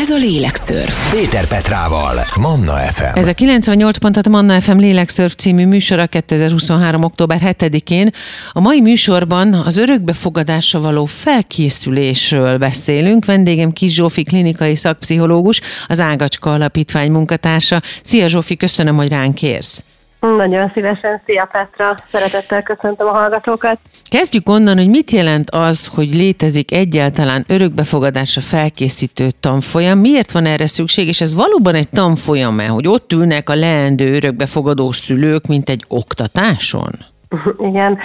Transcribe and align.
Ez 0.00 0.10
a 0.10 0.16
Lélekszörf. 0.16 1.10
Péter 1.10 1.46
Petrával, 1.46 2.24
Manna 2.40 2.72
FM. 2.72 3.18
Ez 3.18 3.28
a 3.28 3.32
98 3.32 3.98
pontot 3.98 4.28
Manna 4.28 4.60
FM 4.60 4.76
Lélekszörf 4.76 5.34
című 5.34 5.66
műsora 5.66 6.06
2023. 6.06 7.02
október 7.02 7.40
7-én. 7.58 8.10
A 8.52 8.60
mai 8.60 8.80
műsorban 8.80 9.54
az 9.54 9.76
örökbefogadásra 9.76 10.80
való 10.80 11.04
felkészülésről 11.04 12.58
beszélünk. 12.58 13.24
Vendégem 13.24 13.72
Kis 13.72 13.94
Zsófi, 13.94 14.22
klinikai 14.22 14.76
szakpszichológus, 14.76 15.60
az 15.86 16.00
Ágacska 16.00 16.52
Alapítvány 16.52 17.10
munkatársa. 17.10 17.82
Szia 18.02 18.28
Zsófi, 18.28 18.56
köszönöm, 18.56 18.96
hogy 18.96 19.08
ránk 19.08 19.42
érsz. 19.42 19.82
Nagyon 20.20 20.70
szívesen. 20.74 21.20
Szia 21.26 21.48
Petra! 21.52 21.94
Szeretettel 22.10 22.62
köszöntöm 22.62 23.06
a 23.06 23.10
hallgatókat. 23.10 23.78
Kezdjük 24.10 24.48
onnan, 24.48 24.76
hogy 24.76 24.88
mit 24.88 25.10
jelent 25.10 25.50
az, 25.50 25.86
hogy 25.86 26.14
létezik 26.14 26.72
egyáltalán 26.72 27.44
örökbefogadásra 27.48 28.40
felkészítő 28.40 29.26
tanfolyam. 29.40 29.98
Miért 29.98 30.32
van 30.32 30.44
erre 30.44 30.66
szükség, 30.66 31.08
és 31.08 31.20
ez 31.20 31.34
valóban 31.34 31.74
egy 31.74 31.88
tanfolyam-e, 31.88 32.66
hogy 32.66 32.88
ott 32.88 33.12
ülnek 33.12 33.48
a 33.48 33.54
leendő 33.54 34.14
örökbefogadó 34.14 34.92
szülők, 34.92 35.46
mint 35.46 35.68
egy 35.68 35.84
oktatáson? 35.88 36.90
Igen, 37.68 37.98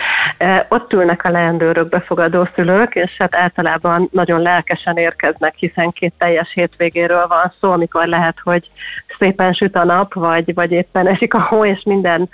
ott 0.69 0.93
ülnek 0.93 1.25
a 1.25 1.29
leendő 1.29 1.83
befogadó 1.83 2.47
szülők, 2.55 2.95
és 2.95 3.11
hát 3.17 3.35
általában 3.35 4.09
nagyon 4.11 4.41
lelkesen 4.41 4.97
érkeznek, 4.97 5.55
hiszen 5.57 5.91
két 5.91 6.13
teljes 6.17 6.51
hétvégéről 6.53 7.27
van 7.27 7.53
szó, 7.59 7.71
amikor 7.71 8.07
lehet, 8.07 8.37
hogy 8.43 8.69
szépen 9.19 9.53
süt 9.53 9.75
a 9.75 9.83
nap, 9.83 10.13
vagy, 10.13 10.53
vagy 10.53 10.71
éppen 10.71 11.07
esik 11.07 11.33
a 11.33 11.41
hó, 11.41 11.65
és 11.65 11.83
minden 11.85 12.29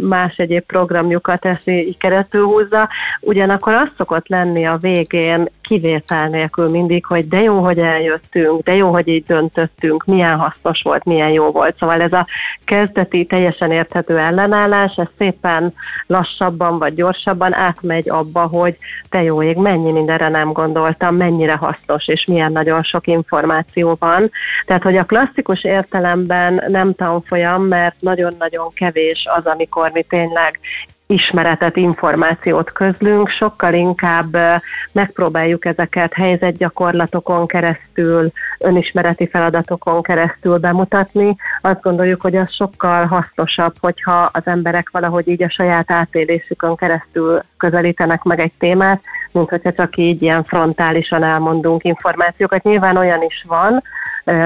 más 0.00 0.36
egyéb 0.36 0.62
programjukat 0.62 1.44
eszi 1.44 1.86
így 1.86 1.98
keresztül 1.98 2.44
húzza. 2.44 2.88
Ugyanakkor 3.20 3.72
az 3.72 3.88
szokott 3.96 4.28
lenni 4.28 4.64
a 4.64 4.76
végén 4.76 5.48
kivétel 5.62 6.28
nélkül 6.28 6.68
mindig, 6.68 7.04
hogy 7.04 7.28
de 7.28 7.40
jó, 7.40 7.58
hogy 7.58 7.78
eljöttünk, 7.78 8.62
de 8.62 8.74
jó, 8.74 8.90
hogy 8.90 9.08
így 9.08 9.24
döntöttünk, 9.24 10.04
milyen 10.04 10.38
hasznos 10.38 10.82
volt, 10.82 11.04
milyen 11.04 11.30
jó 11.30 11.50
volt. 11.50 11.76
Szóval 11.78 12.00
ez 12.00 12.12
a 12.12 12.26
kezdeti, 12.64 13.24
teljesen 13.26 13.70
érthető 13.70 14.18
ellenállás, 14.18 14.94
ez 14.96 15.06
szépen 15.18 15.72
lassabban 16.06 16.78
vagy 16.78 16.94
gyorsabban 16.94 17.54
átmegy 17.54 18.08
abba, 18.08 18.40
hogy 18.40 18.76
te 19.08 19.22
jó 19.22 19.42
ég, 19.42 19.56
mennyi 19.56 19.92
mindenre 19.92 20.28
nem 20.28 20.52
gondoltam, 20.52 21.16
mennyire 21.16 21.54
hasznos, 21.54 22.08
és 22.08 22.24
milyen 22.26 22.52
nagyon 22.52 22.82
sok 22.82 23.06
információ 23.06 23.96
van. 23.98 24.30
Tehát, 24.66 24.82
hogy 24.82 24.96
a 24.96 25.04
klasszikus 25.04 25.62
értelemben 25.96 26.64
nem 26.68 26.94
tanfolyam, 26.94 27.62
mert 27.62 28.00
nagyon-nagyon 28.00 28.72
kevés 28.74 29.26
az, 29.34 29.46
amikor 29.46 29.90
mi 29.90 30.02
tényleg 30.02 30.58
ismeretet, 31.06 31.76
információt 31.76 32.72
közlünk, 32.72 33.28
sokkal 33.28 33.74
inkább 33.74 34.36
megpróbáljuk 34.92 35.64
ezeket 35.64 36.12
helyzetgyakorlatokon 36.14 37.46
keresztül, 37.46 38.32
önismereti 38.58 39.28
feladatokon 39.28 40.02
keresztül 40.02 40.58
bemutatni. 40.58 41.36
Azt 41.60 41.82
gondoljuk, 41.82 42.20
hogy 42.20 42.36
az 42.36 42.52
sokkal 42.52 43.06
hasznosabb, 43.06 43.74
hogyha 43.80 44.30
az 44.32 44.42
emberek 44.44 44.90
valahogy 44.90 45.28
így 45.28 45.42
a 45.42 45.50
saját 45.50 45.90
átélésükön 45.90 46.76
keresztül 46.76 47.42
közelítenek 47.56 48.22
meg 48.22 48.40
egy 48.40 48.52
témát, 48.58 49.02
mint 49.32 49.48
hogyha 49.48 49.72
csak 49.72 49.96
így 49.96 50.22
ilyen 50.22 50.44
frontálisan 50.44 51.22
elmondunk 51.22 51.84
információkat. 51.84 52.62
Nyilván 52.62 52.96
olyan 52.96 53.22
is 53.22 53.44
van, 53.48 53.82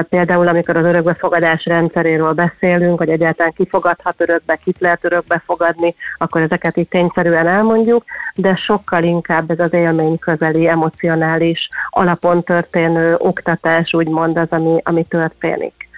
Például, 0.09 0.47
amikor 0.47 0.75
az 0.77 0.83
örökbefogadás 0.83 1.65
rendszeréről 1.65 2.33
beszélünk, 2.33 2.97
hogy 2.97 3.09
egyáltalán 3.09 3.53
kifogadhat 3.55 4.15
örökbe, 4.17 4.55
kit 4.55 4.79
lehet 4.79 5.03
örökbe 5.05 5.41
fogadni, 5.45 5.95
akkor 6.17 6.41
ezeket 6.41 6.77
így 6.77 6.87
tényszerűen 6.87 7.47
elmondjuk, 7.47 8.03
de 8.35 8.55
sokkal 8.55 9.03
inkább 9.03 9.51
ez 9.51 9.59
az 9.59 9.73
élmény 9.73 10.19
közeli, 10.19 10.67
emocionális, 10.67 11.69
alapon 11.89 12.43
történő 12.43 13.15
oktatás, 13.17 13.93
úgymond 14.01 14.37
az, 14.37 14.47
ami, 14.49 14.79
ami 14.83 15.03
történik. 15.03 15.89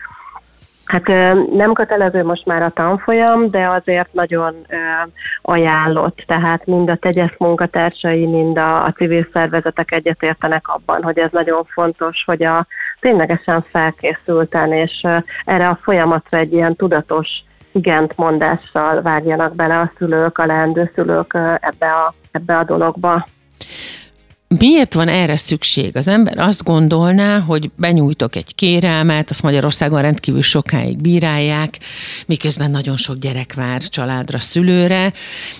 Hát 0.85 1.07
nem 1.53 1.73
kötelező 1.73 2.23
most 2.23 2.45
már 2.45 2.61
a 2.61 2.69
tanfolyam, 2.69 3.49
de 3.49 3.67
azért 3.67 4.13
nagyon 4.13 4.55
ajánlott. 5.41 6.23
Tehát 6.27 6.65
mind 6.65 6.89
a 6.89 6.95
tegyesz 6.95 7.33
munkatársai, 7.37 8.27
mind 8.27 8.57
a, 8.57 8.83
a 8.83 8.91
civil 8.91 9.27
szervezetek 9.33 9.91
egyetértenek 9.91 10.67
abban, 10.67 11.03
hogy 11.03 11.17
ez 11.17 11.29
nagyon 11.31 11.63
fontos, 11.63 12.23
hogy 12.25 12.43
a 12.43 12.67
ténylegesen 12.99 13.61
felkészülten, 13.61 14.73
és 14.73 15.01
erre 15.45 15.67
a 15.67 15.79
folyamatra 15.81 16.37
egy 16.37 16.53
ilyen 16.53 16.75
tudatos 16.75 17.27
igent 17.71 18.17
mondással 18.17 19.01
vágjanak 19.01 19.55
bele 19.55 19.79
a 19.79 19.91
szülők, 19.97 20.37
a 20.37 20.45
leendő 20.45 20.91
szülők 20.95 21.33
ebbe 21.59 21.91
a, 21.91 22.13
ebbe 22.31 22.57
a 22.57 22.63
dologba. 22.63 23.25
Miért 24.59 24.93
van 24.93 25.07
erre 25.07 25.35
szükség? 25.35 25.97
Az 25.97 26.07
ember 26.07 26.39
azt 26.39 26.63
gondolná, 26.63 27.39
hogy 27.39 27.71
benyújtok 27.75 28.35
egy 28.35 28.55
kérelmet, 28.55 29.29
azt 29.29 29.41
Magyarországon 29.41 30.01
rendkívül 30.01 30.41
sokáig 30.41 31.01
bírálják, 31.01 31.77
miközben 32.25 32.71
nagyon 32.71 32.97
sok 32.97 33.17
gyerek 33.17 33.53
vár 33.53 33.81
családra, 33.81 34.39
szülőre, 34.39 35.13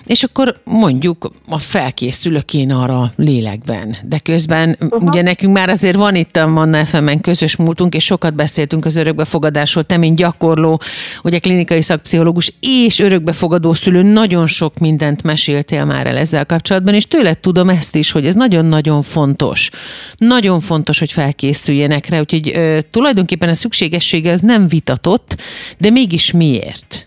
és 0.06 0.22
akkor 0.22 0.60
mondjuk 0.64 1.30
a 1.48 1.58
felkészülök 1.58 2.54
én 2.54 2.72
arra 2.72 3.12
lélekben. 3.16 3.96
De 4.02 4.18
közben 4.18 4.76
uh-huh. 4.80 5.02
ugye 5.02 5.22
nekünk 5.22 5.52
már 5.52 5.68
azért 5.68 5.96
van 5.96 6.14
itt 6.14 6.36
a 6.36 6.46
Manna 6.46 6.84
fm 6.84 7.10
közös 7.20 7.56
múltunk, 7.56 7.94
és 7.94 8.04
sokat 8.04 8.34
beszéltünk 8.34 8.84
az 8.84 8.96
örökbefogadásról, 8.96 9.84
te, 9.84 9.96
mint 9.96 10.16
gyakorló, 10.16 10.80
ugye 11.22 11.38
klinikai 11.38 11.82
szakpszichológus 11.82 12.52
és 12.60 12.98
örökbefogadó 12.98 13.74
szülő, 13.74 14.02
nagyon 14.02 14.46
sok 14.46 14.78
mindent 14.78 15.22
meséltél 15.22 15.84
már 15.84 16.06
el 16.06 16.16
ezzel 16.16 16.46
kapcsolatban, 16.46 16.94
és 16.94 17.06
tőled 17.06 17.38
tudom 17.38 17.68
ezt 17.68 17.96
is, 17.96 18.10
hogy 18.10 18.26
ez 18.26 18.34
nagyon-nagyon 18.34 18.82
nagyon 18.84 19.02
fontos. 19.02 19.70
Nagyon 20.16 20.60
fontos, 20.60 20.98
hogy 20.98 21.12
felkészüljenek 21.12 22.08
rá, 22.08 22.20
úgyhogy 22.20 22.50
ö, 22.54 22.78
tulajdonképpen 22.90 23.48
a 23.48 23.54
szükségessége 23.54 24.32
az 24.32 24.40
nem 24.40 24.68
vitatott, 24.68 25.40
de 25.78 25.90
mégis 25.90 26.32
miért? 26.32 27.06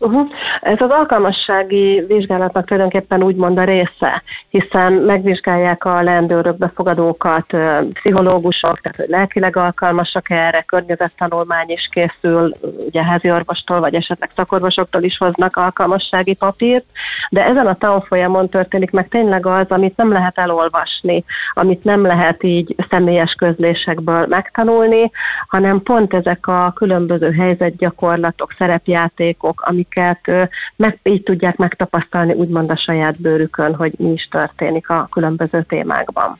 Uh-huh. 0.00 0.28
Ez 0.60 0.80
az 0.80 0.90
alkalmassági 0.90 2.04
vizsgálatnak 2.08 2.66
tulajdonképpen 2.66 3.22
úgymond 3.22 3.58
a 3.58 3.64
része, 3.64 4.22
hiszen 4.48 4.92
megvizsgálják 4.92 5.84
a 5.84 6.02
leendő 6.02 6.54
befogadókat 6.58 7.46
pszichológusok, 7.92 8.80
tehát 8.80 8.96
hogy 8.96 9.08
lelkileg 9.08 9.56
alkalmasak 9.56 10.30
erre, 10.30 10.62
környezettanulmány 10.62 11.70
is 11.70 11.88
készül, 11.92 12.54
ugye 12.86 13.04
házi 13.04 13.30
orvostól, 13.30 13.80
vagy 13.80 13.94
esetleg 13.94 14.30
szakorvosoktól 14.36 15.02
is 15.02 15.16
hoznak 15.16 15.56
alkalmassági 15.56 16.34
papírt, 16.34 16.84
de 17.30 17.44
ezen 17.44 17.66
a 17.66 17.74
tanfolyamon 17.74 18.48
történik 18.48 18.90
meg 18.90 19.08
tényleg 19.08 19.46
az, 19.46 19.66
amit 19.68 19.96
nem 19.96 20.12
lehet 20.12 20.38
elolvasni, 20.38 21.24
amit 21.52 21.84
nem 21.84 22.02
lehet 22.02 22.42
így 22.42 22.74
személyes 22.90 23.32
közlésekből 23.32 24.26
megtanulni, 24.26 25.10
hanem 25.48 25.82
pont 25.82 26.14
ezek 26.14 26.46
a 26.46 26.72
különböző 26.74 27.32
helyzetgyakorlatok, 27.32 28.54
szerepjátékok, 28.58 29.60
amik 29.60 29.87
amiket 29.94 30.50
meg, 30.76 30.98
így 31.02 31.22
tudják 31.22 31.56
megtapasztalni 31.56 32.32
úgymond 32.32 32.70
a 32.70 32.76
saját 32.76 33.20
bőrükön, 33.20 33.74
hogy 33.74 33.92
mi 33.98 34.12
is 34.12 34.28
történik 34.30 34.88
a 34.88 35.08
különböző 35.10 35.62
témákban. 35.68 36.38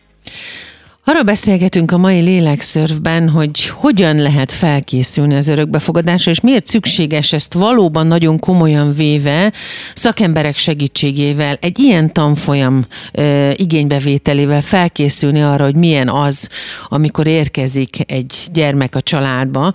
Arról 1.09 1.23
beszélgetünk 1.23 1.93
a 1.93 1.99
mai 1.99 2.21
lélekszörfben, 2.21 3.29
hogy 3.29 3.67
hogyan 3.67 4.17
lehet 4.17 4.53
felkészülni 4.53 5.35
az 5.35 5.49
örökbefogadásra, 5.49 6.31
és 6.31 6.41
miért 6.41 6.67
szükséges 6.67 7.33
ezt 7.33 7.55
valóban 7.55 8.07
nagyon 8.07 8.39
komolyan 8.39 8.95
véve 8.95 9.53
szakemberek 9.95 10.57
segítségével, 10.57 11.59
egy 11.61 11.79
ilyen 11.79 12.13
tanfolyam 12.13 12.85
e, 13.13 13.53
igénybevételével 13.57 14.61
felkészülni 14.61 15.43
arra, 15.43 15.65
hogy 15.65 15.77
milyen 15.77 16.09
az, 16.09 16.49
amikor 16.89 17.27
érkezik 17.27 17.97
egy 18.07 18.35
gyermek 18.53 18.95
a 18.95 19.01
családba, 19.01 19.73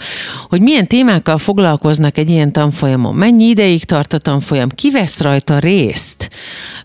hogy 0.49 0.61
milyen 0.61 0.87
témákkal 0.87 1.37
foglalkoznak 1.37 2.17
egy 2.17 2.29
ilyen 2.29 2.51
tanfolyamon, 2.51 3.15
mennyi 3.15 3.45
ideig 3.45 3.83
tart 3.83 4.13
a 4.13 4.17
tanfolyam, 4.17 4.69
ki 4.69 4.91
vesz 4.91 5.21
rajta 5.21 5.59
részt, 5.59 6.29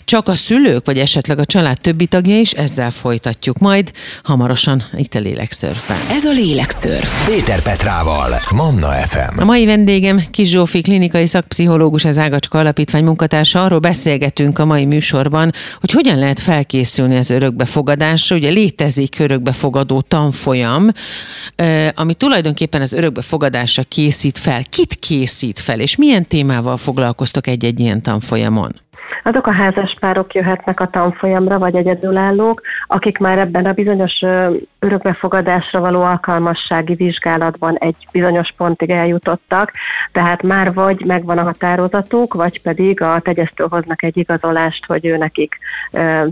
csak 0.08 0.28
a 0.28 0.34
szülők, 0.34 0.87
vagy 0.87 0.98
esetleg 0.98 1.38
a 1.38 1.44
család 1.44 1.81
többi 1.81 2.06
tagja 2.06 2.38
is, 2.38 2.53
ezzel 2.53 2.91
folytatjuk. 2.91 3.58
Majd 3.58 3.92
hamarosan 4.38 4.84
itt 4.97 5.15
a 5.15 5.19
Lélekszörfben. 5.19 5.97
Ez 6.10 6.25
a 6.25 6.31
Lélekszörf. 6.31 7.26
Péter 7.28 7.62
Petrával, 7.62 8.40
Manna 8.55 8.87
FM. 8.87 9.38
A 9.38 9.44
mai 9.44 9.67
vendégem 9.67 10.23
Kis 10.31 10.49
Zsófi, 10.49 10.81
klinikai 10.81 11.26
szakpszichológus, 11.26 12.05
az 12.05 12.19
Ágacska 12.19 12.58
Alapítvány 12.58 13.05
munkatársa. 13.05 13.64
Arról 13.64 13.79
beszélgetünk 13.79 14.58
a 14.58 14.64
mai 14.64 14.85
műsorban, 14.85 15.52
hogy 15.81 15.90
hogyan 15.90 16.19
lehet 16.19 16.40
felkészülni 16.40 17.17
az 17.17 17.31
örökbefogadásra. 17.31 18.37
Ugye 18.37 18.50
létezik 18.50 19.19
örökbefogadó 19.19 20.00
tanfolyam, 20.00 20.91
ami 21.94 22.14
tulajdonképpen 22.14 22.81
az 22.81 22.93
örökbefogadásra 22.93 23.82
készít 23.82 24.38
fel. 24.38 24.62
Kit 24.64 24.94
készít 24.94 25.61
fel, 25.61 25.81
és 25.81 25.96
milyen 25.96 26.26
témával 26.26 26.76
foglalkoztok 26.76 27.46
egy-egy 27.46 27.81
ilyen 27.81 28.02
tanfolyamon? 28.02 28.73
Azok 29.22 29.46
a 29.46 29.52
házaspárok 29.52 30.34
jöhetnek 30.34 30.81
a 30.81 30.87
tanfolyamra, 30.87 31.58
vagy 31.58 31.75
egyedülállók, 31.75 32.60
akik 32.87 33.19
már 33.19 33.38
ebben 33.38 33.66
a 33.66 33.72
bizonyos 33.72 34.22
örökbefogadásra 34.78 35.81
való 35.81 36.02
alkalmassági 36.02 36.94
vizsgálatban 36.94 37.76
egy 37.76 37.96
bizonyos 38.12 38.55
pontig 38.56 38.90
eljutottak, 38.90 39.72
tehát 40.12 40.43
már 40.43 40.72
vagy 40.72 41.05
megvan 41.05 41.38
a 41.38 41.43
határozatuk, 41.43 42.34
vagy 42.34 42.62
pedig 42.62 43.02
a 43.02 43.20
tegyesztő 43.20 43.66
hoznak 43.69 44.02
egy 44.02 44.16
igazolást, 44.16 44.87
hogy 44.87 45.06
ő 45.06 45.16
nekik 45.16 45.58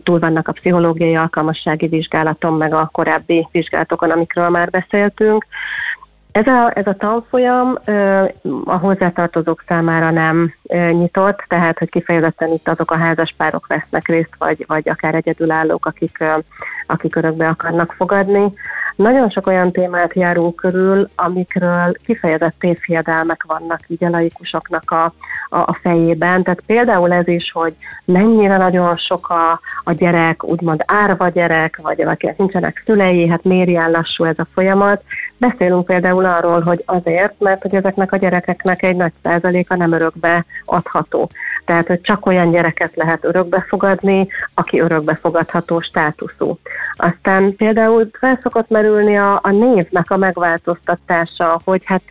túl 0.03 0.19
vannak 0.19 0.49
a 0.49 0.53
pszichológiai 0.53 1.15
alkalmassági 1.15 1.87
vizsgálaton, 1.87 2.53
meg 2.53 2.75
a 2.75 2.89
korábbi 2.93 3.49
vizsgálatokon, 3.53 4.11
amikről 4.11 4.49
már 4.49 4.71
beszéltünk. 4.71 5.47
Ez 6.37 6.47
a, 6.47 6.71
ez 6.75 6.87
a 6.87 6.95
tanfolyam 6.95 7.79
a 8.65 8.77
hozzátartozók 8.77 9.63
számára 9.67 10.11
nem 10.11 10.55
nyitott, 10.91 11.45
tehát 11.49 11.79
hogy 11.79 11.91
kifejezetten 11.91 12.53
itt 12.53 12.69
azok 12.69 12.91
a 12.91 12.97
házaspárok 12.97 13.67
vesznek 13.67 14.09
részt, 14.09 14.35
vagy, 14.39 14.65
vagy 14.67 14.89
akár 14.89 15.15
egyedülállók, 15.15 15.87
akik, 15.87 16.25
akik 16.87 17.17
örökbe 17.17 17.49
akarnak 17.49 17.93
fogadni. 17.93 18.53
Nagyon 18.97 19.31
sok 19.31 19.47
olyan 19.47 19.73
témát 19.73 20.15
járunk 20.15 20.57
körül, 20.57 21.09
amikről 21.15 21.95
kifejezett 22.05 22.55
tévhiedelmek 22.59 23.45
vannak 23.47 23.81
így 23.87 24.05
a 24.05 24.09
laikusoknak 24.09 24.91
a, 24.91 25.05
a, 25.49 25.59
a 25.59 25.79
fejében. 25.83 26.43
Tehát 26.43 26.63
például 26.67 27.13
ez 27.13 27.29
is, 27.29 27.53
hogy 27.53 27.75
mennyire 28.05 28.57
nagyon 28.57 28.97
sok 28.97 29.29
a, 29.29 29.61
a 29.85 29.93
gyerek, 29.93 30.45
úgymond 30.45 30.83
árva 30.87 31.29
gyerek, 31.29 31.79
vagy 31.83 32.01
akinek 32.01 32.37
nincsenek 32.37 32.83
szülei, 32.85 33.29
hát 33.29 33.45
miért 33.45 33.69
ilyen 33.69 33.91
lassú 33.91 34.25
ez 34.25 34.39
a 34.39 34.47
folyamat. 34.55 35.03
Beszélünk 35.39 35.85
például 35.85 36.25
arról, 36.25 36.61
hogy 36.61 36.83
azért, 36.87 37.35
mert 37.39 37.63
hogy 37.63 37.75
ezeknek 37.75 38.13
a 38.13 38.17
gyerekeknek 38.17 38.83
egy 38.83 38.97
nagy 38.97 39.13
százaléka 39.23 39.77
nem 39.77 39.93
örökbe 39.93 40.45
adható. 40.65 41.31
Tehát, 41.65 41.87
hogy 41.87 42.01
csak 42.01 42.27
olyan 42.27 42.51
gyereket 42.51 42.97
lehet 42.97 43.25
örökbe 43.25 43.65
fogadni, 43.69 44.29
aki 44.55 44.81
örökbe 44.81 45.15
fogadható 45.15 45.81
státuszú. 45.81 46.59
Aztán 46.93 47.57
például 47.57 48.09
felszokott 48.19 48.69
merülni 48.69 49.19
a, 49.19 49.41
a 49.43 49.51
névnek 49.51 50.11
a 50.11 50.17
megváltoztatása, 50.17 51.61
hogy 51.65 51.83
hát 51.85 52.03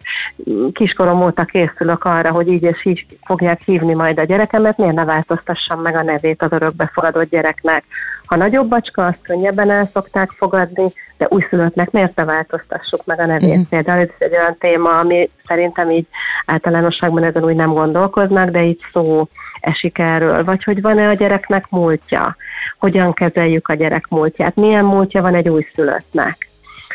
kiskorom 0.74 1.24
óta 1.24 1.44
készülök 1.44 2.04
arra, 2.04 2.32
hogy 2.32 2.48
így 2.48 2.64
és 2.64 2.86
így 2.86 3.06
fogják 3.26 3.62
hívni 3.62 3.94
majd 3.94 4.20
a 4.20 4.24
gyerekemet, 4.24 4.78
miért 4.78 4.96
ne 4.96 5.06
változtassam 5.06 5.82
meg 5.82 5.96
a 5.96 6.04
nevét 6.04 6.42
az 6.42 6.52
örökbefogadott 6.52 7.30
gyereknek. 7.30 7.84
Ha 8.26 8.36
nagyobb 8.36 8.70
bacska, 8.70 9.06
azt 9.06 9.22
könnyebben 9.22 9.72
el 9.72 9.90
szokták 9.94 10.30
fogadni, 10.30 10.94
de 11.18 11.28
újszülöttnek 11.30 11.92
miért 11.92 12.16
ne 12.16 12.26
változtassuk 12.26 13.06
meg 13.06 13.20
a 13.20 13.26
nevét? 13.26 13.50
Uh-huh. 13.50 13.68
Például 13.70 14.02
ez 14.02 14.10
egy 14.18 14.32
olyan 14.32 14.58
téma, 14.60 15.00
ami 15.00 15.30
szerintem 15.48 15.92
így 15.92 16.08
általánosságban 16.46 17.24
ezen 17.24 17.44
úgy 17.44 17.56
nem 17.56 17.74
gondolkoznak, 17.74 18.50
de 18.50 18.64
így 18.64 18.80
szó 18.92 19.28
esik 19.60 20.00
erről, 20.00 20.44
vagy 20.44 20.64
hogy 20.64 20.82
van-e 20.82 21.08
a 21.08 21.14
gyereknek 21.14 21.66
múltja, 21.70 22.36
hogyan 22.80 23.14
kezeljük 23.14 23.68
a 23.68 23.74
gyerek 23.74 24.08
múltját, 24.10 24.56
milyen 24.56 24.86
múltja 24.86 25.22
van 25.22 25.36
egy 25.36 25.50
újszülöttnek. 25.50 26.48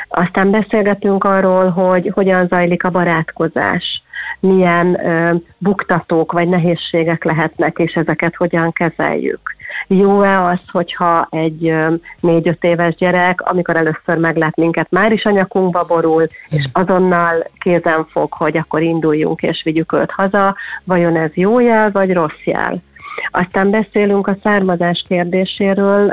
Aztán 0.09 0.50
beszélgetünk 0.50 1.25
arról, 1.25 1.69
hogy 1.69 2.11
hogyan 2.15 2.47
zajlik 2.47 2.85
a 2.85 2.91
barátkozás, 2.91 4.03
milyen 4.40 5.06
ö, 5.06 5.34
buktatók 5.58 6.32
vagy 6.32 6.49
nehézségek 6.49 7.25
lehetnek, 7.25 7.78
és 7.78 7.93
ezeket 7.93 8.34
hogyan 8.34 8.72
kezeljük. 8.72 9.58
Jó-e 9.87 10.44
az, 10.44 10.58
hogyha 10.72 11.26
egy 11.31 11.75
négy-öt 12.20 12.64
éves 12.64 12.94
gyerek, 12.94 13.40
amikor 13.40 13.76
először 13.76 14.17
meglát 14.17 14.56
minket, 14.56 14.90
már 14.90 15.12
is 15.12 15.25
a 15.25 15.31
nyakunkba 15.31 15.84
borul, 15.84 16.26
és 16.49 16.69
azonnal 16.72 17.46
kézen 17.58 18.06
fog, 18.08 18.32
hogy 18.32 18.56
akkor 18.56 18.82
induljunk 18.82 19.43
és 19.43 19.62
vigyük 19.64 19.93
őt 19.93 20.11
haza, 20.11 20.56
vajon 20.84 21.17
ez 21.17 21.31
jó 21.34 21.61
jel, 21.61 21.90
vagy 21.90 22.12
rossz 22.12 22.44
jel? 22.44 22.82
Aztán 23.31 23.70
beszélünk 23.70 24.26
a 24.26 24.37
származás 24.43 25.02
kérdéséről, 25.08 26.08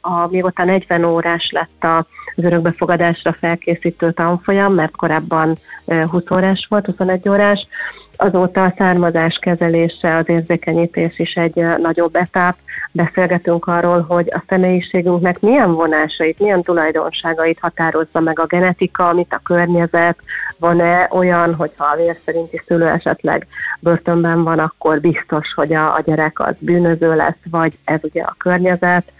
a, 0.00 0.26
mióta 0.30 0.64
40 0.64 1.04
órás 1.04 1.50
lett 1.52 1.84
az 2.36 2.44
örökbefogadásra 2.44 3.32
felkészítő 3.32 4.12
tanfolyam, 4.12 4.74
mert 4.74 4.96
korábban 4.96 5.56
20 6.06 6.30
órás 6.30 6.66
volt, 6.68 6.86
21 6.86 7.28
órás, 7.28 7.66
azóta 8.20 8.62
a 8.62 8.74
származás 8.76 9.38
kezelése, 9.40 10.16
az 10.16 10.28
érzékenyítés 10.28 11.18
is 11.18 11.32
egy 11.34 11.54
nagyobb 11.82 12.16
etap. 12.16 12.56
Beszélgetünk 12.92 13.66
arról, 13.66 14.04
hogy 14.08 14.28
a 14.30 14.42
személyiségünknek 14.48 15.40
milyen 15.40 15.74
vonásait, 15.74 16.38
milyen 16.38 16.62
tulajdonságait 16.62 17.58
határozza 17.60 18.20
meg 18.20 18.38
a 18.38 18.46
genetika, 18.46 19.08
amit 19.08 19.32
a 19.32 19.40
környezet, 19.44 20.18
van-e 20.58 21.08
olyan, 21.10 21.54
hogyha 21.54 21.84
a 21.84 21.96
vér 21.96 22.16
szerinti 22.24 22.62
szülő 22.66 22.86
esetleg 22.86 23.46
börtönben 23.80 24.44
van, 24.44 24.58
akkor 24.58 25.00
biztos, 25.00 25.52
hogy 25.54 25.74
a, 25.74 25.94
a 25.94 26.02
gyerek 26.04 26.40
az 26.40 26.54
bűnöző 26.58 27.16
lesz, 27.16 27.38
vagy 27.50 27.78
ez 27.84 28.00
ugye 28.02 28.22
a 28.22 28.34
környezet 28.38 29.12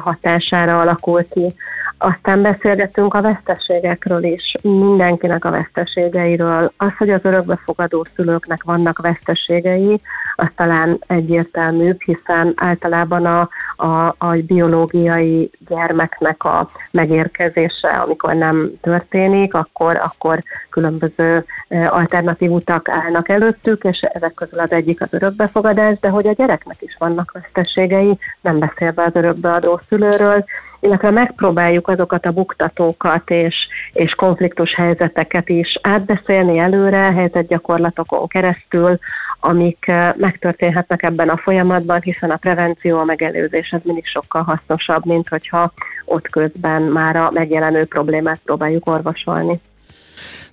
hatására 0.00 0.80
alakul 0.80 1.28
ki. 1.28 1.54
Aztán 1.98 2.42
beszélgetünk 2.42 3.14
a 3.14 3.22
veszteségekről 3.22 4.24
is, 4.24 4.54
mindenkinek 4.62 5.44
a 5.44 5.50
veszteségeiről. 5.50 6.72
Az, 6.76 6.92
hogy 6.98 7.10
az 7.10 7.20
örökbefogadó 7.22 8.06
szülőknek 8.14 8.62
vannak 8.62 8.98
veszteségei, 8.98 10.00
az 10.40 10.48
talán 10.56 10.98
egyértelműbb, 11.06 12.00
hiszen 12.00 12.52
általában 12.56 13.26
a, 13.26 13.48
a, 13.76 14.14
a 14.18 14.36
biológiai 14.46 15.50
gyermeknek 15.68 16.44
a 16.44 16.70
megérkezése, 16.90 17.88
amikor 17.88 18.34
nem 18.34 18.70
történik, 18.80 19.54
akkor, 19.54 19.96
akkor 19.96 20.42
különböző 20.70 21.44
alternatív 21.68 22.50
utak 22.50 22.88
állnak 22.88 23.28
előttük, 23.28 23.84
és 23.84 24.00
ezek 24.00 24.34
közül 24.34 24.58
az 24.58 24.72
egyik 24.72 25.00
az 25.00 25.14
örökbefogadás, 25.14 25.98
de 25.98 26.08
hogy 26.08 26.26
a 26.26 26.32
gyereknek 26.32 26.82
is 26.82 26.96
vannak 26.98 27.32
veszteségei, 27.32 28.18
nem 28.40 28.58
beszélve 28.58 29.02
az 29.02 29.14
örökbeadó 29.14 29.67
szülőről, 29.88 30.44
illetve 30.80 31.10
megpróbáljuk 31.10 31.88
azokat 31.88 32.26
a 32.26 32.30
buktatókat 32.30 33.30
és, 33.30 33.54
és 33.92 34.14
konfliktus 34.14 34.74
helyzeteket 34.74 35.48
is 35.48 35.78
átbeszélni 35.82 36.58
előre, 36.58 37.12
helyzetgyakorlatokon 37.12 38.26
keresztül, 38.26 38.98
amik 39.40 39.92
megtörténhetnek 40.16 41.02
ebben 41.02 41.28
a 41.28 41.36
folyamatban, 41.36 42.00
hiszen 42.00 42.30
a 42.30 42.36
prevenció, 42.36 42.98
a 42.98 43.04
megelőzés 43.04 43.72
az 43.72 43.80
mindig 43.84 44.06
sokkal 44.06 44.42
hasznosabb, 44.42 45.04
mint 45.04 45.28
hogyha 45.28 45.72
ott 46.04 46.28
közben 46.28 46.82
már 46.82 47.16
a 47.16 47.30
megjelenő 47.32 47.84
problémát 47.84 48.40
próbáljuk 48.44 48.88
orvosolni. 48.88 49.60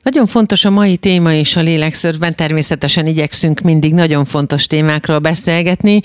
Nagyon 0.06 0.26
fontos 0.26 0.66
a 0.66 0.70
mai 0.70 0.98
téma 0.98 1.34
és 1.34 1.56
a 1.56 1.62
lélekszörfben 1.62 2.36
természetesen 2.36 3.06
igyekszünk 3.06 3.60
mindig 3.60 3.94
nagyon 3.94 4.26
fontos 4.26 4.68
témákról 4.68 5.20
beszélgetni. 5.20 6.02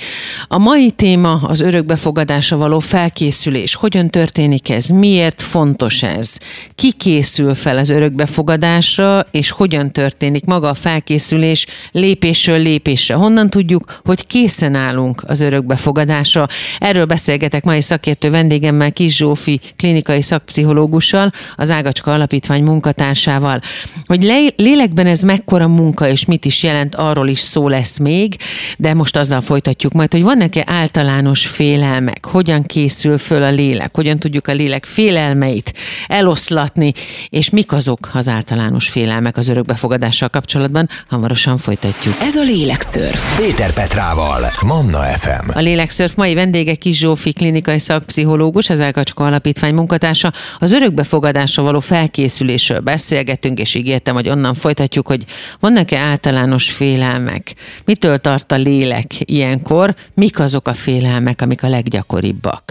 A 0.48 0.58
mai 0.58 0.90
téma 0.90 1.40
az 1.42 1.60
örökbefogadásra 1.60 2.56
való 2.56 2.78
felkészülés. 2.78 3.74
Hogyan 3.74 4.08
történik 4.08 4.70
ez? 4.70 4.88
Miért 4.88 5.42
fontos 5.42 6.02
ez? 6.02 6.38
Ki 6.74 6.92
készül 6.92 7.54
fel 7.54 7.78
az 7.78 7.90
örökbefogadásra, 7.90 9.26
és 9.30 9.50
hogyan 9.50 9.90
történik 9.90 10.44
maga 10.44 10.68
a 10.68 10.74
felkészülés 10.74 11.66
lépésről 11.92 12.58
lépésre? 12.58 13.14
Honnan 13.14 13.50
tudjuk, 13.50 14.00
hogy 14.04 14.26
készen 14.26 14.74
állunk 14.74 15.22
az 15.26 15.40
örökbefogadásra? 15.40 16.46
Erről 16.78 17.04
beszélgetek 17.04 17.64
mai 17.64 17.80
szakértő 17.80 18.30
vendégemmel, 18.30 18.92
Kis 18.92 19.16
Zsófi 19.16 19.60
klinikai 19.76 20.22
szakpszichológussal, 20.22 21.32
az 21.56 21.70
Ágacska 21.70 22.12
Alapítvány 22.12 22.62
munkatársával. 22.62 23.60
Hogy 24.06 24.52
lélekben 24.56 25.06
ez 25.06 25.22
mekkora 25.22 25.68
munka, 25.68 26.08
és 26.08 26.24
mit 26.24 26.44
is 26.44 26.62
jelent, 26.62 26.94
arról 26.94 27.28
is 27.28 27.40
szó 27.40 27.68
lesz 27.68 27.98
még, 27.98 28.36
de 28.76 28.94
most 28.94 29.16
azzal 29.16 29.40
folytatjuk 29.40 29.92
majd, 29.92 30.12
hogy 30.12 30.22
vannak-e 30.22 30.64
általános 30.66 31.46
félelmek, 31.46 32.26
hogyan 32.26 32.62
készül 32.62 33.18
föl 33.18 33.42
a 33.42 33.50
lélek, 33.50 33.96
hogyan 33.96 34.18
tudjuk 34.18 34.48
a 34.48 34.52
lélek 34.52 34.84
félelmeit 34.84 35.72
eloszlatni, 36.06 36.92
és 37.28 37.50
mik 37.50 37.72
azok 37.72 38.10
az 38.12 38.28
általános 38.28 38.88
félelmek 38.88 39.36
az 39.36 39.48
örökbefogadással 39.48 40.28
kapcsolatban, 40.28 40.88
hamarosan 41.08 41.58
folytatjuk. 41.58 42.14
Ez 42.20 42.36
a 42.36 42.42
Lélekszörf. 42.42 43.38
Péter 43.38 43.72
Petrával, 43.72 44.52
Manna 44.66 44.98
FM. 44.98 45.48
A 45.54 45.60
Lélekszörf 45.60 46.14
mai 46.14 46.34
vendége 46.34 46.74
Kis 46.74 46.98
Zsófi 46.98 47.32
klinikai 47.32 47.78
szakpszichológus, 47.78 48.70
az 48.70 48.80
Elkacska 48.80 49.24
Alapítvány 49.24 49.74
munkatársa. 49.74 50.32
Az 50.58 50.72
örökbefogadásra 50.72 51.62
való 51.62 51.80
felkészülésről 51.80 52.80
beszélgetünk, 52.80 53.58
és 53.58 53.74
ígértem, 53.80 54.14
hogy 54.14 54.28
onnan 54.28 54.54
folytatjuk, 54.54 55.06
hogy 55.06 55.24
vannak-e 55.60 55.98
általános 55.98 56.70
félelmek? 56.72 57.42
Mitől 57.84 58.18
tart 58.18 58.52
a 58.52 58.56
lélek 58.56 59.06
ilyenkor? 59.18 59.94
Mik 60.14 60.40
azok 60.40 60.68
a 60.68 60.72
félelmek, 60.72 61.40
amik 61.40 61.62
a 61.62 61.68
leggyakoribbak? 61.68 62.62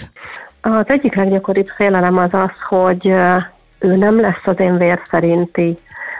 Az 0.61 0.85
egyik 0.87 1.15
leggyakoribb 1.15 1.67
félelem 1.75 2.17
az 2.17 2.33
az, 2.33 2.51
hogy 2.67 3.07
ő 3.79 3.95
nem 3.95 4.19
lesz 4.19 4.45
az 4.45 4.59
én 4.59 4.77
vér 4.77 4.99
szerinti 5.09 5.77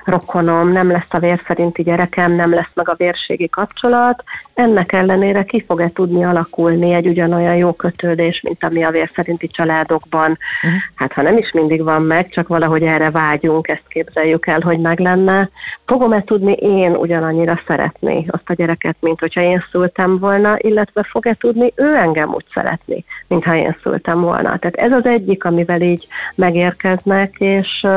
rokonom, 0.09 0.71
nem 0.71 0.91
lesz 0.91 1.07
a 1.09 1.19
vér 1.19 1.41
szerinti 1.47 1.83
gyerekem, 1.83 2.31
nem 2.31 2.53
lesz 2.53 2.71
meg 2.73 2.89
a 2.89 2.95
vérségi 2.97 3.49
kapcsolat. 3.49 4.23
Ennek 4.53 4.91
ellenére 4.91 5.43
ki 5.43 5.63
fog-e 5.67 5.89
tudni 5.89 6.23
alakulni 6.23 6.93
egy 6.93 7.07
ugyanolyan 7.07 7.55
jó 7.55 7.73
kötődés, 7.73 8.41
mint 8.43 8.63
ami 8.63 8.83
a 8.83 8.91
vér 8.91 9.09
szerinti 9.13 9.47
családokban. 9.47 10.37
Uh-huh. 10.63 10.79
Hát 10.95 11.13
ha 11.13 11.21
nem 11.21 11.37
is 11.37 11.51
mindig 11.51 11.83
van 11.83 12.01
meg, 12.01 12.29
csak 12.29 12.47
valahogy 12.47 12.83
erre 12.83 13.09
vágyunk, 13.11 13.67
ezt 13.67 13.87
képzeljük 13.87 14.47
el, 14.47 14.59
hogy 14.59 14.79
meg 14.79 14.99
lenne. 14.99 15.49
Fogom-e 15.85 16.21
tudni 16.23 16.53
én 16.53 16.91
ugyanannyira 16.95 17.61
szeretni 17.67 18.25
azt 18.27 18.49
a 18.49 18.53
gyereket, 18.53 18.95
mint 18.99 19.19
hogyha 19.19 19.41
én 19.41 19.63
szültem 19.71 20.17
volna, 20.17 20.55
illetve 20.57 21.03
fog-e 21.03 21.33
tudni 21.33 21.73
ő 21.75 21.95
engem 21.95 22.33
úgy 22.33 22.45
szeretni, 22.53 23.03
mintha 23.27 23.55
én 23.55 23.77
szültem 23.83 24.21
volna. 24.21 24.57
Tehát 24.57 24.75
ez 24.75 24.91
az 24.91 25.05
egyik, 25.05 25.45
amivel 25.45 25.81
így 25.81 26.07
megérkeznek, 26.35 27.35
és 27.39 27.87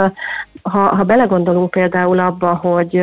ha, 0.62 0.78
ha 0.78 1.04
belegondolunk 1.04 1.71
például 1.71 2.01
abba, 2.11 2.54
hogy 2.54 3.02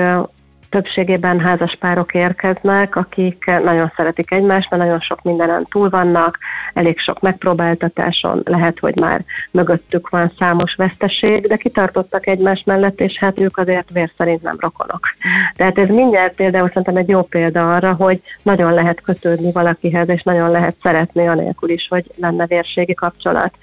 többségében 0.70 1.40
házas 1.40 1.76
párok 1.80 2.14
érkeznek, 2.14 2.96
akik 2.96 3.46
nagyon 3.64 3.92
szeretik 3.96 4.32
egymást, 4.32 4.70
mert 4.70 4.82
nagyon 4.82 5.00
sok 5.00 5.22
mindenen 5.22 5.66
túl 5.70 5.90
vannak, 5.90 6.38
elég 6.74 7.00
sok 7.00 7.20
megpróbáltatáson, 7.20 8.42
lehet, 8.46 8.80
hogy 8.80 8.96
már 8.96 9.24
mögöttük 9.52 10.10
van 10.10 10.32
számos 10.40 10.76
veszteség, 10.76 11.48
de 11.48 11.56
kitartottak 11.56 12.28
egymás 12.28 12.64
mellett, 12.66 13.02
és 13.02 13.18
hát 13.20 13.40
ők 13.40 13.58
azért 13.58 13.90
vér 13.90 14.12
szerint 14.18 14.42
nem 14.42 14.56
rokonok. 14.60 15.08
Tehát 15.56 15.78
ez 15.78 15.88
mindjárt 15.88 16.36
például 16.36 16.68
szerintem 16.68 16.96
egy 16.96 17.10
jó 17.10 17.22
példa 17.22 17.76
arra, 17.76 17.94
hogy 17.94 18.22
nagyon 18.44 18.74
lehet 18.74 19.02
kötődni 19.02 19.52
valakihez, 19.52 20.10
és 20.10 20.24
nagyon 20.24 20.52
lehet 20.52 20.76
szeretni 20.82 21.28
anélkül 21.28 21.70
is, 21.70 21.88
hogy 21.90 22.06
lenne 22.16 22.46
vérségi 22.46 22.94
kapcsolat. 22.94 23.58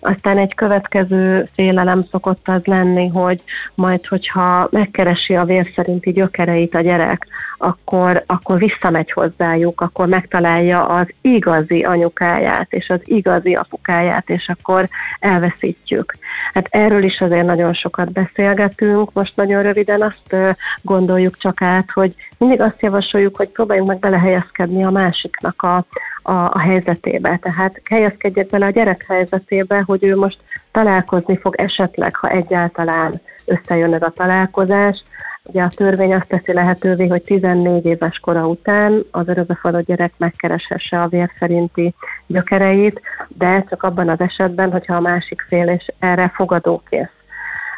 Aztán 0.00 0.38
egy 0.38 0.54
következő 0.54 1.48
félelem 1.54 2.06
szokott 2.10 2.48
az 2.48 2.64
lenni, 2.64 3.08
hogy 3.08 3.42
majd, 3.74 4.06
hogyha 4.06 4.68
megkeresi 4.70 5.34
a 5.34 5.44
vér 5.44 5.72
szerinti 5.74 6.12
gyökereit 6.12 6.74
a 6.74 6.80
gyerek, 6.80 7.26
akkor, 7.58 8.22
akkor 8.26 8.58
visszamegy 8.58 9.12
hozzájuk, 9.12 9.80
akkor 9.80 10.06
megtalálja 10.06 10.86
az 10.86 11.06
igazi 11.20 11.82
anyukáját, 11.82 12.72
és 12.72 12.88
az 12.88 13.00
igazi 13.04 13.54
apukáját, 13.54 14.30
és 14.30 14.48
akkor 14.48 14.88
elveszítjük. 15.20 16.14
Hát 16.52 16.66
erről 16.70 17.02
is 17.02 17.20
azért 17.20 17.46
nagyon 17.46 17.74
sokat 17.74 18.12
beszélgetünk, 18.12 19.12
most 19.12 19.36
nagyon 19.36 19.62
röviden 19.62 20.02
azt 20.02 20.56
gondoljuk 20.82 21.38
csak 21.38 21.62
át, 21.62 21.90
hogy 21.90 22.14
mindig 22.38 22.60
azt 22.60 22.82
javasoljuk, 22.82 23.36
hogy 23.36 23.48
próbáljunk 23.48 23.88
meg 23.88 23.98
belehelyezkedni 23.98 24.84
a 24.84 24.90
másiknak 24.90 25.62
a, 25.62 25.76
a, 26.22 26.32
a 26.32 26.58
helyzetébe. 26.58 27.38
Tehát 27.42 27.80
helyezkedjek 27.90 28.46
bele 28.46 28.66
a 28.66 28.70
gyerek 28.70 29.04
helyzetébe, 29.08 29.82
hogy 29.86 30.04
ő 30.04 30.16
most 30.16 30.38
találkozni 30.70 31.36
fog 31.36 31.54
esetleg, 31.56 32.16
ha 32.16 32.28
egyáltalán 32.28 33.20
összejön 33.44 33.94
ez 33.94 34.02
a 34.02 34.12
találkozás. 34.16 35.02
Ugye 35.42 35.62
a 35.62 35.70
törvény 35.76 36.14
azt 36.14 36.28
teszi 36.28 36.52
lehetővé, 36.52 37.06
hogy 37.06 37.22
14 37.22 37.84
éves 37.84 38.18
kora 38.18 38.46
után 38.46 39.02
az 39.10 39.28
örökbefogadó 39.28 39.84
gyerek 39.86 40.12
megkereshesse 40.16 41.02
a 41.02 41.08
vér 41.08 41.30
szerinti 41.38 41.94
gyökereit, 42.26 43.00
de 43.28 43.64
csak 43.68 43.82
abban 43.82 44.08
az 44.08 44.20
esetben, 44.20 44.72
hogyha 44.72 44.96
a 44.96 45.00
másik 45.00 45.44
fél 45.48 45.68
és 45.68 45.92
erre 45.98 46.32
fogadókész. 46.34 47.10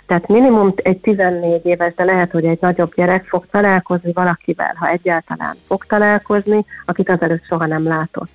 Tehát 0.07 0.29
minimum 0.29 0.75
egy 0.77 0.99
14 0.99 1.67
éves, 1.67 1.95
de 1.95 2.05
lehet, 2.05 2.31
hogy 2.31 2.45
egy 2.45 2.59
nagyobb 2.61 2.95
gyerek 2.95 3.25
fog 3.25 3.47
találkozni 3.51 4.13
valakivel, 4.13 4.75
ha 4.79 4.89
egyáltalán 4.89 5.55
fog 5.67 5.85
találkozni, 5.85 6.65
akit 6.85 7.09
azelőtt 7.09 7.45
soha 7.45 7.67
nem 7.67 7.85
látott. 7.87 8.31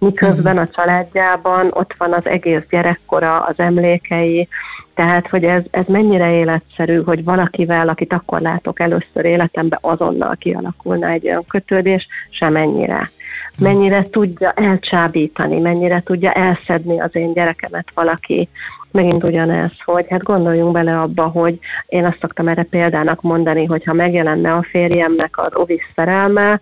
Miközben 0.00 0.58
a 0.58 0.66
családjában 0.66 1.70
ott 1.70 1.94
van 1.98 2.12
az 2.12 2.26
egész 2.26 2.62
gyerekkora, 2.70 3.40
az 3.40 3.54
emlékei, 3.58 4.48
tehát, 4.94 5.28
hogy 5.28 5.44
ez, 5.44 5.62
ez 5.70 5.84
mennyire 5.86 6.34
életszerű, 6.34 7.02
hogy 7.02 7.24
valakivel, 7.24 7.88
akit 7.88 8.12
akkor 8.12 8.40
látok 8.40 8.80
először 8.80 9.24
életemben, 9.24 9.78
azonnal 9.82 10.36
kialakulna 10.36 11.08
egy 11.08 11.26
olyan 11.26 11.44
kötődés, 11.48 12.06
semennyire. 12.30 13.10
Mennyire 13.58 14.02
tudja 14.02 14.50
elcsábítani, 14.50 15.60
mennyire 15.60 16.02
tudja 16.02 16.32
elszedni 16.32 17.00
az 17.00 17.16
én 17.16 17.32
gyerekemet 17.32 17.86
valaki, 17.94 18.48
megint 18.90 19.24
ugyanez, 19.24 19.72
hogy 19.84 20.06
hát 20.08 20.22
gondoljunk 20.22 20.72
bele 20.72 20.98
abba, 20.98 21.28
hogy 21.28 21.58
én 21.86 22.04
azt 22.04 22.18
szoktam 22.20 22.48
erre 22.48 22.62
példának 22.62 23.22
mondani, 23.22 23.64
hogy 23.64 23.84
ha 23.84 23.92
megjelenne 23.92 24.52
a 24.52 24.66
férjemnek 24.70 25.38
az 25.38 25.54
ovis 25.54 25.90
szerelme, 25.94 26.60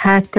hát 0.00 0.34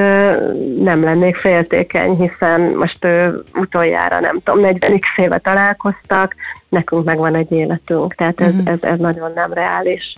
nem 0.78 1.04
lennék 1.04 1.36
féltékeny, 1.36 2.16
hiszen 2.16 2.62
most 2.62 3.08
utoljára 3.54 4.20
nem 4.20 4.40
tudom, 4.44 4.60
40 4.60 5.00
éve 5.16 5.38
találkoztak, 5.38 6.36
nekünk 6.70 7.06
megvan 7.06 7.36
egy 7.36 7.52
életünk, 7.52 8.16
tehát 8.16 8.42
ez, 8.42 8.54
uh-huh. 8.54 8.72
ez, 8.72 8.78
ez 8.82 9.00
nagyon 9.00 9.32
nem 9.36 9.54
reális. 9.54 10.14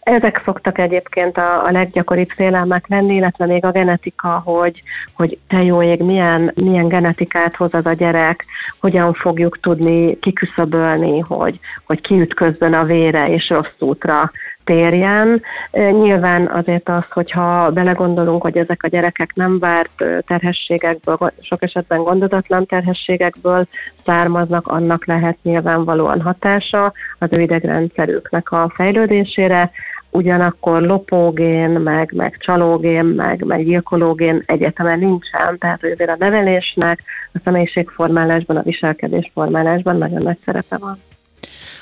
Ezek 0.00 0.40
szoktak 0.44 0.78
egyébként 0.78 1.36
a, 1.36 1.64
a 1.64 1.70
leggyakoribb 1.70 2.28
félelmek 2.28 2.88
lenni, 2.88 3.14
illetve 3.14 3.46
még 3.46 3.64
a 3.64 3.70
genetika, 3.70 4.42
hogy, 4.44 4.82
hogy 5.12 5.38
te 5.48 5.62
jó 5.62 5.82
ég, 5.82 6.00
milyen, 6.00 6.52
milyen 6.54 6.86
genetikát 6.86 7.56
hoz 7.56 7.74
az 7.74 7.86
a 7.86 7.92
gyerek, 7.92 8.44
hogyan 8.80 9.12
fogjuk 9.12 9.60
tudni 9.60 10.18
kiküszöbölni, 10.18 11.18
hogy, 11.18 11.58
hogy 11.86 12.00
kiütközzön 12.00 12.74
a 12.74 12.84
vére 12.84 13.28
és 13.28 13.48
rossz 13.48 13.78
útra 13.78 14.30
térjen. 14.66 15.42
Nyilván 15.72 16.46
azért 16.46 16.88
az, 16.88 17.04
hogyha 17.10 17.70
belegondolunk, 17.70 18.42
hogy 18.42 18.56
ezek 18.56 18.82
a 18.82 18.88
gyerekek 18.88 19.34
nem 19.34 19.58
várt 19.58 20.04
terhességekből, 20.26 21.32
sok 21.40 21.62
esetben 21.62 22.02
gondodatlan 22.02 22.66
terhességekből 22.66 23.66
származnak, 24.04 24.66
annak 24.66 25.06
lehet 25.06 25.38
nyilvánvalóan 25.42 26.20
hatása 26.20 26.92
az 27.18 27.28
ő 27.32 27.40
idegrendszerüknek 27.40 28.52
a 28.52 28.72
fejlődésére, 28.74 29.70
ugyanakkor 30.10 30.82
lopógén, 30.82 31.70
meg, 31.70 32.12
meg 32.14 32.36
csalógén, 32.38 33.04
meg, 33.04 33.44
meg 33.44 33.64
gyilkológén 33.64 34.42
egyetemen 34.46 34.98
nincsen, 34.98 35.58
tehát 35.58 35.84
azért 35.84 36.10
a 36.10 36.16
nevelésnek, 36.18 37.02
a 37.32 37.38
személyiségformálásban, 37.44 38.56
a 38.56 38.62
viselkedésformálásban 38.62 39.98
nagyon 39.98 40.22
nagy 40.22 40.38
szerepe 40.44 40.76
van. 40.76 40.98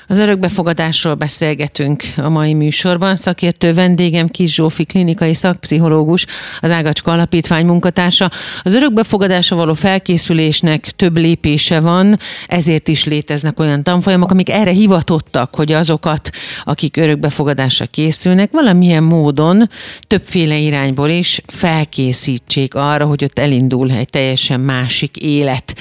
Az 0.07 0.17
örökbefogadásról 0.17 1.13
beszélgetünk 1.13 2.03
a 2.17 2.29
mai 2.29 2.53
műsorban. 2.53 3.15
Szakértő 3.15 3.73
vendégem 3.73 4.27
Kis 4.27 4.53
Zsófi, 4.53 4.85
klinikai 4.85 5.33
szakpszichológus, 5.33 6.25
az 6.59 6.71
Ágacska 6.71 7.11
Alapítvány 7.11 7.65
munkatársa. 7.65 8.31
Az 8.63 8.73
örökbefogadásra 8.73 9.55
való 9.55 9.73
felkészülésnek 9.73 10.89
több 10.89 11.17
lépése 11.17 11.79
van, 11.79 12.19
ezért 12.47 12.87
is 12.87 13.03
léteznek 13.03 13.59
olyan 13.59 13.83
tanfolyamok, 13.83 14.31
amik 14.31 14.49
erre 14.49 14.71
hivatottak, 14.71 15.55
hogy 15.55 15.71
azokat, 15.71 16.29
akik 16.63 16.97
örökbefogadásra 16.97 17.85
készülnek, 17.85 18.51
valamilyen 18.51 19.03
módon 19.03 19.69
többféle 20.07 20.57
irányból 20.57 21.09
is 21.09 21.41
felkészítsék 21.47 22.75
arra, 22.75 23.05
hogy 23.05 23.23
ott 23.23 23.39
elindul 23.39 23.91
egy 23.91 24.09
teljesen 24.09 24.59
másik 24.59 25.17
élet. 25.17 25.75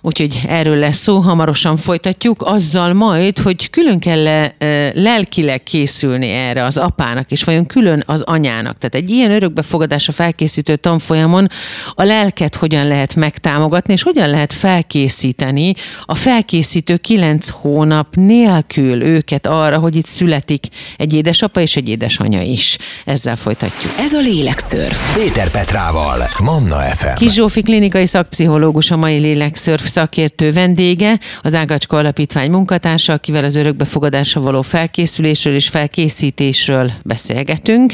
Úgyhogy 0.00 0.40
erről 0.48 0.76
lesz 0.76 0.96
szó, 0.96 1.18
hamarosan 1.18 1.76
folytatjuk, 1.76 2.42
azzal 2.42 2.92
majd, 2.92 3.38
hogy 3.38 3.65
külön 3.70 3.98
kell 3.98 4.26
-e 4.26 4.54
lelkileg 4.94 5.62
készülni 5.62 6.30
erre 6.30 6.64
az 6.64 6.76
apának, 6.76 7.30
és 7.30 7.44
vajon 7.44 7.66
külön 7.66 8.02
az 8.06 8.20
anyának. 8.20 8.78
Tehát 8.78 8.94
egy 8.94 9.10
ilyen 9.10 9.30
örökbefogadásra 9.30 10.12
felkészítő 10.12 10.76
tanfolyamon 10.76 11.48
a 11.94 12.02
lelket 12.02 12.54
hogyan 12.54 12.86
lehet 12.86 13.14
megtámogatni, 13.14 13.92
és 13.92 14.02
hogyan 14.02 14.28
lehet 14.28 14.52
felkészíteni 14.52 15.74
a 16.04 16.14
felkészítő 16.14 16.96
kilenc 16.96 17.48
hónap 17.48 18.14
nélkül 18.14 19.02
őket 19.02 19.46
arra, 19.46 19.78
hogy 19.78 19.96
itt 19.96 20.06
születik 20.06 20.66
egy 20.96 21.14
édesapa 21.14 21.60
és 21.60 21.76
egy 21.76 21.88
édesanya 21.88 22.40
is. 22.40 22.78
Ezzel 23.04 23.36
folytatjuk. 23.36 23.92
Ez 23.98 24.12
a 24.12 24.20
Lélekszörf. 24.20 25.16
Péter 25.16 25.50
Petrával, 25.50 26.28
Manna 26.42 26.76
FM. 26.76 27.14
Kis 27.14 27.32
Zsófi 27.32 27.62
klinikai 27.62 28.06
szakpszichológus, 28.06 28.90
a 28.90 28.96
mai 28.96 29.18
Lélekszörf 29.18 29.86
szakértő 29.86 30.52
vendége, 30.52 31.18
az 31.42 31.54
Ágacska 31.54 31.96
Alapítvány 31.96 32.50
munkatársa, 32.50 33.12
akivel 33.12 33.44
az 33.44 33.55
örökbefogadásra 33.56 34.40
való 34.40 34.62
felkészülésről 34.62 35.54
és 35.54 35.68
felkészítésről 35.68 36.90
beszélgetünk, 37.04 37.92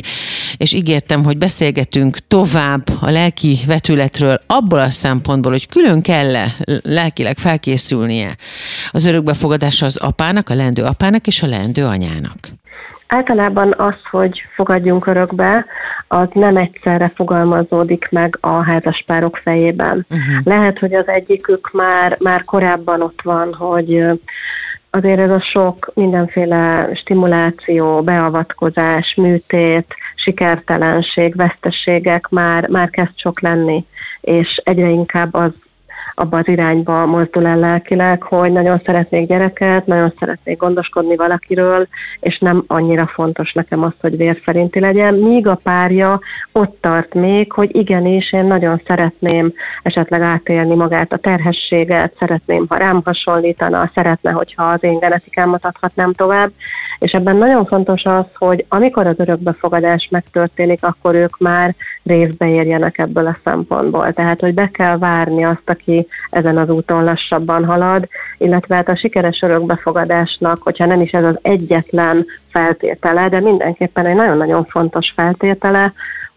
és 0.57 0.73
ígértem, 0.73 1.25
hogy 1.25 1.39
beszélgetünk 1.39 2.17
tovább 2.29 2.83
a 3.01 3.11
lelki 3.11 3.59
vetületről 3.67 4.39
abból 4.47 4.79
a 4.79 4.91
szempontból, 4.91 5.53
hogy 5.53 5.69
külön 5.69 6.03
kell 6.03 6.37
-e 6.37 6.55
lelkileg 6.83 7.39
felkészülnie 7.39 8.37
az 8.91 9.05
örökbefogadásra 9.05 9.87
az 9.87 9.97
apának, 9.97 10.49
a 10.49 10.55
leendő 10.55 10.83
apának 10.83 11.27
és 11.27 11.43
a 11.43 11.47
leendő 11.47 11.85
anyának. 11.85 12.37
Általában 13.07 13.75
az, 13.77 13.97
hogy 14.11 14.43
fogadjunk 14.55 15.07
örökbe, 15.07 15.67
az 16.09 16.29
nem 16.33 16.57
egyszerre 16.57 17.09
fogalmazódik 17.15 18.09
meg 18.11 18.39
a 18.41 18.63
házaspárok 18.63 19.37
fejében. 19.37 20.07
Uh-huh. 20.11 20.45
Lehet, 20.45 20.79
hogy 20.79 20.95
az 20.95 21.09
egyikük 21.09 21.71
már, 21.73 22.17
már 22.19 22.45
korábban 22.45 23.03
ott 23.03 23.21
van, 23.23 23.55
hogy 23.55 24.05
azért 24.95 25.19
ez 25.19 25.31
a 25.31 25.41
sok 25.41 25.91
mindenféle 25.95 26.91
stimuláció, 26.95 28.03
beavatkozás, 28.03 29.15
műtét, 29.17 29.95
sikertelenség, 30.15 31.37
veszteségek 31.37 32.29
már, 32.29 32.69
már 32.69 32.91
kezd 32.91 33.13
sok 33.19 33.41
lenni, 33.41 33.87
és 34.21 34.61
egyre 34.65 34.89
inkább 34.89 35.35
az 35.35 35.51
abba 36.15 36.37
az 36.37 36.49
irányba 36.49 37.07
mozdul 37.07 37.47
el 37.47 37.59
lelkileg, 37.59 38.23
hogy 38.23 38.53
nagyon 38.53 38.79
szeretnék 38.79 39.29
gyereket, 39.29 39.87
nagyon 39.87 40.13
szeretnék 40.19 40.59
gondoskodni 40.59 41.17
valakiről, 41.17 41.87
és 42.21 42.39
nem 42.39 42.65
annyira 42.67 43.07
fontos 43.07 43.53
nekem 43.53 43.83
az, 43.83 43.93
hogy 44.01 44.17
vér 44.17 44.41
szerinti 44.45 44.81
legyen, 44.81 45.15
míg 45.15 45.47
a 45.47 45.59
párja 45.63 46.21
ott 46.53 46.77
tart 46.81 47.15
még, 47.15 47.53
hogy 47.53 47.77
igenis, 47.77 48.33
én 48.33 48.45
nagyon 48.45 48.81
szeretném 48.87 49.53
esetleg 49.83 50.21
átélni 50.21 50.75
magát 50.75 51.13
a 51.13 51.17
terhességet, 51.17 52.15
szeretném, 52.19 52.65
ha 52.69 52.77
rám 52.77 53.01
hasonlítana, 53.05 53.91
szeretne, 53.95 54.31
hogyha 54.31 54.65
az 54.65 54.85
én 54.85 54.99
genetikámat 54.99 55.65
adhatnám 55.65 56.13
tovább, 56.13 56.51
és 56.99 57.13
ebben 57.13 57.37
nagyon 57.37 57.67
fontos 57.67 58.05
az, 58.05 58.25
hogy 58.39 58.65
amikor 58.69 59.07
az 59.07 59.19
örökbefogadás 59.19 60.09
megtörténik, 60.11 60.85
akkor 60.85 61.15
ők 61.15 61.39
már 61.39 61.75
részbe 62.03 62.49
érjenek 62.49 62.99
ebből 62.99 63.27
a 63.27 63.39
szempontból. 63.45 64.13
Tehát, 64.13 64.41
hogy 64.41 64.55
be 64.55 64.71
kell 64.71 64.99
várni 64.99 65.45
azt 65.45 65.69
a 65.69 65.75
ezen 66.31 66.59
az 66.59 66.69
úton 66.69 67.05
lassabban 67.05 67.65
halad, 67.65 68.09
illetve 68.39 68.75
hát 68.75 68.89
a 68.89 68.97
sikeres 68.97 69.43
örökbefogadásnak, 69.43 70.63
hogyha 70.63 70.87
nem 70.87 71.01
is 71.01 71.11
ez 71.11 71.25
az 71.25 71.39
egyetlen 71.43 72.27
feltétele, 72.51 73.29
de 73.29 73.41
mindenképpen 73.41 74.07
egy 74.07 74.15
nagyon-nagyon 74.15 74.65
fontos 74.65 75.13
feltétele, 75.17 75.93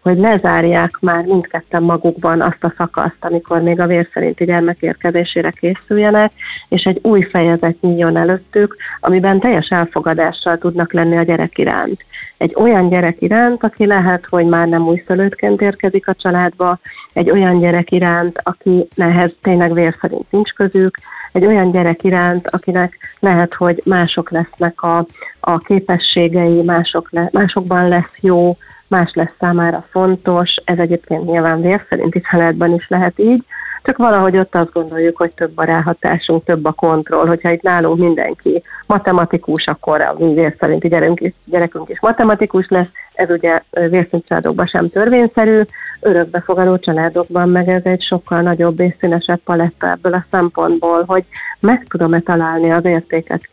hogy 0.06 0.18
lezárják 0.18 0.98
már 1.00 1.24
mindketten 1.24 1.82
magukban 1.82 2.40
azt 2.40 2.64
a 2.64 2.72
szakaszt, 2.76 3.16
amikor 3.20 3.62
még 3.62 3.80
a 3.80 3.86
vérszerinti 3.86 4.44
gyermek 4.44 4.80
érkezésére 4.80 5.50
készüljenek, 5.50 6.32
és 6.68 6.82
egy 6.82 6.98
új 7.02 7.22
fejezet 7.22 7.80
nyíljon 7.80 8.16
előttük, 8.16 8.76
amiben 9.00 9.38
teljes 9.38 9.68
elfogadással 9.68 10.58
tudnak 10.58 10.92
lenni 10.92 11.16
a 11.16 11.22
gyerek 11.22 11.58
iránt. 11.58 12.04
Egy 12.36 12.54
olyan 12.54 12.88
gyerek 12.88 13.16
iránt, 13.20 13.64
aki 13.64 13.86
lehet, 13.86 14.26
hogy 14.28 14.46
már 14.46 14.68
nem 14.68 14.86
újszülöttként 14.86 15.60
érkezik 15.60 16.08
a 16.08 16.14
családba, 16.14 16.78
egy 17.12 17.30
olyan 17.30 17.58
gyerek 17.58 17.90
iránt, 17.90 18.40
aki 18.42 18.88
nehez 18.94 19.32
tényleg 19.42 19.72
vérszerint 19.72 20.30
nincs 20.30 20.52
közük, 20.52 20.98
egy 21.32 21.46
olyan 21.46 21.70
gyerek 21.70 22.02
iránt, 22.02 22.48
akinek 22.50 22.96
lehet, 23.20 23.54
hogy 23.54 23.82
mások 23.84 24.30
lesznek 24.30 24.82
a, 24.82 25.06
a 25.40 25.58
képességei, 25.58 26.62
mások 26.62 27.08
le, 27.10 27.28
másokban 27.32 27.88
lesz 27.88 28.12
jó, 28.20 28.56
más 28.88 29.10
lesz 29.14 29.32
számára 29.38 29.84
fontos, 29.90 30.54
ez 30.64 30.78
egyébként 30.78 31.24
nyilván 31.24 31.60
vér 31.60 31.84
szerinti 31.88 32.20
családban 32.20 32.74
is 32.74 32.88
lehet 32.88 33.18
így, 33.18 33.44
csak 33.86 33.96
valahogy 33.96 34.36
ott 34.36 34.54
azt 34.54 34.72
gondoljuk, 34.72 35.16
hogy 35.16 35.34
több 35.34 35.52
a 35.54 35.64
ráhatásunk, 35.64 36.44
több 36.44 36.64
a 36.64 36.72
kontroll. 36.72 37.26
Hogyha 37.26 37.50
itt 37.50 37.62
nálunk 37.62 37.98
mindenki 37.98 38.62
matematikus, 38.86 39.66
akkor 39.66 40.00
a 40.00 40.14
mi 40.18 40.34
vér 40.34 40.54
szerinti 40.58 40.88
gyerekünk 40.88 41.20
is, 41.20 41.32
gyerekünk 41.44 41.88
is 41.88 42.00
matematikus 42.00 42.66
lesz. 42.68 42.88
Ez 43.14 43.30
ugye 43.30 43.62
vérszint 43.70 44.26
családokban 44.26 44.66
sem 44.66 44.88
törvényszerű, 44.88 45.62
örökbefogadó 46.00 46.78
családokban 46.78 47.48
meg 47.48 47.68
ez 47.68 47.84
egy 47.84 48.02
sokkal 48.02 48.40
nagyobb 48.40 48.80
és 48.80 48.94
színesebb 49.00 49.40
paletta 49.44 49.90
ebből 49.90 50.14
a 50.14 50.26
szempontból, 50.30 51.04
hogy 51.06 51.24
meg 51.60 51.86
tudom-e 51.88 52.20
találni 52.20 52.70
az 52.70 52.84
értéket 52.84 53.48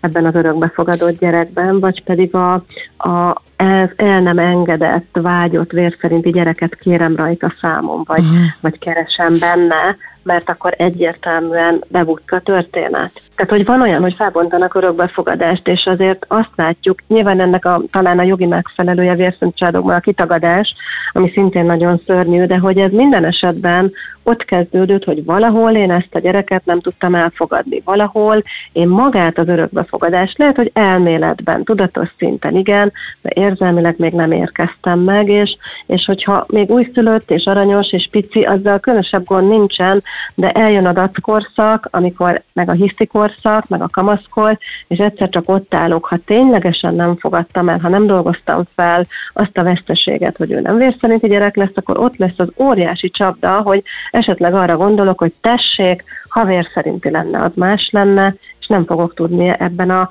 ebben 0.00 0.26
az 0.26 0.34
örökbefogadott 0.34 1.18
gyerekben, 1.18 1.80
vagy 1.80 2.02
pedig 2.02 2.34
a, 2.34 2.52
a 2.96 3.42
el, 3.56 3.92
el 3.96 4.20
nem 4.20 4.38
engedett, 4.38 5.18
vágyott 5.20 5.70
vérszerinti 5.70 6.30
gyereket 6.30 6.74
kérem 6.74 7.16
rajta 7.16 7.54
számon, 7.60 8.02
vagy, 8.06 8.24
uh-huh. 8.24 8.38
vagy 8.60 8.78
keresem 8.78 9.38
benne, 9.38 9.96
mert 10.24 10.48
akkor 10.48 10.74
egyértelműen 10.76 11.84
bebukk 11.88 12.30
a 12.32 12.40
történet. 12.40 13.22
Tehát, 13.36 13.52
hogy 13.52 13.64
van 13.64 13.80
olyan, 13.80 14.02
hogy 14.02 14.14
felbontanak 14.14 14.74
örökbefogadást, 14.74 15.68
és 15.68 15.86
azért 15.86 16.24
azt 16.28 16.50
látjuk, 16.56 16.98
nyilván 17.08 17.40
ennek 17.40 17.64
a, 17.64 17.82
talán 17.90 18.18
a 18.18 18.22
jogi 18.22 18.46
megfelelője 18.46 19.14
vérszintcsádokban 19.14 19.94
a 19.94 20.00
kitagadás, 20.00 20.74
ami 21.12 21.30
szintén 21.30 21.64
nagyon 21.64 22.00
szörnyű, 22.06 22.44
de 22.44 22.58
hogy 22.58 22.78
ez 22.78 22.92
minden 22.92 23.24
esetben 23.24 23.92
ott 24.22 24.44
kezdődött, 24.44 25.04
hogy 25.04 25.24
valahol 25.24 25.74
én 25.74 25.90
ezt 25.90 26.14
a 26.14 26.18
gyereket 26.18 26.64
nem 26.64 26.80
tudtam 26.80 27.14
elfogadni, 27.14 27.82
valahol 27.84 28.42
én 28.72 28.88
magát 28.88 29.38
az 29.38 29.48
örökbefogadást 29.48 30.38
lehet, 30.38 30.56
hogy 30.56 30.70
elméletben, 30.74 31.64
tudatos 31.64 32.08
szinten 32.18 32.56
igen, 32.56 32.92
de 33.22 33.30
érzelmileg 33.34 33.94
még 33.98 34.12
nem 34.12 34.32
érkeztem 34.32 34.98
meg, 34.98 35.28
és, 35.28 35.56
és 35.86 36.04
hogyha 36.04 36.44
még 36.48 36.70
újszülött 36.70 37.30
és 37.30 37.44
aranyos 37.44 37.92
és 37.92 38.08
pici, 38.10 38.40
azzal 38.40 38.78
különösebb 38.78 39.24
gond 39.24 39.48
nincsen, 39.48 40.02
de 40.34 40.50
eljön 40.50 40.86
a 40.86 40.92
dackorszak, 40.92 41.88
amikor 41.90 42.42
meg 42.52 42.68
a 42.68 42.72
hiszi 42.72 43.06
korszak, 43.06 43.68
meg 43.68 43.82
a 43.82 43.88
kamaszkor, 43.88 44.58
és 44.86 44.98
egyszer 44.98 45.28
csak 45.28 45.48
ott 45.48 45.74
állok, 45.74 46.04
ha 46.04 46.16
ténylegesen 46.16 46.94
nem 46.94 47.16
fogadtam 47.16 47.68
el, 47.68 47.78
ha 47.78 47.88
nem 47.88 48.06
dolgoztam 48.06 48.62
fel 48.74 49.06
azt 49.32 49.58
a 49.58 49.62
veszteséget, 49.62 50.36
hogy 50.36 50.52
ő 50.52 50.60
nem 50.60 50.76
vérszerinti 50.76 51.28
gyerek 51.28 51.56
lesz, 51.56 51.72
akkor 51.74 51.98
ott 51.98 52.16
lesz 52.16 52.38
az 52.38 52.48
óriási 52.56 53.10
csapda, 53.10 53.60
hogy 53.60 53.82
esetleg 54.10 54.54
arra 54.54 54.76
gondolok, 54.76 55.18
hogy 55.18 55.32
tessék, 55.40 56.04
ha 56.28 56.44
vérszerinti 56.44 57.10
lenne, 57.10 57.42
az 57.42 57.52
más 57.54 57.88
lenne, 57.92 58.34
és 58.64 58.70
nem 58.70 58.84
fogok 58.84 59.14
tudni 59.14 59.54
ebben 59.58 59.90
a 59.90 60.08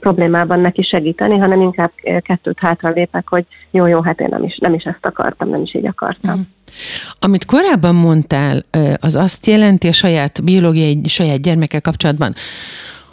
problémában 0.00 0.60
neki 0.60 0.82
segíteni, 0.82 1.38
hanem 1.38 1.60
inkább 1.60 1.90
kettőt 2.20 2.58
hátra 2.58 2.90
lépek, 2.90 3.28
hogy 3.28 3.44
jó, 3.70 3.86
jó, 3.86 4.00
hát 4.00 4.20
én 4.20 4.28
nem 4.30 4.44
is, 4.44 4.58
nem 4.58 4.74
is 4.74 4.84
ezt 4.84 5.06
akartam, 5.06 5.48
nem 5.48 5.62
is 5.62 5.74
így 5.74 5.86
akartam. 5.86 6.38
Mm. 6.38 6.42
Amit 7.18 7.44
korábban 7.44 7.94
mondtál, 7.94 8.64
az 9.00 9.16
azt 9.16 9.46
jelenti 9.46 9.88
a 9.88 9.92
saját 9.92 10.44
biológiai, 10.44 11.00
saját 11.04 11.40
gyermekkel 11.40 11.80
kapcsolatban, 11.80 12.34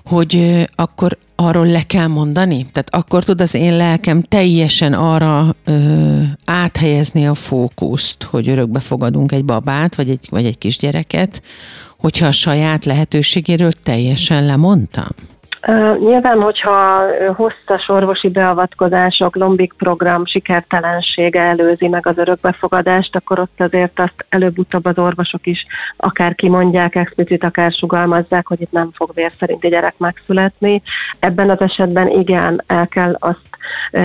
hogy 0.07 0.65
akkor 0.75 1.17
arról 1.35 1.67
le 1.67 1.81
kell 1.81 2.07
mondani? 2.07 2.65
Tehát 2.71 2.95
akkor 2.95 3.23
tud 3.23 3.41
az 3.41 3.53
én 3.53 3.77
lelkem 3.77 4.21
teljesen 4.21 4.93
arra 4.93 5.55
ö, 5.63 6.21
áthelyezni 6.45 7.27
a 7.27 7.33
fókuszt, 7.33 8.23
hogy 8.23 8.49
örökbe 8.49 8.79
fogadunk 8.79 9.31
egy 9.31 9.45
babát, 9.45 9.95
vagy 9.95 10.09
egy, 10.09 10.27
vagy 10.29 10.45
egy 10.45 10.57
kisgyereket, 10.57 11.41
hogyha 11.97 12.27
a 12.27 12.31
saját 12.31 12.85
lehetőségéről 12.85 13.71
teljesen 13.71 14.45
lemondtam? 14.45 15.09
Nyilván, 15.99 16.41
hogyha 16.41 17.05
hosszas 17.33 17.87
orvosi 17.87 18.29
beavatkozások, 18.29 19.35
lombik 19.35 19.73
program 19.77 20.25
sikertelensége 20.25 21.41
előzi 21.41 21.87
meg 21.87 22.07
az 22.07 22.17
örökbefogadást, 22.17 23.15
akkor 23.15 23.39
ott 23.39 23.61
azért 23.61 23.99
azt 23.99 24.25
előbb-utóbb 24.29 24.85
az 24.85 24.97
orvosok 24.97 25.47
is 25.47 25.65
akár 25.97 26.35
kimondják, 26.35 26.95
explicit, 26.95 27.43
akár 27.43 27.71
sugalmazzák, 27.71 28.47
hogy 28.47 28.61
itt 28.61 28.71
nem 28.71 28.89
fog 28.93 29.11
vér 29.13 29.31
szerinti 29.39 29.67
gyerek 29.67 29.93
megszületni. 29.97 30.81
Ebben 31.19 31.49
az 31.49 31.61
esetben 31.61 32.07
igen, 32.07 32.63
el 32.67 32.87
kell 32.87 33.15
azt 33.19 33.56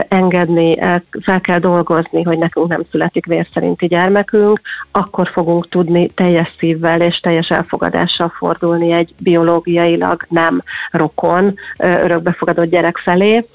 engedni, 0.09 0.79
fel 1.23 1.41
kell 1.41 1.59
dolgozni, 1.59 2.23
hogy 2.23 2.39
nekünk 2.39 2.69
nem 2.69 2.83
születik 2.91 3.27
vér 3.27 3.47
szerinti 3.53 3.87
gyermekünk, 3.87 4.61
akkor 4.91 5.29
fogunk 5.29 5.69
tudni 5.69 6.07
teljes 6.07 6.55
szívvel 6.59 7.01
és 7.01 7.21
teljes 7.21 7.49
elfogadással 7.49 8.33
fordulni 8.37 8.93
egy 8.93 9.15
biológiailag 9.23 10.23
nem 10.29 10.63
rokon, 10.91 11.55
örökbefogadott 11.79 12.71
gyerek 12.71 12.97
felé. 12.97 13.47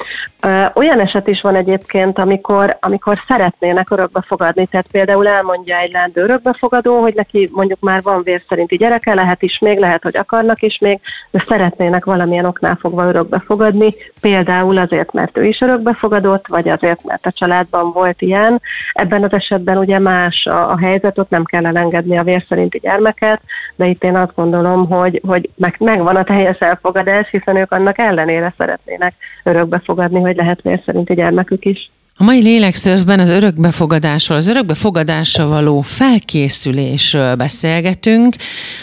Olyan 0.74 1.00
eset 1.00 1.28
is 1.28 1.42
van 1.42 1.56
egyébként, 1.56 2.20
amikor, 2.20 2.78
amikor 2.80 3.20
szeretnének 3.28 3.90
örökbefogadni, 3.90 4.66
tehát 4.66 4.88
például 4.92 5.28
elmondja 5.28 5.78
egy 5.78 5.92
lendő 5.92 6.22
örökbefogadó, 6.22 6.96
hogy 6.96 7.14
neki 7.16 7.50
mondjuk 7.52 7.80
már 7.80 8.02
van 8.02 8.24
vér 8.24 8.42
szerinti 8.50 8.76
gyereke, 8.76 9.14
lehet 9.14 9.42
is 9.42 9.60
még, 9.60 9.80
lehet, 9.80 10.04
hogy 10.04 10.18
akarnak 10.18 10.62
is 10.62 10.78
még, 10.80 11.00
de 11.32 11.44
szeretnének 11.48 12.06
valamilyen 12.06 12.46
oknál 12.46 12.78
fogva 12.82 13.08
örökbefogadni, 13.08 13.96
például 14.22 14.78
azért, 14.78 15.14
mert 15.14 15.38
ő 15.38 15.46
is 15.46 15.60
örökbefogadott, 16.02 16.48
vagy 16.48 16.70
azért, 16.70 17.04
mert 17.04 17.26
a 17.26 17.32
családban 17.32 17.92
volt 17.92 18.22
ilyen. 18.22 18.62
Ebben 18.92 19.24
az 19.24 19.34
esetben 19.34 19.78
ugye 19.78 20.00
más 20.00 20.46
a, 20.46 20.72
a 20.72 20.78
helyzet, 20.78 21.18
ott 21.18 21.30
nem 21.30 21.44
kell 21.44 21.66
elengedni 21.66 22.18
a 22.18 22.24
vér 22.24 22.46
szerinti 22.48 22.80
gyermeket, 22.80 23.42
de 23.76 23.86
itt 23.86 24.04
én 24.04 24.16
azt 24.16 24.36
gondolom, 24.36 24.90
hogy, 24.90 25.22
hogy 25.28 25.50
meg, 25.56 25.76
megvan 25.80 26.16
a 26.16 26.24
teljes 26.24 26.58
elfogadás, 26.58 27.30
hiszen 27.30 27.56
ők 27.56 27.72
annak 27.72 27.98
ellenére 27.98 28.54
szeretnének 28.58 29.14
örökbefogadni, 29.44 30.22
hogy 30.22 30.36
lehet 30.36 30.62
vér 30.62 30.82
szerinti 30.86 31.14
gyermekük 31.14 31.66
is. 31.66 31.90
A 32.20 32.24
mai 32.24 32.42
lélekszörfben 32.42 33.20
az 33.20 33.30
örökbefogadásról, 33.30 34.38
az 34.38 34.48
örökbefogadásra 34.48 35.48
való 35.48 35.82
felkészülésről 35.82 37.36
beszélgetünk. 37.36 38.36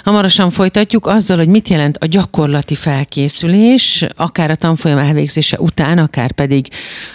Hamarosan 0.04 0.50
folytatjuk 0.50 1.06
azzal, 1.06 1.36
hogy 1.36 1.48
mit 1.48 1.68
jelent 1.68 1.96
a 1.96 2.06
gyakorlati 2.06 2.74
felkészülés, 2.74 4.06
akár 4.16 4.50
a 4.50 4.54
tanfolyam 4.54 4.98
elvégzése 4.98 5.58
után, 5.60 5.98
akár 5.98 6.32
pedig 6.32 6.68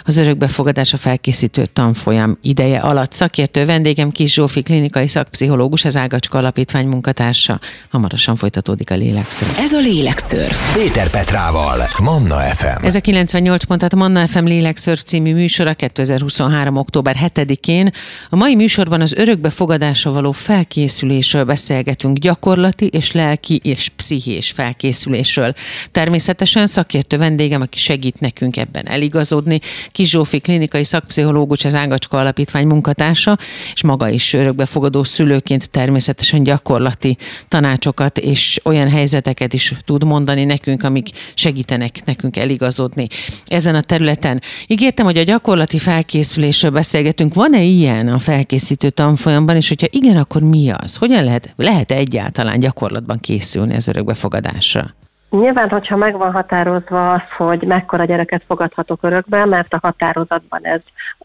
az 0.04 0.16
örökbefogadásra 0.16 0.98
felkészítő 0.98 1.66
tanfolyam 1.66 2.38
ideje 2.42 2.78
alatt. 2.78 3.12
Szakértő 3.12 3.64
vendégem 3.64 4.10
Kis 4.10 4.32
Zsófi, 4.32 4.62
klinikai 4.62 5.08
szakpszichológus, 5.08 5.84
az 5.84 5.96
Ágacska 5.96 6.38
Alapítvány 6.38 6.86
munkatársa. 6.86 7.60
Hamarosan 7.90 8.36
folytatódik 8.36 8.90
a 8.90 8.94
lélekszörf. 8.94 9.58
Ez 9.58 9.72
a 9.72 9.80
lélekszörf. 9.80 10.76
Péter 10.76 11.10
Petrával, 11.10 11.88
Manna 12.02 12.38
FM. 12.38 12.84
Ez 12.84 12.94
a 12.94 13.00
98 13.00 13.64
pontat 13.64 13.94
Manna 13.94 14.26
FM 14.26 14.44
lélekszörf 14.44 15.02
című 15.02 15.34
műsora 15.34 15.74
2000 15.74 16.08
2023. 16.10 16.76
október 16.76 17.16
7-én. 17.34 17.92
A 18.28 18.36
mai 18.36 18.54
műsorban 18.54 19.00
az 19.00 19.12
örökbefogadásra 19.12 20.12
való 20.12 20.32
felkészülésről 20.32 21.44
beszélgetünk, 21.44 22.18
gyakorlati 22.18 22.86
és 22.86 23.12
lelki 23.12 23.60
és 23.62 23.88
pszichés 23.96 24.50
felkészülésről. 24.50 25.54
Természetesen 25.90 26.66
szakértő 26.66 27.16
vendégem, 27.16 27.60
aki 27.60 27.78
segít 27.78 28.20
nekünk 28.20 28.56
ebben 28.56 28.88
eligazodni, 28.88 29.60
Kis 29.92 30.16
klinikai 30.42 30.84
szakpszichológus, 30.84 31.64
az 31.64 31.74
Ágacska 31.74 32.18
Alapítvány 32.18 32.66
munkatársa, 32.66 33.38
és 33.74 33.82
maga 33.82 34.08
is 34.08 34.32
örökbefogadó 34.32 35.02
szülőként 35.02 35.70
természetesen 35.70 36.42
gyakorlati 36.42 37.16
tanácsokat 37.48 38.18
és 38.18 38.60
olyan 38.64 38.88
helyzeteket 38.88 39.52
is 39.52 39.74
tud 39.84 40.04
mondani 40.04 40.44
nekünk, 40.44 40.82
amik 40.82 41.08
segítenek 41.34 42.04
nekünk 42.04 42.36
eligazodni 42.36 43.06
ezen 43.46 43.74
a 43.74 43.80
területen. 43.80 44.42
Ígértem, 44.66 45.04
hogy 45.04 45.16
a 45.16 45.22
gyakorlati 45.22 45.78
fel 45.78 45.99
felkészülésről 46.00 46.70
beszélgetünk. 46.70 47.34
Van-e 47.34 47.62
ilyen 47.62 48.08
a 48.08 48.18
felkészítő 48.18 48.90
tanfolyamban, 48.90 49.56
és 49.56 49.68
hogyha 49.68 49.86
igen, 49.90 50.16
akkor 50.16 50.42
mi 50.42 50.70
az? 50.70 50.96
Hogyan 50.96 51.24
lehet, 51.24 51.52
lehet 51.56 51.90
egyáltalán 51.90 52.58
gyakorlatban 52.58 53.18
készülni 53.18 53.74
az 53.74 53.88
örökbefogadásra? 53.88 54.84
Nyilván, 55.30 55.68
hogyha 55.68 55.96
meg 55.96 56.16
van 56.16 56.32
határozva 56.32 57.12
az, 57.12 57.20
hogy 57.36 57.62
mekkora 57.62 58.04
gyereket 58.04 58.42
fogadhatok 58.46 58.98
örökbe, 59.02 59.44
mert 59.44 59.72
a 59.72 59.78
határozatban 59.82 60.60
ez 60.62 60.80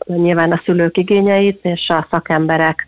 nyilván 0.06 0.52
a 0.52 0.62
szülők 0.66 0.98
igényeit 0.98 1.60
és 1.62 1.90
a 1.90 2.08
szakemberek 2.10 2.88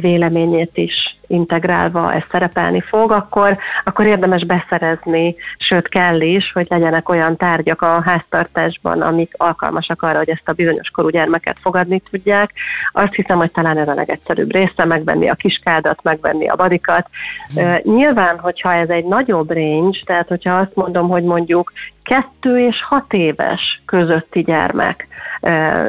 véleményét 0.00 0.76
is 0.76 1.13
integrálva 1.26 2.12
ez 2.12 2.22
szerepelni 2.30 2.80
fog, 2.80 3.12
akkor, 3.12 3.58
akkor 3.84 4.06
érdemes 4.06 4.44
beszerezni, 4.44 5.34
sőt 5.58 5.88
kell 5.88 6.20
is, 6.20 6.52
hogy 6.52 6.66
legyenek 6.68 7.08
olyan 7.08 7.36
tárgyak 7.36 7.82
a 7.82 8.02
háztartásban, 8.04 9.00
amik 9.00 9.34
alkalmasak 9.36 10.02
arra, 10.02 10.18
hogy 10.18 10.30
ezt 10.30 10.48
a 10.48 10.52
bizonyos 10.52 10.88
korú 10.88 11.08
gyermeket 11.08 11.56
fogadni 11.60 12.02
tudják. 12.10 12.50
Azt 12.92 13.14
hiszem, 13.14 13.38
hogy 13.38 13.50
talán 13.50 13.78
ez 13.78 13.88
a 13.88 13.94
legegyszerűbb 13.94 14.52
része, 14.52 14.84
megvenni 14.84 15.28
a 15.28 15.34
kiskádat, 15.34 16.02
megvenni 16.02 16.48
a 16.48 16.56
badikat. 16.56 17.08
Hmm. 17.54 17.76
Nyilván, 17.82 18.38
hogyha 18.38 18.72
ez 18.72 18.88
egy 18.88 19.04
nagyobb 19.04 19.52
range, 19.52 19.98
tehát 20.04 20.28
hogyha 20.28 20.54
azt 20.54 20.74
mondom, 20.74 21.08
hogy 21.08 21.22
mondjuk 21.22 21.72
kettő 22.04 22.58
és 22.58 22.82
hat 22.82 23.12
éves 23.12 23.82
közötti 23.86 24.42
gyermek 24.42 25.08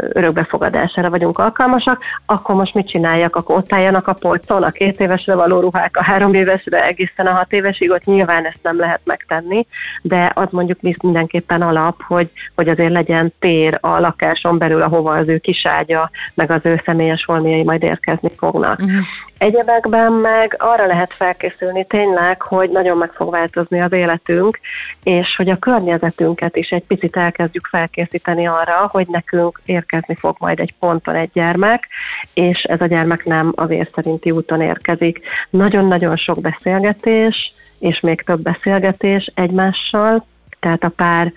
örökbefogadására 0.10 1.10
vagyunk 1.10 1.38
alkalmasak, 1.38 2.04
akkor 2.26 2.56
most 2.56 2.74
mit 2.74 2.88
csináljak? 2.88 3.36
Akkor 3.36 3.56
ott 3.56 3.74
álljanak 3.74 4.08
a 4.08 4.14
polcon 4.14 4.64
a 4.64 4.72
két 4.72 5.00
évesre 5.00 5.36
való 5.36 5.60
ruhák, 5.60 5.98
a 5.98 6.04
három 6.04 6.34
évesre 6.34 6.86
egészen 6.86 7.26
a 7.26 7.34
hat 7.34 7.54
évesig, 7.54 7.92
ott 7.92 8.04
nyilván 8.04 8.46
ezt 8.46 8.60
nem 8.62 8.80
lehet 8.80 9.02
megtenni, 9.04 9.66
de 10.02 10.32
az 10.34 10.48
mondjuk 10.50 10.82
mindenképpen 10.82 11.62
alap, 11.62 12.02
hogy, 12.02 12.30
hogy 12.56 12.70
azért 12.70 12.92
legyen 12.92 13.34
tér 13.40 13.78
a 13.82 14.00
lakáson 14.00 14.58
belül, 14.58 14.82
ahova 14.82 15.12
az 15.12 15.28
ő 15.28 15.38
kiságya, 15.38 16.10
meg 16.34 16.52
az 16.52 16.62
ő 16.64 16.82
személyes 16.86 17.26
holmiai 17.26 17.64
majd 17.64 17.84
érkezni 17.84 18.32
fognak. 18.38 18.80
Uh-huh. 18.80 19.06
Egyebekben 19.38 20.12
meg 20.12 20.56
arra 20.60 20.86
lehet 20.86 21.14
felkészülni 21.14 21.86
tényleg, 21.86 22.42
hogy 22.42 22.70
nagyon 22.70 22.98
meg 22.98 23.12
fog 23.12 23.32
változni 23.32 23.82
az 23.82 23.92
életünk, 23.92 24.60
és 25.04 25.36
hogy 25.36 25.50
a 25.50 25.58
környezetünket 25.58 26.56
is 26.56 26.70
egy 26.70 26.84
picit 26.84 27.16
elkezdjük 27.16 27.68
felkészíteni 27.68 28.48
arra, 28.48 28.88
hogy 28.92 29.08
nekünk 29.08 29.62
érkezni 29.66 30.16
fog 30.16 30.36
majd 30.40 30.60
egy 30.60 30.74
ponton 30.80 31.16
egy 31.16 31.30
gyermek, 31.34 31.88
és 32.34 32.64
ez 32.64 32.82
a 32.82 32.86
gyermek 32.86 33.24
nem 33.24 33.52
a 33.56 33.66
vér 33.66 33.90
szerinti 33.96 34.32
úton 34.32 34.62
érkezik. 34.62 35.20
Nagyon-nagyon 35.50 36.16
sok 36.16 36.42
beszélgetés, 36.42 37.54
és 37.80 38.00
még 38.00 38.22
több 38.22 38.42
beszélgetés 38.42 39.32
egymással, 39.36 40.26
tehát 40.66 40.84
a 40.84 40.90
pár 40.90 41.34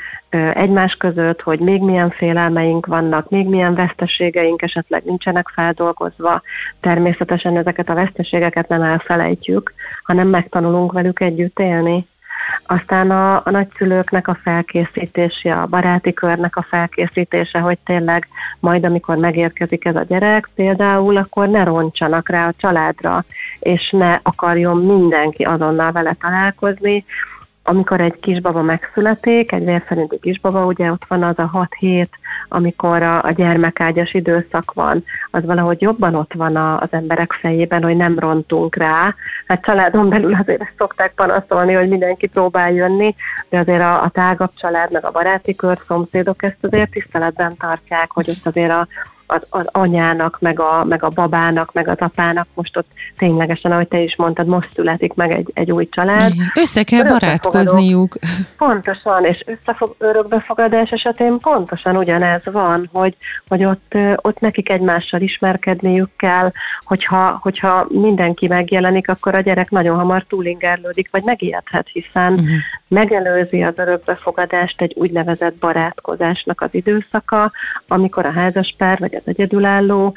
egymás 0.55 0.95
között, 0.95 1.43
hogy 1.43 1.59
még 1.59 1.81
milyen 1.81 2.11
félelmeink 2.11 2.87
vannak, 2.87 3.31
még 3.31 3.49
milyen 3.49 3.75
veszteségeink 3.75 4.62
esetleg 4.62 5.03
nincsenek 5.05 5.49
feldolgozva. 5.49 6.43
Természetesen 6.81 7.57
ezeket 7.57 7.88
a 7.88 7.95
veszteségeket 7.95 8.69
nem 8.69 8.83
elfelejtjük, 8.83 9.73
hanem 10.03 10.29
megtanulunk 10.29 10.93
velük 10.93 11.21
együtt 11.21 11.59
élni. 11.59 12.07
Aztán 12.67 13.11
a, 13.11 13.35
a 13.35 13.51
nagyszülőknek 13.51 14.29
a 14.29 14.38
felkészítése, 14.43 15.55
a 15.55 15.67
baráti 15.67 16.12
körnek 16.12 16.57
a 16.57 16.67
felkészítése, 16.69 17.59
hogy 17.59 17.79
tényleg 17.85 18.29
majd, 18.61 18.85
amikor 18.85 19.17
megérkezik 19.17 19.85
ez 19.85 19.97
a 19.97 20.05
gyerek, 20.09 20.49
például, 20.55 21.17
akkor 21.17 21.49
ne 21.49 21.64
roncsanak 21.64 22.29
rá 22.29 22.47
a 22.47 22.55
családra, 22.57 23.25
és 23.59 23.91
ne 23.91 24.19
akarjon 24.23 24.77
mindenki 24.77 25.43
azonnal 25.43 25.93
vele 25.93 26.17
találkozni, 26.21 27.05
amikor 27.68 28.00
egy 28.00 28.16
kisbaba 28.20 28.62
megszületik, 28.62 29.52
egy 29.52 29.64
vérszerinti 29.64 30.18
kisbaba, 30.20 30.64
ugye 30.64 30.90
ott 30.90 31.04
van 31.09 31.22
az 31.22 31.38
a 31.38 31.46
6 31.46 31.74
hét, 31.78 32.11
amikor 32.48 33.02
a, 33.02 33.22
a 33.22 33.31
gyermekágyas 33.31 34.14
időszak 34.14 34.72
van, 34.72 35.04
az 35.31 35.44
valahogy 35.44 35.81
jobban 35.81 36.14
ott 36.14 36.33
van 36.33 36.57
a, 36.57 36.81
az 36.81 36.88
emberek 36.90 37.33
fejében, 37.33 37.83
hogy 37.83 37.96
nem 37.96 38.18
rontunk 38.18 38.76
rá. 38.76 39.14
Hát 39.48 39.64
családon 39.64 40.08
belül 40.08 40.34
azért 40.34 40.61
ezt 40.61 40.74
szokták 40.78 41.12
panaszolni, 41.14 41.72
hogy 41.72 41.88
mindenki 41.88 42.26
próbál 42.26 42.72
jönni, 42.72 43.14
de 43.48 43.58
azért 43.58 43.80
a, 43.80 44.02
a 44.02 44.08
tágabb 44.08 44.50
család, 44.54 44.92
meg 44.92 45.04
a 45.04 45.11
baráti 45.11 45.54
kör, 45.54 45.78
szomszédok 45.87 46.42
ezt 46.42 46.58
azért 46.61 46.90
tiszteletben 46.90 47.56
tartják, 47.56 48.11
hogy 48.11 48.30
ott 48.30 48.46
azért 48.46 48.70
a, 48.70 48.87
az, 49.28 49.40
az 49.48 49.64
anyának, 49.66 50.37
meg 50.40 50.61
a, 50.61 50.84
meg 50.84 51.02
a 51.02 51.08
babának, 51.08 51.72
meg 51.72 51.88
az 51.88 51.98
apának 51.98 52.46
most 52.54 52.76
ott 52.76 52.90
ténylegesen, 53.16 53.72
ahogy 53.72 53.88
te 53.88 54.00
is 54.00 54.16
mondtad, 54.16 54.46
most 54.46 54.68
születik 54.74 55.14
meg 55.14 55.30
egy, 55.30 55.50
egy 55.54 55.70
új 55.70 55.88
család. 55.88 56.32
Össze 56.54 56.82
kell 56.82 57.04
barátkozniuk. 57.04 58.16
Pontosan, 58.58 59.24
és 59.24 59.44
összefog, 59.46 59.94
örökbefogadás 59.98 60.90
esetén 60.90 61.38
pontosan 61.38 61.96
ugyanez 61.96 62.42
van, 62.44 62.88
hogy, 62.92 63.16
hogy 63.48 63.64
ott, 63.64 63.94
ott 64.16 64.40
nekik 64.40 64.68
egymással 64.68 65.20
ismerkedniük 65.20 66.11
kell, 66.16 66.52
hogyha, 66.84 67.38
hogyha 67.42 67.87
mindenki 67.88 68.46
megjelenik, 68.46 69.08
akkor 69.08 69.34
a 69.38 69.40
gyerek 69.40 69.70
nagyon 69.70 69.96
hamar 69.96 70.24
túlingerlődik, 70.29 71.09
vagy 71.11 71.22
megijedhet, 71.24 71.88
hiszen 71.92 72.33
uh-huh. 72.33 72.48
megelőzi 72.88 73.62
az 73.62 73.74
örökbefogadást 73.77 74.83
egy 74.83 74.92
úgynevezett 74.96 75.55
barátkozásnak 75.55 76.61
az 76.61 76.74
időszaka, 76.74 77.53
amikor 77.88 78.27
a 78.27 78.31
házaspár 78.31 78.98
vagy 78.98 79.14
az 79.14 79.22
egyedülálló 79.24 80.16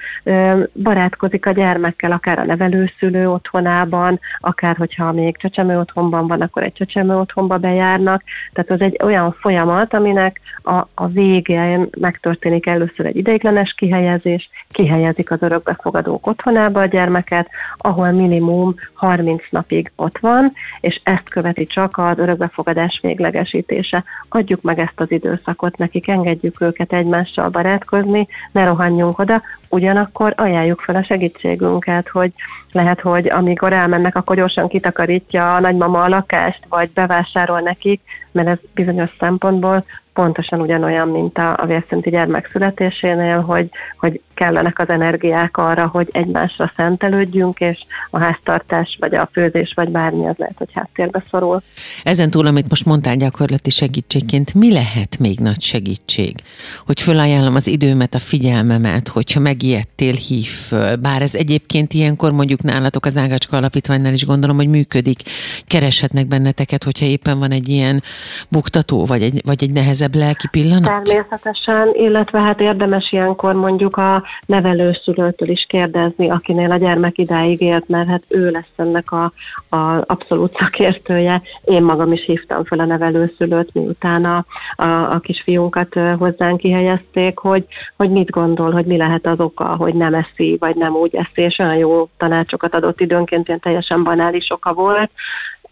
barátkozik 0.74 1.46
a 1.46 1.52
gyermekkel, 1.52 2.12
akár 2.12 2.40
a 2.40 2.46
nevelőszülő 2.46 3.30
otthonában, 3.30 4.20
akár 4.40 4.76
hogyha 4.76 5.12
még 5.12 5.38
csecsemő 5.38 5.80
otthonban 5.80 6.28
van, 6.28 6.42
akkor 6.42 6.64
egy 6.64 6.74
csecsemő 6.74 7.18
otthonba 7.18 7.58
bejárnak. 7.58 8.24
Tehát 8.54 8.72
az 8.72 8.82
egy 8.82 9.00
olyan 9.04 9.36
folyamat, 9.40 9.94
aminek 9.94 10.40
a, 10.64 10.88
a 10.94 11.08
végén 11.08 11.88
megtörténik 12.00 12.66
először 12.66 13.06
egy 13.06 13.16
ideiglenes 13.16 13.74
kihelyezés, 13.78 14.50
kihelyezik 14.70 15.32
az 15.32 15.42
örökbefogadók 15.42 16.28
otthonába 16.28 16.82
a 16.82 16.86
gyermeket, 16.86 17.50
ahol 17.78 18.12
minimum 18.12 18.76
30 18.94 19.11
napig 19.50 19.92
ott 19.96 20.18
van, 20.18 20.54
és 20.80 21.02
ezt 21.04 21.30
követi 21.30 21.66
csak 21.66 21.98
az 21.98 22.20
örökbefogadás 22.20 23.00
véglegesítése. 23.02 24.04
Adjuk 24.30 24.62
meg 24.62 24.80
ezt 24.80 25.00
az 25.00 25.12
időszakot 25.12 25.78
nekik, 25.78 26.08
engedjük 26.08 26.62
őket 26.62 26.94
egymással 26.94 27.50
barátkozni, 27.50 28.28
ne 28.52 28.66
rohanj 28.66 28.92
rohanjunk 28.92 29.20
oda, 29.20 29.42
ugyanakkor 29.72 30.34
ajánljuk 30.38 30.80
fel 30.80 30.96
a 30.96 31.04
segítségünket, 31.04 32.10
hogy 32.10 32.32
lehet, 32.72 33.02
hogy 33.02 33.30
amikor 33.30 33.74
elmennek, 33.74 34.16
akkor 34.16 34.36
gyorsan 34.36 34.68
kitakarítja 34.68 35.56
a 35.56 35.60
nagymama 35.60 36.02
a 36.02 36.08
lakást, 36.08 36.66
vagy 36.70 36.90
bevásárol 36.92 37.60
nekik, 37.60 38.02
mert 38.32 38.48
ez 38.48 38.58
bizonyos 38.74 39.10
szempontból 39.20 39.86
pontosan 40.14 40.62
ugyanolyan, 40.62 41.08
mint 41.08 41.38
a, 41.38 41.58
a 41.58 41.66
vérszinti 41.66 42.10
gyermek 42.10 42.50
születésénél, 42.52 43.40
hogy, 43.40 43.70
hogy 43.98 44.22
kellenek 44.34 44.80
az 44.80 44.90
energiák 44.90 45.58
arra, 45.58 45.88
hogy 45.88 46.10
egymásra 46.12 46.72
szentelődjünk, 46.76 47.60
és 47.60 47.80
a 48.10 48.20
háztartás, 48.20 48.98
vagy 49.00 49.16
a 49.16 49.30
főzés, 49.32 49.74
vagy 49.76 49.90
bármi 49.90 50.28
az 50.28 50.36
lehet, 50.38 50.58
hogy 50.58 50.70
háttérbe 50.74 51.24
szorul. 51.30 51.62
Ezen 52.04 52.30
túl, 52.30 52.46
amit 52.46 52.70
most 52.70 52.86
mondtál 52.86 53.16
gyakorlati 53.16 53.70
segítségként, 53.70 54.54
mi 54.54 54.74
lehet 54.74 55.20
még 55.20 55.40
nagy 55.40 55.62
segítség? 55.62 56.36
Hogy 56.86 57.02
fölajánlom 57.02 57.56
az 57.56 57.68
időmet, 57.68 58.14
a 58.14 58.20
figyelmemet, 58.20 59.08
hogyha 59.08 59.40
megijedtél, 59.62 60.14
hív 60.14 60.46
föl. 60.46 60.96
Bár 60.96 61.22
ez 61.22 61.36
egyébként 61.36 61.94
ilyenkor 61.94 62.32
mondjuk 62.32 62.62
nálatok 62.62 63.06
az 63.06 63.18
Ágácska 63.18 63.58
Alapítványnál 63.58 64.14
is 64.14 64.26
gondolom, 64.26 64.56
hogy 64.56 64.70
működik. 64.70 65.20
Kereshetnek 65.68 66.28
benneteket, 66.28 66.84
hogyha 66.84 67.06
éppen 67.06 67.40
van 67.40 67.52
egy 67.52 67.70
ilyen 67.70 68.04
buktató, 68.50 69.06
vagy 69.06 69.22
egy, 69.22 69.42
vagy 69.46 69.64
egy 69.64 69.72
nehezebb 69.72 70.16
lelki 70.16 70.48
pillanat? 70.52 71.04
Természetesen, 71.04 71.92
illetve 71.94 72.42
hát 72.42 72.60
érdemes 72.60 73.12
ilyenkor 73.12 73.54
mondjuk 73.54 73.98
a 73.98 74.24
nevelőszülőtől 74.46 75.50
is 75.50 75.66
kérdezni, 75.70 76.30
akinél 76.30 76.72
a 76.72 76.78
gyermek 76.78 77.18
idáig 77.18 77.62
élt, 77.62 77.88
mert 77.88 78.08
hát 78.08 78.24
ő 78.28 78.50
lesz 78.50 78.74
ennek 78.76 79.12
a, 79.12 79.32
a 79.70 80.04
abszolút 80.06 80.58
szakértője. 80.60 81.42
Én 81.64 81.84
magam 81.84 82.12
is 82.12 82.26
hívtam 82.26 82.64
fel 82.64 82.80
a 82.80 82.86
nevelőszülőt, 82.86 83.74
miután 83.74 84.26
a, 84.26 84.46
a, 84.76 84.86
a 84.86 85.20
kisfiunkat 85.20 85.94
hozzánk 86.18 86.58
kihelyezték, 86.58 87.38
hogy, 87.38 87.66
hogy 87.98 88.10
mit 88.10 88.30
gondol, 88.30 88.72
hogy 88.72 88.86
mi 88.86 88.98
lehet 88.98 89.28
az 89.28 89.40
oka, 89.52 89.76
hogy 89.76 89.94
nem 89.94 90.14
eszi, 90.14 90.58
vagy 90.60 90.76
nem 90.76 90.96
úgy 90.96 91.16
eszi, 91.16 91.42
és 91.42 91.60
olyan 91.60 91.76
jó 91.76 92.10
tanácsokat 92.18 92.74
adott 92.74 93.00
időnként, 93.00 93.48
ilyen 93.48 93.60
teljesen 93.60 94.04
banális 94.04 94.52
oka 94.52 94.74
volt, 94.74 95.12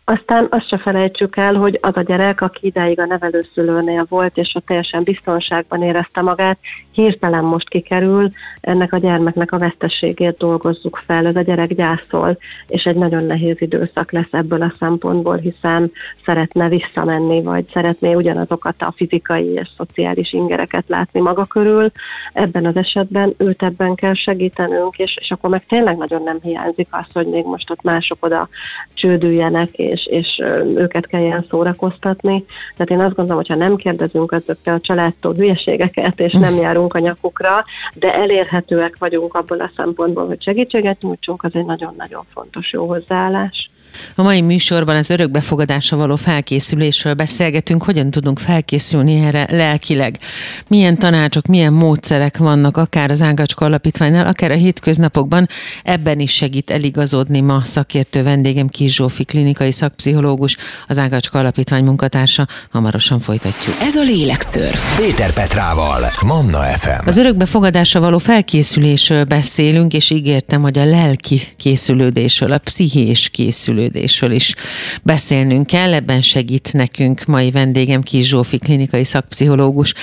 aztán 0.03 0.47
azt 0.49 0.67
se 0.67 0.77
felejtsük 0.77 1.37
el, 1.37 1.53
hogy 1.55 1.79
az 1.81 1.97
a 1.97 2.01
gyerek, 2.01 2.41
aki 2.41 2.67
idáig 2.67 2.99
a 2.99 3.05
nevelőszülőnél 3.05 4.05
volt, 4.09 4.37
és 4.37 4.51
a 4.53 4.59
teljesen 4.59 5.03
biztonságban 5.03 5.83
érezte 5.83 6.21
magát, 6.21 6.57
hirtelen 7.01 7.43
most 7.43 7.69
kikerül, 7.69 8.29
ennek 8.61 8.93
a 8.93 8.97
gyermeknek 8.97 9.51
a 9.51 9.57
vesztességét 9.57 10.37
dolgozzuk 10.37 11.01
fel, 11.05 11.25
ez 11.25 11.35
a 11.35 11.41
gyerek 11.41 11.73
gyászol, 11.73 12.37
és 12.67 12.83
egy 12.83 12.95
nagyon 12.95 13.23
nehéz 13.23 13.55
időszak 13.61 14.11
lesz 14.11 14.31
ebből 14.31 14.61
a 14.61 14.73
szempontból, 14.79 15.37
hiszen 15.37 15.91
szeretne 16.25 16.69
visszamenni, 16.69 17.43
vagy 17.43 17.65
szeretné 17.71 18.13
ugyanazokat 18.13 18.75
a 18.77 18.93
fizikai 18.95 19.45
és 19.53 19.69
szociális 19.77 20.33
ingereket 20.33 20.83
látni 20.87 21.21
maga 21.21 21.45
körül. 21.45 21.91
Ebben 22.33 22.65
az 22.65 22.75
esetben 22.75 23.33
őt 23.37 23.63
ebben 23.63 23.95
kell 23.95 24.13
segítenünk, 24.13 24.97
és, 24.97 25.17
és 25.21 25.31
akkor 25.31 25.49
meg 25.49 25.65
tényleg 25.65 25.97
nagyon 25.97 26.23
nem 26.23 26.37
hiányzik 26.41 26.87
az, 26.89 27.05
hogy 27.13 27.27
még 27.27 27.45
most 27.45 27.69
ott 27.69 27.81
mások 27.81 28.17
oda 28.19 28.49
csődüljenek, 28.93 29.69
és 29.71 30.07
és, 30.09 30.41
őket 30.75 31.07
kelljen 31.07 31.45
szórakoztatni. 31.49 32.45
Tehát 32.75 32.91
én 32.91 32.99
azt 32.99 33.15
gondolom, 33.15 33.43
hogy 33.45 33.57
ha 33.57 33.63
nem 33.63 33.75
kérdezünk 33.75 34.31
azoktól 34.31 34.73
a 34.73 34.79
családtól 34.79 35.33
hülyeségeket, 35.33 36.19
és 36.19 36.33
nem 36.33 36.53
járunk 36.55 36.88
a 36.93 36.99
nyakukra, 36.99 37.65
de 37.93 38.13
elérhetőek 38.13 38.97
vagyunk 38.97 39.33
abból 39.33 39.59
a 39.59 39.71
szempontból, 39.75 40.25
hogy 40.25 40.43
segítséget 40.43 41.01
nyújtsunk, 41.01 41.43
az 41.43 41.55
egy 41.55 41.65
nagyon-nagyon 41.65 42.23
fontos 42.33 42.71
jó 42.71 42.87
hozzáállás. 42.87 43.69
A 44.15 44.21
mai 44.21 44.41
műsorban 44.41 44.95
az 44.95 45.09
örökbefogadásra 45.09 45.97
való 45.97 46.15
felkészülésről 46.15 47.13
beszélgetünk, 47.13 47.83
hogyan 47.83 48.11
tudunk 48.11 48.39
felkészülni 48.39 49.25
erre 49.25 49.47
lelkileg. 49.51 50.19
Milyen 50.67 50.97
tanácsok, 50.97 51.45
milyen 51.45 51.73
módszerek 51.73 52.37
vannak 52.37 52.77
akár 52.77 53.11
az 53.11 53.21
Ágacska 53.21 53.65
Alapítványnál, 53.65 54.27
akár 54.27 54.51
a 54.51 54.55
hétköznapokban. 54.55 55.47
Ebben 55.83 56.19
is 56.19 56.31
segít 56.31 56.69
eligazodni 56.69 57.39
ma 57.39 57.61
szakértő 57.65 58.23
vendégem 58.23 58.67
Kis 58.67 58.95
Zsófi, 58.95 59.23
klinikai 59.23 59.71
szakpszichológus, 59.71 60.57
az 60.87 60.97
Ágacska 60.97 61.39
Alapítvány 61.39 61.83
munkatársa. 61.83 62.47
Hamarosan 62.71 63.19
folytatjuk. 63.19 63.75
Ez 63.81 63.95
a 63.95 64.01
Lélekszörf. 64.01 64.99
Péter 64.99 65.33
Petrával, 65.33 66.11
Manna 66.25 66.59
FM. 66.59 67.07
Az 67.07 67.17
örökbefogadásra 67.17 67.99
való 67.99 68.17
felkészülésről 68.17 69.23
beszélünk, 69.23 69.93
és 69.93 70.09
ígértem, 70.09 70.61
hogy 70.61 70.77
a 70.77 70.85
lelki 70.85 71.41
készülődésről, 71.57 72.51
a 72.51 72.57
pszichés 72.57 73.29
készülődésről 73.29 73.78
fejlődésről 73.79 74.31
is 74.31 74.55
beszélnünk 75.03 75.67
kell. 75.67 75.93
Ebben 75.93 76.21
segít 76.21 76.73
nekünk 76.73 77.25
mai 77.25 77.51
vendégem 77.51 78.01
Kis 78.01 78.27
Zsófi, 78.27 78.57
klinikai 78.57 79.03
szakpszichológus, 79.03 79.93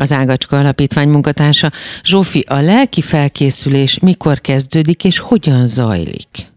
az 0.00 0.12
Ágacska 0.12 0.58
Alapítvány 0.58 1.08
munkatársa. 1.08 1.70
Zsófi, 2.02 2.44
a 2.48 2.60
lelki 2.60 3.00
felkészülés 3.00 3.98
mikor 3.98 4.40
kezdődik 4.40 5.04
és 5.04 5.18
hogyan 5.18 5.66
zajlik? 5.66 6.50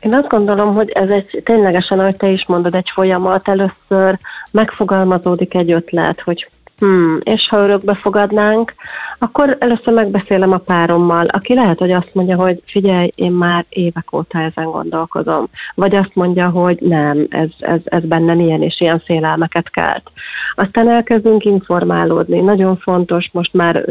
Én 0.00 0.14
azt 0.14 0.28
gondolom, 0.28 0.74
hogy 0.74 0.90
ez 0.90 1.08
egy 1.08 1.42
ténylegesen, 1.44 1.98
ahogy 1.98 2.16
te 2.16 2.28
is 2.28 2.44
mondod, 2.46 2.74
egy 2.74 2.90
folyamat. 2.94 3.48
Először 3.48 4.18
megfogalmazódik 4.50 5.54
egy 5.54 5.72
ötlet, 5.72 6.20
hogy 6.20 6.48
hmm, 6.78 7.18
és 7.22 7.48
ha 7.50 7.58
örökbe 7.58 7.94
fogadnánk, 7.94 8.74
akkor 9.22 9.56
először 9.60 9.94
megbeszélem 9.94 10.52
a 10.52 10.58
párommal, 10.58 11.26
aki 11.26 11.54
lehet, 11.54 11.78
hogy 11.78 11.92
azt 11.92 12.14
mondja, 12.14 12.36
hogy 12.36 12.62
figyelj, 12.66 13.12
én 13.14 13.32
már 13.32 13.64
évek 13.68 14.12
óta 14.12 14.38
ezen 14.38 14.70
gondolkozom. 14.70 15.48
Vagy 15.74 15.94
azt 15.94 16.14
mondja, 16.14 16.48
hogy 16.48 16.78
nem, 16.80 17.26
ez, 17.28 17.48
ez, 17.58 17.80
ez 17.84 18.02
bennem 18.02 18.40
ilyen 18.40 18.62
és 18.62 18.80
ilyen 18.80 19.02
félelmeket 19.04 19.70
kelt. 19.70 20.10
Aztán 20.54 20.88
elkezdünk 20.88 21.44
informálódni. 21.44 22.40
Nagyon 22.40 22.76
fontos, 22.76 23.28
most 23.32 23.52
már 23.52 23.84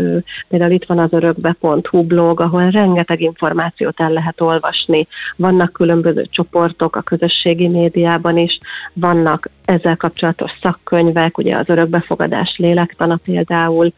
például 0.48 0.72
itt 0.72 0.86
van 0.86 1.00
az 1.00 1.14
örökbe.hu 1.14 2.04
blog, 2.04 2.40
ahol 2.40 2.70
rengeteg 2.70 3.22
információt 3.22 4.00
el 4.00 4.12
lehet 4.12 4.42
olvasni. 4.42 5.08
Vannak 5.36 5.74
különböző 5.74 6.26
csoportok 6.32 6.96
a 6.96 7.02
közösségi 7.02 7.68
médiában 7.68 8.38
is, 8.38 8.60
vannak 8.94 9.50
ezzel 9.66 9.98
kapcsolatos 9.98 10.52
szakkönyvek, 10.62 11.38
ugye 11.38 11.56
az 11.56 11.70
örökbefogadás 11.70 12.56
lélektana 12.58 13.20
például, 13.24 13.94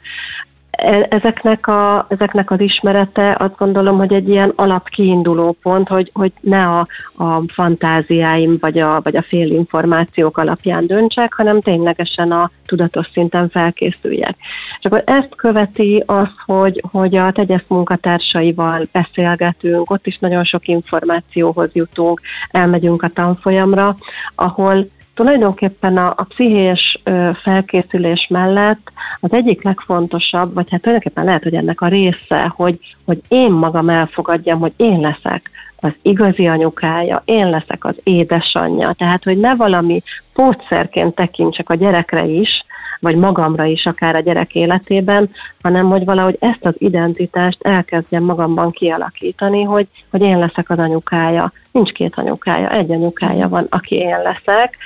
ezeknek, 1.09 1.67
a, 1.67 2.05
ezeknek 2.09 2.51
az 2.51 2.59
ismerete 2.59 3.35
azt 3.39 3.57
gondolom, 3.57 3.97
hogy 3.97 4.13
egy 4.13 4.29
ilyen 4.29 4.53
alapkiinduló 4.55 5.55
pont, 5.61 5.87
hogy, 5.87 6.09
hogy 6.13 6.31
ne 6.39 6.65
a, 6.65 6.87
a 7.17 7.41
fantáziáim 7.47 8.57
vagy 8.59 8.79
a, 8.79 8.99
vagy 9.03 9.15
a 9.15 9.25
félinformációk 9.27 10.37
alapján 10.37 10.85
döntsek, 10.85 11.33
hanem 11.33 11.61
ténylegesen 11.61 12.31
a 12.31 12.51
tudatos 12.65 13.09
szinten 13.13 13.49
felkészüljek. 13.49 14.35
És 14.79 14.85
akkor 14.85 15.03
ezt 15.05 15.35
követi 15.35 16.03
az, 16.05 16.29
hogy, 16.45 16.83
hogy 16.91 17.15
a 17.15 17.31
tegyesz 17.31 17.65
munkatársaival 17.67 18.87
beszélgetünk, 18.91 19.91
ott 19.91 20.07
is 20.07 20.17
nagyon 20.17 20.43
sok 20.43 20.67
információhoz 20.67 21.69
jutunk, 21.73 22.21
elmegyünk 22.51 23.03
a 23.03 23.07
tanfolyamra, 23.07 23.95
ahol 24.35 24.87
tulajdonképpen 25.21 25.97
a, 25.97 26.13
a 26.17 26.23
pszichés 26.23 27.01
felkészülés 27.43 28.27
mellett 28.29 28.91
az 29.19 29.33
egyik 29.33 29.63
legfontosabb, 29.63 30.53
vagy 30.53 30.67
hát 30.71 30.81
tulajdonképpen 30.81 31.25
lehet, 31.25 31.43
hogy 31.43 31.53
ennek 31.53 31.81
a 31.81 31.87
része, 31.87 32.53
hogy, 32.55 32.79
hogy 33.05 33.21
én 33.27 33.51
magam 33.51 33.89
elfogadjam, 33.89 34.59
hogy 34.59 34.73
én 34.77 34.99
leszek 34.99 35.49
az 35.79 35.91
igazi 36.01 36.47
anyukája, 36.47 37.21
én 37.25 37.49
leszek 37.49 37.85
az 37.85 37.95
édesanyja. 38.03 38.91
Tehát, 38.91 39.23
hogy 39.23 39.37
ne 39.37 39.55
valami 39.55 40.01
pótszerként 40.33 41.15
tekintsek 41.15 41.69
a 41.69 41.75
gyerekre 41.75 42.25
is, 42.25 42.63
vagy 42.99 43.15
magamra 43.15 43.63
is, 43.63 43.85
akár 43.85 44.15
a 44.15 44.19
gyerek 44.19 44.55
életében, 44.55 45.29
hanem 45.61 45.89
hogy 45.89 46.05
valahogy 46.05 46.37
ezt 46.39 46.65
az 46.65 46.73
identitást 46.77 47.61
elkezdjem 47.61 48.23
magamban 48.23 48.71
kialakítani, 48.71 49.63
hogy, 49.63 49.87
hogy 50.11 50.21
én 50.21 50.39
leszek 50.39 50.69
az 50.69 50.77
anyukája. 50.77 51.51
Nincs 51.71 51.91
két 51.91 52.13
anyukája, 52.15 52.69
egy 52.69 52.91
anyukája 52.91 53.49
van, 53.49 53.65
aki 53.69 53.95
én 53.95 54.17
leszek, 54.21 54.77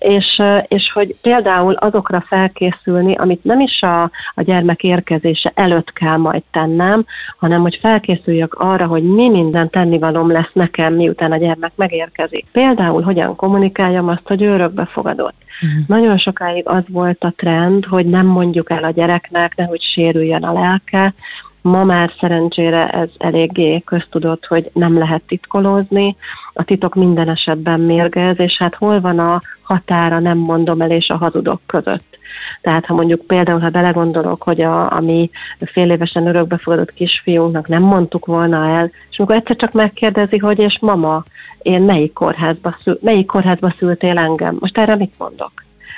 és, 0.00 0.42
és 0.68 0.92
hogy 0.92 1.16
például 1.22 1.72
azokra 1.72 2.20
felkészülni, 2.20 3.14
amit 3.14 3.44
nem 3.44 3.60
is 3.60 3.80
a, 3.80 4.02
a 4.34 4.42
gyermek 4.42 4.82
érkezése 4.82 5.52
előtt 5.54 5.92
kell 5.92 6.16
majd 6.16 6.42
tennem, 6.50 7.04
hanem 7.38 7.60
hogy 7.60 7.78
felkészüljek 7.80 8.54
arra, 8.54 8.86
hogy 8.86 9.02
mi 9.02 9.28
minden 9.28 9.70
tennivalom 9.70 10.30
lesz 10.30 10.50
nekem, 10.52 10.94
miután 10.94 11.32
a 11.32 11.36
gyermek 11.36 11.72
megérkezik. 11.74 12.46
Például 12.52 13.02
hogyan 13.02 13.36
kommunikáljam 13.36 14.08
azt, 14.08 14.28
hogy 14.28 14.42
ő 14.42 14.52
örökbefogadott. 14.52 15.34
Uh-huh. 15.62 15.86
Nagyon 15.86 16.18
sokáig 16.18 16.68
az 16.68 16.84
volt 16.88 17.24
a 17.24 17.32
trend, 17.36 17.84
hogy 17.84 18.06
nem 18.06 18.26
mondjuk 18.26 18.70
el 18.70 18.84
a 18.84 18.90
gyereknek, 18.90 19.56
nehogy 19.56 19.82
sérüljön 19.82 20.42
a 20.42 20.52
lelke, 20.52 21.14
Ma 21.62 21.84
már 21.84 22.12
szerencsére 22.20 22.88
ez 22.88 23.08
eléggé 23.18 23.80
köztudott, 23.80 24.46
hogy 24.46 24.70
nem 24.72 24.98
lehet 24.98 25.22
titkolózni, 25.26 26.16
a 26.52 26.64
titok 26.64 26.94
minden 26.94 27.28
esetben 27.28 27.80
mérgez, 27.80 28.40
és 28.40 28.56
hát 28.58 28.74
hol 28.74 29.00
van 29.00 29.18
a 29.18 29.40
határa 29.62 30.18
nem 30.18 30.38
mondom 30.38 30.80
el 30.80 30.90
és 30.90 31.08
a 31.08 31.16
hazudok 31.16 31.60
között. 31.66 32.18
Tehát 32.62 32.86
ha 32.86 32.94
mondjuk 32.94 33.26
például, 33.26 33.60
ha 33.60 33.68
belegondolok, 33.68 34.42
hogy 34.42 34.60
a, 34.60 34.92
a 34.92 35.00
mi 35.00 35.30
fél 35.58 35.90
évesen 35.90 36.26
örökbefogadott 36.26 36.92
kisfiúnknak 36.92 37.68
nem 37.68 37.82
mondtuk 37.82 38.26
volna 38.26 38.68
el, 38.68 38.90
és 39.10 39.18
amikor 39.18 39.36
egyszer 39.36 39.56
csak 39.56 39.72
megkérdezi, 39.72 40.38
hogy 40.38 40.58
és 40.58 40.78
mama, 40.80 41.22
én 41.62 41.82
melyik 41.82 42.12
kórházba, 42.12 42.76
szül, 42.82 42.98
melyik 43.02 43.26
kórházba 43.26 43.74
szültél 43.78 44.18
engem? 44.18 44.56
Most 44.60 44.78
erre 44.78 44.96
mit 44.96 45.14
mondok? 45.18 45.52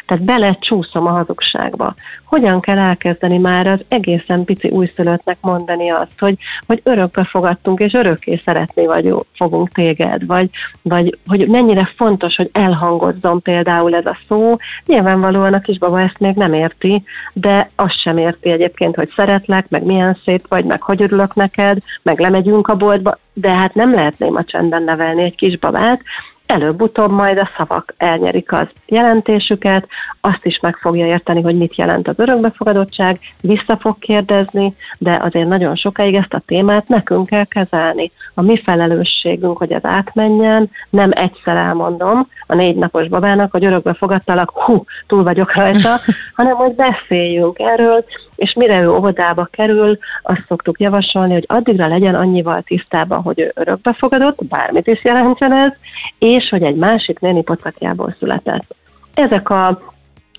Tehát 0.07 0.25
bele 0.25 0.57
csúszom 0.61 1.07
a 1.07 1.11
hazugságba. 1.11 1.95
Hogyan 2.25 2.61
kell 2.61 2.79
elkezdeni 2.79 3.39
már 3.39 3.67
az 3.67 3.85
egészen 3.89 4.45
pici 4.45 4.69
újszülöttnek 4.69 5.37
mondani 5.41 5.91
azt, 5.91 6.19
hogy, 6.19 6.35
hogy 6.67 6.81
örökbe 6.83 7.25
fogadtunk, 7.25 7.81
és 7.81 7.93
örökké 7.93 8.41
szeretni 8.45 8.87
vagyunk, 8.87 9.25
fogunk 9.35 9.69
téged, 9.69 10.27
vagy, 10.27 10.51
vagy 10.83 11.19
hogy 11.27 11.49
mennyire 11.49 11.93
fontos, 11.97 12.37
hogy 12.37 12.51
elhangozzon 12.53 13.43
például 13.43 13.95
ez 13.95 14.07
a 14.07 14.19
szó. 14.29 14.57
Nyilvánvalóan 14.87 15.55
a 15.55 15.61
kisbaba 15.61 16.01
ezt 16.01 16.19
még 16.19 16.35
nem 16.35 16.53
érti, 16.53 17.03
de 17.33 17.71
azt 17.75 18.01
sem 18.01 18.19
érti 18.19 18.51
egyébként, 18.51 18.97
hogy 18.97 19.13
szeretlek, 19.17 19.69
meg 19.69 19.85
milyen 19.85 20.19
szép 20.25 20.49
vagy, 20.49 20.65
meg 20.65 20.83
hogy 20.83 21.03
örülök 21.03 21.35
neked, 21.35 21.79
meg 22.03 22.21
lemegyünk 22.21 22.69
a 22.69 22.77
boltba, 22.77 23.19
de 23.33 23.51
hát 23.51 23.75
nem 23.75 23.95
lehetném 23.95 24.37
a 24.37 24.45
csendben 24.45 24.83
nevelni 24.83 25.23
egy 25.23 25.35
kisbabát, 25.35 26.01
előbb-utóbb 26.53 27.11
majd 27.11 27.39
a 27.39 27.51
szavak 27.57 27.95
elnyerik 27.97 28.53
az 28.53 28.69
jelentésüket, 28.87 29.89
azt 30.21 30.47
is 30.47 30.59
meg 30.61 30.77
fogja 30.77 31.07
érteni, 31.07 31.43
hogy 31.43 31.57
mit 31.57 31.77
jelent 31.77 32.09
az 32.09 32.19
örökbefogadottság, 32.19 33.19
vissza 33.41 33.77
fog 33.77 33.99
kérdezni, 33.99 34.75
de 34.99 35.19
azért 35.23 35.49
nagyon 35.49 35.77
sokáig 35.77 36.15
ezt 36.15 36.35
a 36.35 36.43
témát 36.47 36.89
nekünk 36.89 37.27
kell 37.27 37.45
kezelni. 37.45 38.11
A 38.35 38.43
mi 38.43 38.63
felelősségünk, 38.63 39.59
hogy 39.59 39.73
ez 39.73 39.85
átmenjen, 39.85 40.71
nem 40.91 41.11
egyszer 41.13 41.57
elmondom 41.57 42.29
a 42.47 42.55
négy 42.55 42.77
napos 42.77 43.09
babának, 43.09 43.51
hogy 43.51 43.65
örökbe 43.65 43.95
fogadtalak, 43.95 44.51
hú, 44.51 44.85
túl 45.07 45.23
vagyok 45.23 45.55
rajta, 45.55 45.97
hanem 46.37 46.55
hogy 46.55 46.75
beszéljünk 46.75 47.59
erről, 47.59 48.05
és 48.37 48.53
mire 48.53 48.81
ő 48.81 48.91
óvodába 48.91 49.49
kerül, 49.51 49.99
azt 50.23 50.45
szoktuk 50.49 50.81
javasolni, 50.81 51.33
hogy 51.33 51.45
addigra 51.47 51.87
legyen 51.87 52.15
annyival 52.15 52.63
tisztában, 52.63 53.23
hogy 53.23 53.41
ő 53.41 53.53
örökbefogadott, 53.55 54.45
bármit 54.45 54.87
is 54.87 55.05
jelentsen 55.05 55.53
ez, 55.53 55.73
és 56.19 56.49
hogy 56.49 56.63
egy 56.63 56.77
másik 56.77 57.19
néni 57.19 57.43
pocakjából 57.43 58.15
született. 58.19 58.75
Ezek 59.15 59.51
a 59.51 59.81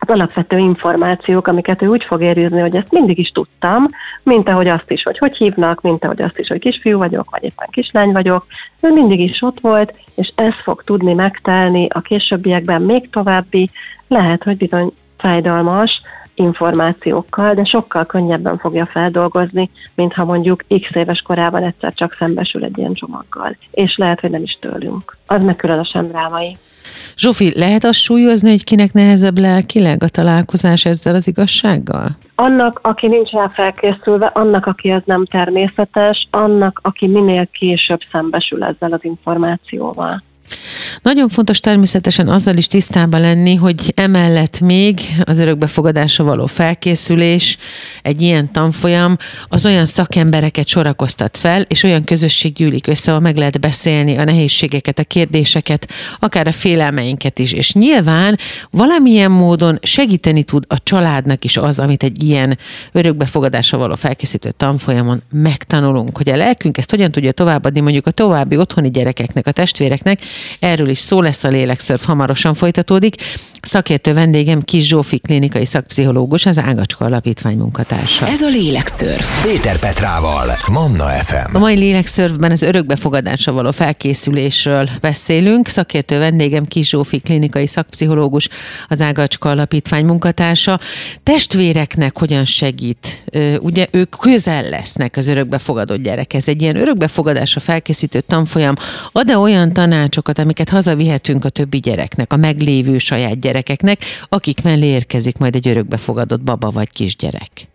az 0.03 0.15
alapvető 0.15 0.57
információk, 0.57 1.47
amiket 1.47 1.81
ő 1.81 1.87
úgy 1.87 2.03
fog 2.03 2.21
érzni, 2.21 2.59
hogy 2.59 2.75
ezt 2.75 2.91
mindig 2.91 3.17
is 3.19 3.29
tudtam, 3.29 3.85
mint 4.23 4.49
ahogy 4.49 4.67
azt 4.67 4.91
is, 4.91 5.03
hogy 5.03 5.17
hogy 5.17 5.37
hívnak, 5.37 5.81
mint 5.81 6.03
ahogy 6.03 6.21
azt 6.21 6.39
is, 6.39 6.47
hogy 6.47 6.59
kisfiú 6.59 6.97
vagyok, 6.97 7.29
vagy 7.29 7.43
éppen 7.43 7.67
kislány 7.71 8.11
vagyok. 8.11 8.45
Ő 8.81 8.91
mindig 8.91 9.19
is 9.19 9.41
ott 9.41 9.59
volt, 9.59 9.99
és 10.15 10.31
ez 10.35 10.53
fog 10.63 10.83
tudni 10.83 11.13
megtelni 11.13 11.87
a 11.89 12.01
későbbiekben 12.01 12.81
még 12.81 13.09
további, 13.09 13.69
lehet, 14.07 14.43
hogy 14.43 14.57
bizony 14.57 14.91
fájdalmas, 15.17 16.01
információkkal, 16.35 17.53
de 17.53 17.63
sokkal 17.63 18.05
könnyebben 18.05 18.57
fogja 18.57 18.85
feldolgozni, 18.85 19.69
mint 19.95 20.13
ha 20.13 20.25
mondjuk 20.25 20.63
x 20.67 20.95
éves 20.95 21.21
korában 21.21 21.63
egyszer 21.63 21.93
csak 21.93 22.15
szembesül 22.19 22.63
egy 22.63 22.77
ilyen 22.77 22.93
csomaggal. 22.93 23.57
És 23.71 23.95
lehet, 23.97 24.19
hogy 24.19 24.29
nem 24.29 24.43
is 24.43 24.57
tőlünk. 24.61 25.17
Az 25.27 25.43
meg 25.43 25.55
különösen 25.55 26.07
drámai. 26.07 26.57
Zsófi, 27.17 27.53
lehet 27.55 27.83
azt 27.83 27.99
súlyozni, 27.99 28.49
hogy 28.49 28.63
kinek 28.63 28.93
nehezebb 28.93 29.37
lelkileg 29.37 30.03
a 30.03 30.07
találkozás 30.07 30.85
ezzel 30.85 31.15
az 31.15 31.27
igazsággal? 31.27 32.17
Annak, 32.35 32.79
aki 32.81 33.07
nincs 33.07 33.29
rá 33.29 33.47
felkészülve, 33.47 34.25
annak, 34.25 34.65
aki 34.65 34.89
ez 34.89 35.01
nem 35.05 35.25
természetes, 35.25 36.27
annak, 36.31 36.79
aki 36.83 37.07
minél 37.07 37.47
később 37.47 37.99
szembesül 38.11 38.63
ezzel 38.63 38.91
az 38.91 39.03
információval. 39.03 40.21
Nagyon 41.01 41.29
fontos 41.29 41.59
természetesen 41.59 42.27
azzal 42.27 42.57
is 42.57 42.67
tisztában 42.67 43.21
lenni, 43.21 43.55
hogy 43.55 43.93
emellett 43.95 44.59
még 44.59 45.01
az 45.23 45.37
örökbefogadásra 45.37 46.23
való 46.23 46.45
felkészülés, 46.45 47.57
egy 48.01 48.21
ilyen 48.21 48.51
tanfolyam 48.51 49.17
az 49.47 49.65
olyan 49.65 49.85
szakembereket 49.85 50.67
sorakoztat 50.67 51.37
fel, 51.37 51.61
és 51.61 51.83
olyan 51.83 52.03
közösség 52.03 52.53
gyűlik 52.53 52.87
össze, 52.87 53.11
ahol 53.11 53.23
meg 53.23 53.37
lehet 53.37 53.59
beszélni 53.59 54.17
a 54.17 54.23
nehézségeket, 54.23 54.99
a 54.99 55.03
kérdéseket, 55.03 55.89
akár 56.19 56.47
a 56.47 56.51
félelmeinket 56.51 57.39
is. 57.39 57.51
És 57.51 57.73
nyilván 57.73 58.37
valamilyen 58.69 59.31
módon 59.31 59.79
segíteni 59.81 60.43
tud 60.43 60.65
a 60.67 60.83
családnak 60.83 61.43
is 61.43 61.57
az, 61.57 61.79
amit 61.79 62.03
egy 62.03 62.23
ilyen 62.23 62.57
örökbefogadásra 62.91 63.77
való 63.77 63.95
felkészítő 63.95 64.51
tanfolyamon 64.57 65.21
megtanulunk, 65.31 66.17
hogy 66.17 66.29
a 66.29 66.35
lelkünk 66.35 66.77
ezt 66.77 66.89
hogyan 66.89 67.11
tudja 67.11 67.31
továbbadni 67.31 67.79
mondjuk 67.79 68.07
a 68.07 68.11
további 68.11 68.57
otthoni 68.57 68.91
gyerekeknek, 68.91 69.47
a 69.47 69.51
testvéreknek, 69.51 70.21
erről 70.59 70.89
is 70.89 70.99
szó 70.99 71.21
lesz 71.21 71.43
a 71.43 71.47
lélekszörf, 71.47 72.05
hamarosan 72.05 72.53
folytatódik. 72.53 73.15
Szakértő 73.61 74.13
vendégem 74.13 74.61
Kis 74.61 74.87
Zsófi 74.87 75.19
klinikai 75.19 75.65
szakpszichológus, 75.65 76.45
az 76.45 76.59
Ágacska 76.59 77.05
Alapítvány 77.05 77.57
munkatársa. 77.57 78.27
Ez 78.27 78.41
a 78.41 78.47
lélekszörf. 78.47 79.43
Péter 79.43 79.79
Petrával, 79.79 80.57
Manna 80.71 81.03
FM. 81.03 81.55
A 81.55 81.59
mai 81.59 81.75
lélekszörfben 81.75 82.51
az 82.51 82.61
örökbefogadásra 82.61 83.51
való 83.51 83.71
felkészülésről 83.71 84.89
beszélünk. 85.01 85.67
Szakértő 85.67 86.17
vendégem 86.17 86.65
Kis 86.65 86.89
Zsófi 86.89 87.19
klinikai 87.19 87.67
szakpszichológus, 87.67 88.49
az 88.87 89.01
Ágacska 89.01 89.49
Alapítvány 89.49 90.05
munkatársa. 90.05 90.79
Testvéreknek 91.23 92.17
hogyan 92.17 92.45
segít? 92.45 93.23
Ugye 93.59 93.87
ők 93.91 94.15
közel 94.19 94.69
lesznek 94.69 95.17
az 95.17 95.27
örökbefogadott 95.27 96.01
gyerekhez. 96.01 96.47
Egy 96.47 96.61
ilyen 96.61 96.75
örökbefogadásra 96.75 97.59
felkészítő 97.59 98.19
tanfolyam 98.19 98.75
ad-e 99.11 99.37
olyan 99.37 99.73
tanácsokat, 100.23 100.39
amiket 100.39 100.69
hazavihetünk 100.69 101.45
a 101.45 101.49
többi 101.49 101.79
gyereknek, 101.79 102.33
a 102.33 102.37
meglévő 102.37 102.97
saját 102.97 103.39
gyerekeknek, 103.39 104.01
akik 104.29 104.63
mellé 104.63 104.85
érkezik 104.85 105.37
majd 105.37 105.55
egy 105.55 105.67
örökbefogadott 105.67 106.41
baba 106.41 106.69
vagy 106.69 106.89
kisgyerek? 106.89 107.72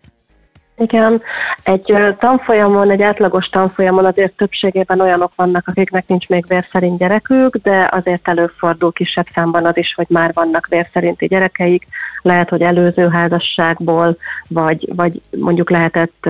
Igen, 0.79 1.21
egy 1.63 2.15
tanfolyamon, 2.19 2.91
egy 2.91 3.01
átlagos 3.01 3.45
tanfolyamon 3.45 4.05
azért 4.05 4.33
többségében 4.33 4.99
olyanok 4.99 5.31
vannak, 5.35 5.67
akiknek 5.67 6.07
nincs 6.07 6.27
még 6.27 6.45
vérszerint 6.47 6.97
gyerekük, 6.97 7.55
de 7.55 7.89
azért 7.91 8.27
előfordul 8.27 8.91
kisebb 8.91 9.25
számban 9.33 9.65
az 9.65 9.77
is, 9.77 9.93
hogy 9.95 10.05
már 10.09 10.31
vannak 10.33 10.67
vérszerinti 10.67 11.25
gyerekeik, 11.25 11.87
lehet, 12.21 12.49
hogy 12.49 12.61
előző 12.61 13.07
házasságból, 13.07 14.17
vagy, 14.47 14.89
vagy 14.95 15.21
mondjuk 15.39 15.69
lehetett 15.69 16.29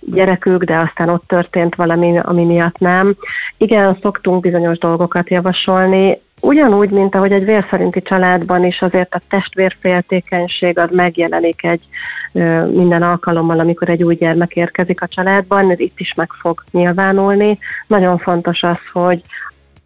gyerekük, 0.00 0.64
de 0.64 0.76
aztán 0.76 1.08
ott 1.08 1.24
történt 1.26 1.74
valami, 1.74 2.18
ami 2.18 2.44
miatt 2.44 2.78
nem. 2.78 3.16
Igen, 3.56 3.98
szoktunk 4.02 4.40
bizonyos 4.40 4.78
dolgokat 4.78 5.30
javasolni, 5.30 6.18
Ugyanúgy, 6.40 6.90
mint 6.90 7.14
ahogy 7.14 7.32
egy 7.32 7.44
vérszerinti 7.44 8.02
családban 8.02 8.64
is 8.64 8.80
azért 8.80 9.14
a 9.14 9.20
testvérféltékenység 9.28 10.78
az 10.78 10.90
megjelenik 10.90 11.64
egy 11.64 11.82
minden 12.70 13.02
alkalommal, 13.02 13.58
amikor 13.58 13.88
egy 13.88 14.02
új 14.02 14.14
gyermek 14.14 14.52
érkezik 14.52 15.02
a 15.02 15.08
családban, 15.08 15.70
ez 15.70 15.78
itt 15.78 16.00
is 16.00 16.12
meg 16.16 16.30
fog 16.40 16.64
nyilvánulni. 16.70 17.58
Nagyon 17.86 18.18
fontos 18.18 18.62
az, 18.62 18.78
hogy 18.92 19.22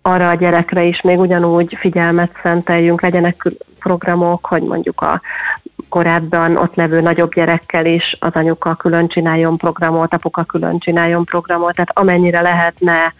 arra 0.02 0.28
a 0.28 0.34
gyerekre 0.34 0.82
is 0.82 1.00
még 1.00 1.18
ugyanúgy 1.18 1.76
figyelmet 1.80 2.30
szenteljünk, 2.42 3.02
legyenek 3.02 3.42
programok, 3.78 4.46
hogy 4.46 4.62
mondjuk 4.62 5.00
a 5.00 5.20
korábban 5.88 6.56
ott 6.56 6.74
levő 6.74 7.00
nagyobb 7.00 7.34
gyerekkel 7.34 7.86
is 7.86 8.16
az 8.18 8.32
anyuka 8.32 8.74
külön 8.74 9.08
csináljon 9.08 9.56
programot, 9.56 10.14
apuka 10.14 10.44
külön 10.44 10.78
csináljon 10.78 11.24
programot, 11.24 11.74
tehát 11.74 11.98
amennyire 11.98 12.40
lehetne 12.40 13.14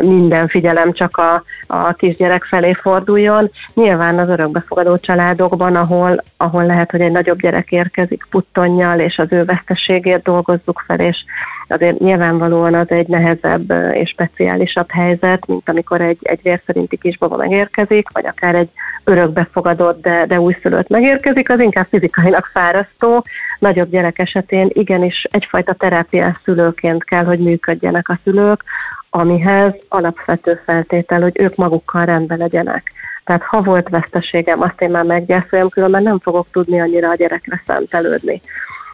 minden 0.00 0.48
figyelem 0.48 0.92
csak 0.92 1.16
a, 1.16 1.42
a 1.70 1.92
kisgyerek 1.92 2.44
felé 2.44 2.72
forduljon. 2.72 3.50
Nyilván 3.74 4.18
az 4.18 4.28
örökbefogadó 4.28 4.98
családokban, 4.98 5.76
ahol, 5.76 6.24
ahol 6.36 6.66
lehet, 6.66 6.90
hogy 6.90 7.00
egy 7.00 7.12
nagyobb 7.12 7.40
gyerek 7.40 7.72
érkezik 7.72 8.26
puttonnyal, 8.30 9.00
és 9.00 9.18
az 9.18 9.26
ő 9.30 9.44
veszteségét 9.44 10.22
dolgozzuk 10.22 10.84
fel, 10.86 11.00
és 11.00 11.24
azért 11.68 11.98
nyilvánvalóan 11.98 12.74
az 12.74 12.90
egy 12.90 13.06
nehezebb 13.06 13.72
és 13.92 14.10
speciálisabb 14.10 14.90
helyzet, 14.90 15.46
mint 15.46 15.68
amikor 15.68 16.00
egy, 16.00 16.18
egy 16.22 16.40
vérszerinti 16.42 16.96
kisbaba 16.96 17.36
megérkezik, 17.36 18.08
vagy 18.12 18.26
akár 18.26 18.54
egy 18.54 18.68
örökbefogadott, 19.04 20.02
de, 20.02 20.26
de 20.26 20.40
újszülött 20.40 20.88
megérkezik, 20.88 21.50
az 21.50 21.60
inkább 21.60 21.86
fizikailag 21.90 22.44
fárasztó. 22.44 23.24
Nagyobb 23.58 23.90
gyerek 23.90 24.18
esetén 24.18 24.68
igenis 24.72 25.26
egyfajta 25.30 25.72
terápiás 25.72 26.36
szülőként 26.44 27.04
kell, 27.04 27.24
hogy 27.24 27.38
működjenek 27.38 28.08
a 28.08 28.18
szülők, 28.24 28.64
amihez 29.10 29.74
alapvető 29.88 30.60
feltétel, 30.64 31.20
hogy 31.20 31.40
ők 31.40 31.56
magukkal 31.56 32.04
rendben 32.04 32.38
legyenek. 32.38 32.92
Tehát 33.24 33.42
ha 33.42 33.62
volt 33.62 33.88
veszteségem, 33.88 34.62
azt 34.62 34.80
én 34.80 34.90
már 34.90 35.04
meggyászolom, 35.04 35.68
különben 35.68 36.02
nem 36.02 36.18
fogok 36.18 36.46
tudni 36.52 36.80
annyira 36.80 37.10
a 37.10 37.14
gyerekre 37.14 37.62
szentelődni. 37.66 38.40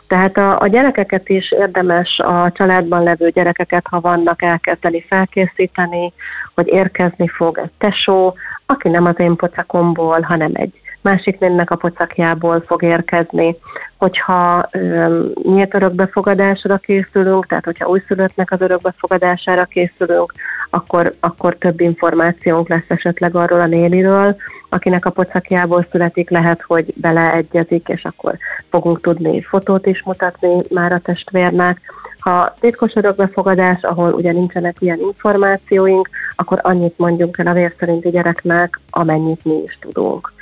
Tehát 0.08 0.36
a, 0.36 0.60
a 0.60 0.66
gyerekeket 0.66 1.28
is 1.28 1.52
érdemes, 1.52 2.18
a 2.18 2.52
családban 2.52 3.02
levő 3.02 3.30
gyerekeket, 3.30 3.86
ha 3.90 4.00
vannak, 4.00 4.42
elkezdeni 4.42 5.04
felkészíteni, 5.08 6.12
hogy 6.54 6.66
érkezni 6.66 7.28
fog 7.28 7.58
egy 7.58 7.70
tesó, 7.78 8.34
aki 8.66 8.88
nem 8.88 9.04
az 9.04 9.18
én 9.18 9.36
pocakomból, 9.36 10.20
hanem 10.20 10.50
egy 10.54 10.80
másik 11.04 11.38
nőnek 11.38 11.70
a 11.70 11.76
pocakjából 11.76 12.60
fog 12.60 12.82
érkezni. 12.82 13.56
Hogyha 13.96 14.68
um, 14.72 15.32
nyílt 15.42 15.74
örökbefogadásra 15.74 16.76
készülünk, 16.76 17.46
tehát 17.46 17.64
hogyha 17.64 17.88
újszülöttnek 17.88 18.50
az 18.50 18.60
örökbefogadására 18.60 19.64
készülünk, 19.64 20.32
akkor, 20.70 21.14
akkor 21.20 21.56
több 21.56 21.80
információnk 21.80 22.68
lesz 22.68 22.88
esetleg 22.88 23.36
arról 23.36 23.60
a 23.60 23.66
néniről, 23.66 24.36
akinek 24.68 25.06
a 25.06 25.10
pocakjából 25.10 25.86
születik, 25.90 26.30
lehet, 26.30 26.62
hogy 26.62 26.92
beleegyezik, 26.96 27.88
és 27.88 28.04
akkor 28.04 28.36
fogunk 28.70 29.00
tudni 29.00 29.42
fotót 29.42 29.86
is 29.86 30.02
mutatni 30.04 30.60
már 30.70 30.92
a 30.92 30.98
testvérnek. 30.98 31.80
Ha 32.18 32.54
titkos 32.60 32.94
örökbefogadás, 32.94 33.82
ahol 33.82 34.12
ugye 34.12 34.32
nincsenek 34.32 34.76
ilyen 34.78 35.00
információink, 35.00 36.08
akkor 36.36 36.58
annyit 36.62 36.98
mondjunk 36.98 37.38
el 37.38 37.46
a 37.46 37.52
vérszerinti 37.52 38.08
gyereknek, 38.08 38.80
amennyit 38.90 39.44
mi 39.44 39.62
is 39.64 39.78
tudunk. 39.80 40.33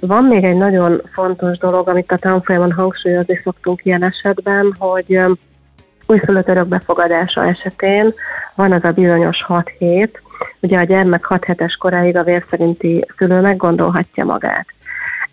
Van 0.00 0.24
még 0.24 0.44
egy 0.44 0.56
nagyon 0.56 1.02
fontos 1.12 1.58
dolog, 1.58 1.88
amit 1.88 2.12
a 2.12 2.16
tanfolyamon 2.16 2.72
hangsúlyozni 2.72 3.40
szoktunk 3.44 3.84
ilyen 3.84 4.04
esetben, 4.04 4.74
hogy 4.78 5.20
újszülött 6.06 6.48
örökbefogadása 6.48 7.46
esetén 7.46 8.12
van 8.54 8.72
az 8.72 8.84
a 8.84 8.90
bizonyos 8.90 9.42
6 9.42 9.68
hét, 9.78 10.22
ugye 10.60 10.78
a 10.78 10.84
gyermek 10.84 11.24
6 11.24 11.44
hetes 11.44 11.76
koráig 11.76 12.16
a 12.16 12.22
vérszerinti 12.22 13.06
szülő 13.16 13.40
meggondolhatja 13.40 14.24
magát. 14.24 14.66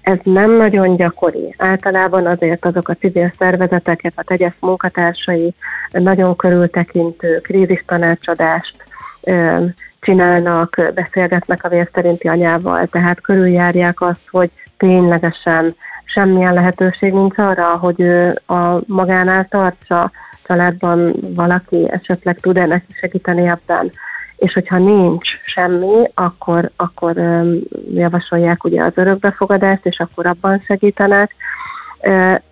Ez 0.01 0.17
nem 0.23 0.51
nagyon 0.51 0.95
gyakori. 0.95 1.55
Általában 1.57 2.25
azért 2.25 2.65
azok 2.65 2.89
a 2.89 2.93
civil 2.93 3.31
szervezetek, 3.37 4.11
a 4.15 4.23
tegyes 4.23 4.53
munkatársai 4.59 5.53
nagyon 5.91 6.35
körültekintő 6.35 7.39
krízistanácsadást 7.39 8.83
csinálnak, 9.99 10.91
beszélgetnek 10.93 11.63
a 11.63 11.69
vérszerinti 11.69 12.27
anyával, 12.27 12.87
tehát 12.87 13.21
körüljárják 13.21 14.01
azt, 14.01 14.27
hogy 14.29 14.51
ténylegesen 14.77 15.75
semmilyen 16.05 16.53
lehetőség 16.53 17.13
nincs 17.13 17.37
arra, 17.37 17.77
hogy 17.77 18.01
ő 18.01 18.39
a 18.47 18.79
magánál 18.85 19.47
tartsa, 19.49 20.11
családban 20.43 21.13
valaki 21.35 21.91
esetleg 21.91 22.39
tud-e 22.39 22.65
neki 22.65 22.93
segíteni 22.99 23.47
ebben. 23.47 23.91
És 24.35 24.53
hogyha 24.53 24.77
nincs 24.77 25.27
semmi, 25.45 26.03
akkor, 26.13 26.69
akkor 26.75 27.13
javasolják 27.93 28.63
ugye 28.63 28.83
az 28.83 28.91
örökbefogadást, 28.95 29.85
és 29.85 29.99
akkor 29.99 30.25
abban 30.25 30.63
segítenek. 30.65 31.35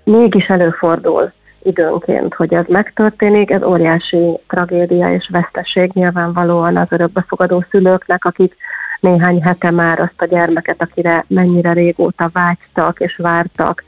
Mégis 0.03 0.45
előfordul, 0.47 1.31
időnként, 1.65 2.33
hogy 2.33 2.53
ez 2.53 2.65
megtörténik, 2.67 3.51
ez 3.51 3.63
óriási 3.63 4.37
tragédia 4.47 5.13
és 5.13 5.29
veszteség 5.31 5.91
nyilvánvalóan 5.93 6.77
az 6.77 6.87
örökbefogadó 6.91 7.65
szülőknek, 7.69 8.25
akik 8.25 8.55
néhány 8.99 9.43
hete 9.43 9.71
már 9.71 9.99
azt 9.99 10.21
a 10.21 10.25
gyermeket, 10.25 10.81
akire 10.81 11.23
mennyire 11.27 11.73
régóta 11.73 12.29
vágytak 12.33 12.99
és 12.99 13.15
vártak, 13.17 13.83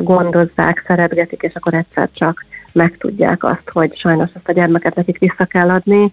gondozzák, 0.00 0.84
szeretgetik, 0.86 1.42
és 1.42 1.54
akkor 1.54 1.74
egyszer 1.74 2.08
csak 2.12 2.44
megtudják 2.72 3.44
azt, 3.44 3.70
hogy 3.72 3.96
sajnos 3.96 4.30
ezt 4.34 4.48
a 4.48 4.52
gyermeket 4.52 4.94
nekik 4.94 5.18
vissza 5.18 5.44
kell 5.44 5.70
adni. 5.70 6.12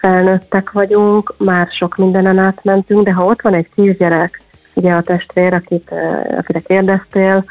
Felnőttek 0.00 0.72
vagyunk, 0.72 1.34
már 1.38 1.68
sok 1.70 1.96
mindenen 1.96 2.38
átmentünk, 2.38 3.04
de 3.04 3.12
ha 3.12 3.24
ott 3.24 3.42
van 3.42 3.54
egy 3.54 3.68
kisgyerek, 3.74 4.40
ugye 4.74 4.92
a 4.92 5.02
testvér, 5.02 5.54
akit, 5.54 5.90
akire 6.38 6.58
kérdeztél, 6.58 7.44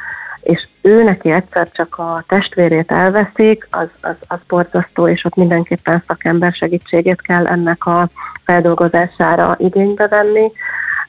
ő 0.88 1.04
neki 1.04 1.32
egyszer 1.32 1.72
csak 1.72 1.98
a 1.98 2.24
testvérét 2.28 2.92
elveszik, 2.92 3.68
az, 3.72 3.88
az, 4.02 4.16
az 4.28 4.40
borzasztó, 4.48 5.08
és 5.08 5.26
ott 5.26 5.36
mindenképpen 5.36 6.04
szakember 6.08 6.54
segítségét 6.54 7.22
kell 7.22 7.46
ennek 7.46 7.86
a 7.86 8.10
feldolgozására 8.44 9.56
igénybe 9.60 10.08
venni. 10.08 10.52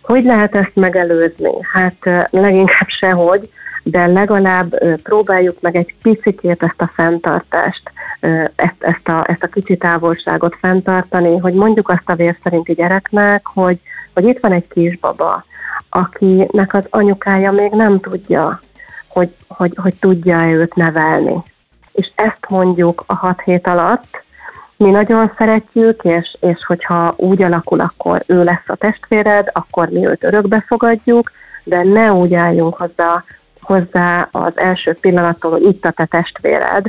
Hogy 0.02 0.24
lehet 0.24 0.54
ezt 0.54 0.74
megelőzni? 0.74 1.52
Hát 1.72 2.28
leginkább 2.30 2.88
sehogy, 2.88 3.50
de 3.82 4.06
legalább 4.06 4.78
próbáljuk 5.02 5.60
meg 5.60 5.76
egy 5.76 5.94
picikét 6.02 6.62
ezt 6.62 6.80
a 6.82 6.90
fenntartást, 6.94 7.90
ezt, 8.54 8.76
ezt, 8.78 9.08
a, 9.08 9.24
ezt 9.26 9.42
a 9.42 9.48
kicsi 9.48 9.76
távolságot 9.76 10.56
fenntartani, 10.60 11.38
hogy 11.38 11.54
mondjuk 11.54 11.88
azt 11.88 12.10
a 12.10 12.14
vér 12.14 12.36
szerinti 12.42 12.72
gyereknek, 12.72 13.46
hogy, 13.46 13.78
hogy 14.14 14.26
itt 14.26 14.38
van 14.40 14.52
egy 14.52 14.68
kisbaba, 14.68 15.44
akinek 15.88 16.74
az 16.74 16.87
anyukája 16.90 17.52
még 17.52 17.70
nem 17.70 18.00
tudja, 18.00 18.60
hogy, 19.09 19.35
hogy, 19.48 19.73
hogy 19.77 19.94
tudja-e 20.00 20.46
őt 20.46 20.75
nevelni. 20.75 21.42
És 21.92 22.11
ezt 22.15 22.48
mondjuk 22.48 23.04
a 23.06 23.15
hat 23.15 23.40
hét 23.40 23.67
alatt, 23.67 24.27
mi 24.79 24.90
nagyon 24.90 25.33
szeretjük, 25.38 26.04
és, 26.04 26.37
és 26.40 26.65
hogyha 26.67 27.13
úgy 27.17 27.42
alakul, 27.42 27.81
akkor 27.81 28.23
ő 28.27 28.44
lesz 28.44 28.67
a 28.67 28.77
testvéred, 28.77 29.50
akkor 29.52 29.88
mi 29.88 30.06
őt 30.06 30.25
örökbe 30.25 30.65
fogadjuk, 30.67 31.33
de 31.65 31.83
ne 31.83 32.13
úgy 32.13 32.35
álljunk 32.35 32.77
hozzá, 32.77 33.25
hozzá 33.61 34.29
az 34.33 34.52
első 34.59 34.96
pillanattól, 35.00 35.50
hogy 35.50 35.63
itt 35.63 35.85
a 35.85 35.90
te 35.90 36.04
testvéred, 36.04 36.87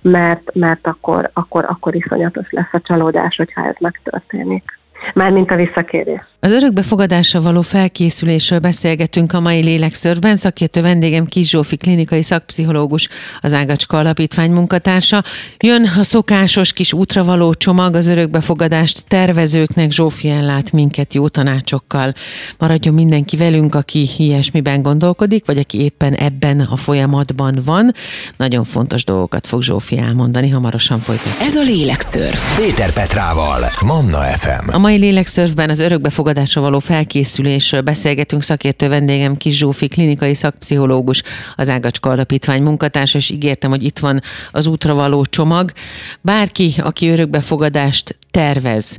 mert, 0.00 0.54
mert 0.54 0.86
akkor, 0.86 1.30
akkor, 1.32 1.64
akkor 1.68 1.94
iszonyatos 1.94 2.50
lesz 2.50 2.72
a 2.72 2.80
csalódás, 2.80 3.36
hogyha 3.36 3.66
ez 3.66 3.74
megtörténik. 3.78 4.78
Mármint 5.14 5.50
a 5.50 5.56
visszakérés. 5.56 6.20
Az 6.40 6.52
örökbefogadásra 6.52 7.40
való 7.40 7.60
felkészülésről 7.60 8.58
beszélgetünk 8.58 9.32
a 9.32 9.40
mai 9.40 9.62
lélekszörben. 9.62 10.36
Szakértő 10.36 10.80
vendégem 10.80 11.26
Kis 11.26 11.48
Zsófi 11.48 11.76
klinikai 11.76 12.22
szakpszichológus, 12.22 13.08
az 13.40 13.52
Ágacska 13.52 13.98
Alapítvány 13.98 14.50
munkatársa. 14.50 15.24
Jön 15.58 15.90
a 15.98 16.02
szokásos 16.02 16.72
kis 16.72 16.92
útravaló 16.92 17.54
csomag 17.54 17.94
az 17.94 18.06
örökbefogadást 18.06 19.04
tervezőknek. 19.08 19.90
Zsófi 19.90 20.28
ellát 20.28 20.72
minket 20.72 21.14
jó 21.14 21.28
tanácsokkal. 21.28 22.14
Maradjon 22.58 22.94
mindenki 22.94 23.36
velünk, 23.36 23.74
aki 23.74 24.08
ilyesmiben 24.18 24.82
gondolkodik, 24.82 25.46
vagy 25.46 25.58
aki 25.58 25.80
éppen 25.80 26.14
ebben 26.14 26.60
a 26.60 26.76
folyamatban 26.76 27.58
van. 27.64 27.94
Nagyon 28.36 28.64
fontos 28.64 29.04
dolgokat 29.04 29.46
fog 29.46 29.62
Zsófi 29.62 29.98
elmondani, 29.98 30.48
hamarosan 30.48 31.00
folytatjuk. 31.00 31.40
Ez 31.40 31.56
a 31.56 31.62
lélekszörf. 31.62 32.58
Péter 32.58 32.92
Petrával, 32.92 33.70
Manna 33.84 34.18
FM. 34.18 34.68
A 34.68 34.78
mai 34.78 34.96
lélekszörfben 34.96 35.70
az 35.70 35.78
örökbefogadás 35.78 36.26
befogadásra 36.28 36.60
való 36.60 36.78
felkészülésről 36.78 37.80
beszélgetünk. 37.80 38.42
Szakértő 38.42 38.88
vendégem 38.88 39.36
Kis 39.36 39.56
Zsófi, 39.56 39.86
klinikai 39.86 40.34
szakpszichológus, 40.34 41.22
az 41.56 41.68
Ágacska 41.68 42.10
Alapítvány 42.10 42.62
munkatársa, 42.62 43.18
és 43.18 43.30
ígértem, 43.30 43.70
hogy 43.70 43.82
itt 43.82 43.98
van 43.98 44.22
az 44.50 44.66
útra 44.66 44.94
való 44.94 45.24
csomag. 45.24 45.72
Bárki, 46.20 46.74
aki 46.78 47.08
örökbefogadást 47.08 48.16
tervez, 48.30 48.98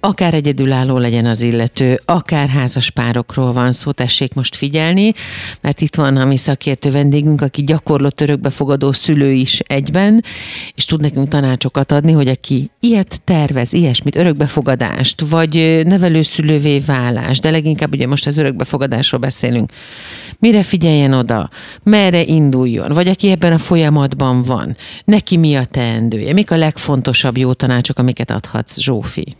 akár 0.00 0.34
egyedülálló 0.34 0.98
legyen 0.98 1.26
az 1.26 1.42
illető, 1.42 2.00
akár 2.04 2.48
házas 2.48 2.90
párokról 2.90 3.52
van 3.52 3.72
szó, 3.72 3.90
tessék 3.90 4.34
most 4.34 4.56
figyelni, 4.56 5.12
mert 5.60 5.80
itt 5.80 5.94
van 5.94 6.16
a 6.16 6.24
mi 6.24 6.36
szakértő 6.36 6.90
vendégünk, 6.90 7.40
aki 7.40 7.62
gyakorlott 7.62 8.20
örökbefogadó 8.20 8.92
szülő 8.92 9.30
is 9.30 9.58
egyben, 9.58 10.24
és 10.74 10.84
tud 10.84 11.00
nekünk 11.00 11.28
tanácsokat 11.28 11.92
adni, 11.92 12.12
hogy 12.12 12.28
aki 12.28 12.70
ilyet 12.80 13.20
tervez, 13.24 13.72
ilyesmit, 13.72 14.16
örökbefogadást, 14.16 15.20
vagy 15.20 15.82
nevelőszülővé 16.22 16.78
válás, 16.78 17.38
de 17.38 17.50
leginkább 17.50 17.92
ugye 17.92 18.06
most 18.06 18.26
az 18.26 18.38
örökbefogadásról 18.38 19.20
beszélünk, 19.20 19.72
mire 20.38 20.62
figyeljen 20.62 21.12
oda, 21.12 21.50
merre 21.82 22.22
induljon, 22.22 22.92
vagy 22.92 23.08
aki 23.08 23.30
ebben 23.30 23.52
a 23.52 23.58
folyamatban 23.58 24.42
van, 24.42 24.76
neki 25.04 25.36
mi 25.36 25.54
a 25.54 25.64
teendője, 25.64 26.32
mik 26.32 26.50
a 26.50 26.56
legfontosabb 26.56 27.36
jó 27.36 27.52
tanácsok, 27.52 27.98
amiket 27.98 28.30
adhatsz, 28.30 28.78
Zsófi? 28.78 29.36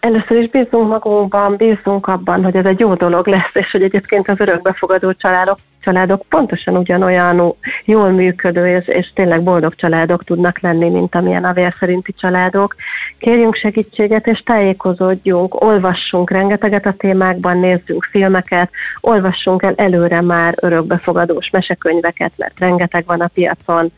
Először 0.00 0.36
is 0.36 0.50
bízunk 0.50 0.88
magunkban, 0.88 1.56
bízunk 1.56 2.06
abban, 2.06 2.44
hogy 2.44 2.56
ez 2.56 2.64
egy 2.64 2.78
jó 2.78 2.94
dolog 2.94 3.26
lesz, 3.26 3.50
és 3.52 3.70
hogy 3.70 3.82
egyébként 3.82 4.28
az 4.28 4.40
örökbefogadó 4.40 5.12
családok 5.12 5.58
családok 5.80 6.22
pontosan 6.28 6.76
ugyanolyan 6.76 7.54
jól 7.84 8.10
működő 8.10 8.66
és, 8.66 8.86
és 8.86 9.10
tényleg 9.14 9.42
boldog 9.42 9.74
családok 9.74 10.24
tudnak 10.24 10.60
lenni, 10.60 10.88
mint 10.88 11.14
amilyen 11.14 11.44
a 11.44 11.52
vér 11.52 11.74
szerinti 11.78 12.12
családok. 12.12 12.74
Kérjünk 13.18 13.54
segítséget 13.54 14.26
és 14.26 14.42
tájékozódjunk, 14.44 15.62
olvassunk 15.64 16.30
rengeteget 16.30 16.86
a 16.86 16.92
témákban, 16.92 17.58
nézzünk 17.58 18.08
filmeket, 18.10 18.70
olvassunk 19.00 19.62
el 19.62 19.74
előre 19.76 20.20
már 20.20 20.54
örökbefogadós 20.62 21.50
mesekönyveket, 21.52 22.32
mert 22.36 22.58
rengeteg 22.58 23.04
van 23.06 23.20
a 23.20 23.30
piacon. 23.34 23.92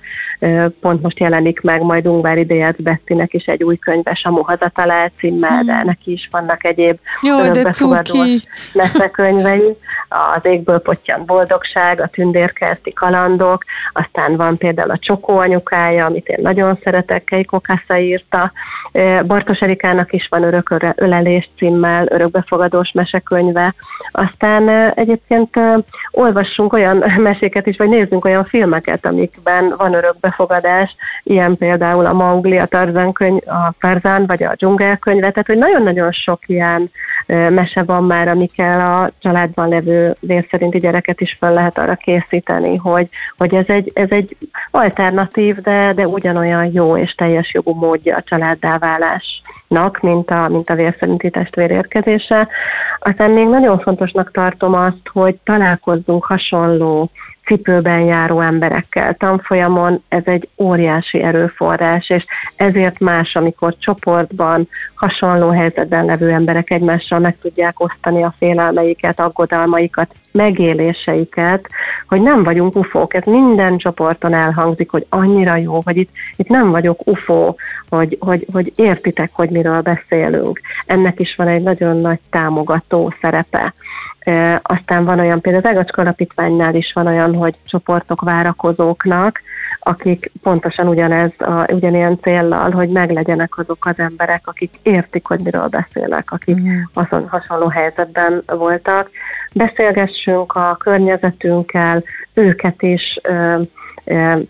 Pont 0.81 1.03
most 1.03 1.19
jelenik 1.19 1.61
meg 1.61 1.83
majd 1.83 2.07
Ungvári 2.07 2.45
Déjec 2.45 2.83
Bettinek 2.83 3.35
is 3.35 3.45
egy 3.45 3.65
új 3.65 3.77
könyves, 3.77 4.23
a 4.25 4.31
Mohazatalál 4.31 5.13
címmel, 5.19 5.63
de 5.63 5.75
hmm. 5.75 5.87
neki 5.87 6.13
is 6.13 6.29
vannak 6.31 6.65
egyéb 6.65 6.99
Jó, 7.23 7.39
örökbefogadós 7.39 8.43
mesekönyvei. 8.75 9.77
Az 10.09 10.45
égből 10.45 10.79
pottyant 10.79 11.25
boldogság, 11.25 12.01
a 12.01 12.07
tündérkerti 12.07 12.93
kalandok, 12.93 13.65
aztán 13.93 14.37
van 14.37 14.57
például 14.57 14.91
a 14.91 14.99
Csokó 14.99 15.39
anyukája, 15.39 16.07
amit 16.07 16.29
én 16.29 16.39
nagyon 16.43 16.79
szeretek, 16.85 17.25
Keiko 17.25 17.61
Kassa 17.61 17.99
írta. 17.99 18.53
Bartos 19.27 19.59
Erikának 19.59 20.13
is 20.13 20.27
van 20.31 20.43
Örökölelés 20.43 21.49
címmel, 21.57 22.07
örökbefogadós 22.09 22.91
mesekönyve. 22.93 23.75
Aztán 24.13 24.93
egyébként 24.95 25.59
olvassunk 26.11 26.73
olyan 26.73 27.05
meséket 27.17 27.67
is, 27.67 27.77
vagy 27.77 27.89
nézzünk 27.89 28.25
olyan 28.25 28.45
filmeket, 28.45 29.07
amikben 29.07 29.75
van 29.77 29.95
örökbefogadás, 30.31 30.97
ilyen 31.23 31.57
például 31.57 32.07
a 32.07 32.13
Maugli, 32.13 32.59
a 32.59 32.67
Tarzan, 32.67 33.13
könyv, 33.13 33.41
a 33.47 33.73
Tarzan 33.81 34.27
vagy 34.27 34.43
a 34.43 34.55
Dzsungel 34.55 34.97
könyve, 34.97 35.31
tehát 35.31 35.47
hogy 35.47 35.59
nagyon-nagyon 35.59 36.13
sok 36.13 36.49
ilyen 36.49 36.91
mese 37.27 37.83
van 37.83 38.05
már, 38.05 38.29
amikkel 38.29 38.81
a 38.81 39.11
családban 39.19 39.69
levő 39.69 40.15
vér 40.21 40.47
szerinti 40.51 40.79
gyereket 40.79 41.21
is 41.21 41.37
fel 41.41 41.53
lehet 41.53 41.79
arra 41.79 41.95
készíteni, 41.95 42.77
hogy, 42.77 43.09
hogy 43.37 43.55
ez, 43.55 43.67
egy, 43.67 43.91
ez 43.95 44.11
egy 44.11 44.37
alternatív, 44.71 45.57
de, 45.57 45.93
de 45.93 46.07
ugyanolyan 46.07 46.71
jó 46.73 46.97
és 46.97 47.15
teljes 47.15 47.53
jogú 47.53 47.75
módja 47.75 48.17
a 48.17 48.23
családdá 48.23 48.79
válásnak, 48.79 50.01
mint 50.01 50.31
a, 50.31 50.49
mint 50.49 50.71
a 50.71 50.75
vér 50.75 50.97
szerinti 50.99 51.31
testvér 51.31 51.71
érkezése. 51.71 52.49
Aztán 52.99 53.31
még 53.31 53.47
nagyon 53.47 53.79
fontosnak 53.79 54.31
tartom 54.31 54.75
azt, 54.75 55.09
hogy 55.13 55.37
találkozzunk 55.45 56.25
hasonló 56.25 57.11
cipőben 57.51 58.01
járó 58.01 58.41
emberekkel 58.41 59.15
tanfolyamon, 59.15 60.03
ez 60.09 60.23
egy 60.25 60.49
óriási 60.59 61.23
erőforrás, 61.23 62.11
és 62.11 62.25
ezért 62.57 62.99
más, 62.99 63.35
amikor 63.35 63.75
csoportban 63.79 64.69
hasonló 64.95 65.51
helyzetben 65.51 66.05
levő 66.05 66.31
emberek 66.31 66.71
egymással 66.71 67.19
meg 67.19 67.37
tudják 67.43 67.81
osztani 67.81 68.23
a 68.23 68.35
félelmeiket, 68.39 69.21
aggodalmaikat, 69.21 70.15
megéléseiket, 70.33 71.67
hogy 72.09 72.21
nem 72.21 72.43
vagyunk 72.43 72.77
ufók, 72.77 73.15
ez 73.15 73.25
minden 73.25 73.77
csoporton 73.77 74.35
elhangzik, 74.35 74.91
hogy 74.91 75.07
annyira 75.09 75.57
jó, 75.57 75.81
hogy 75.85 75.97
itt, 75.97 76.11
itt 76.37 76.49
nem 76.49 76.71
vagyok 76.71 77.07
ufó, 77.07 77.57
hogy, 77.89 78.17
hogy, 78.21 78.47
hogy 78.53 78.73
értitek, 78.77 79.31
hogy 79.33 79.51
miről 79.51 79.81
beszélünk. 79.81 80.61
Ennek 80.87 81.21
is 81.21 81.35
van 81.37 81.49
egy 81.49 81.63
nagyon 81.63 81.97
nagy 81.97 82.19
támogató 82.31 83.15
szerepe. 83.21 83.75
Aztán 84.63 85.05
van 85.05 85.19
olyan, 85.19 85.41
például 85.41 85.65
az 85.65 85.71
Ágacska 85.71 86.01
Alapítványnál 86.01 86.75
is 86.75 86.93
van 86.93 87.07
olyan, 87.07 87.35
hogy 87.35 87.55
csoportok 87.67 88.21
várakozóknak, 88.21 89.43
akik 89.81 90.31
pontosan 90.43 90.89
ugyanez, 90.89 91.31
a, 91.39 91.73
ugyanilyen 91.73 92.19
céllal, 92.23 92.71
hogy 92.71 92.89
meglegyenek 92.89 93.59
azok 93.59 93.87
az 93.87 93.99
emberek, 93.99 94.47
akik 94.47 94.71
értik, 94.83 95.27
hogy 95.27 95.41
miről 95.41 95.69
beszélek, 95.69 96.33
akik 96.33 96.61
mm. 96.61 96.81
hasonló 97.27 97.67
helyzetben 97.67 98.43
voltak. 98.47 99.11
Beszélgessünk 99.55 100.53
a 100.53 100.77
környezetünkkel, 100.77 102.03
őket 102.35 102.83
is 102.83 103.21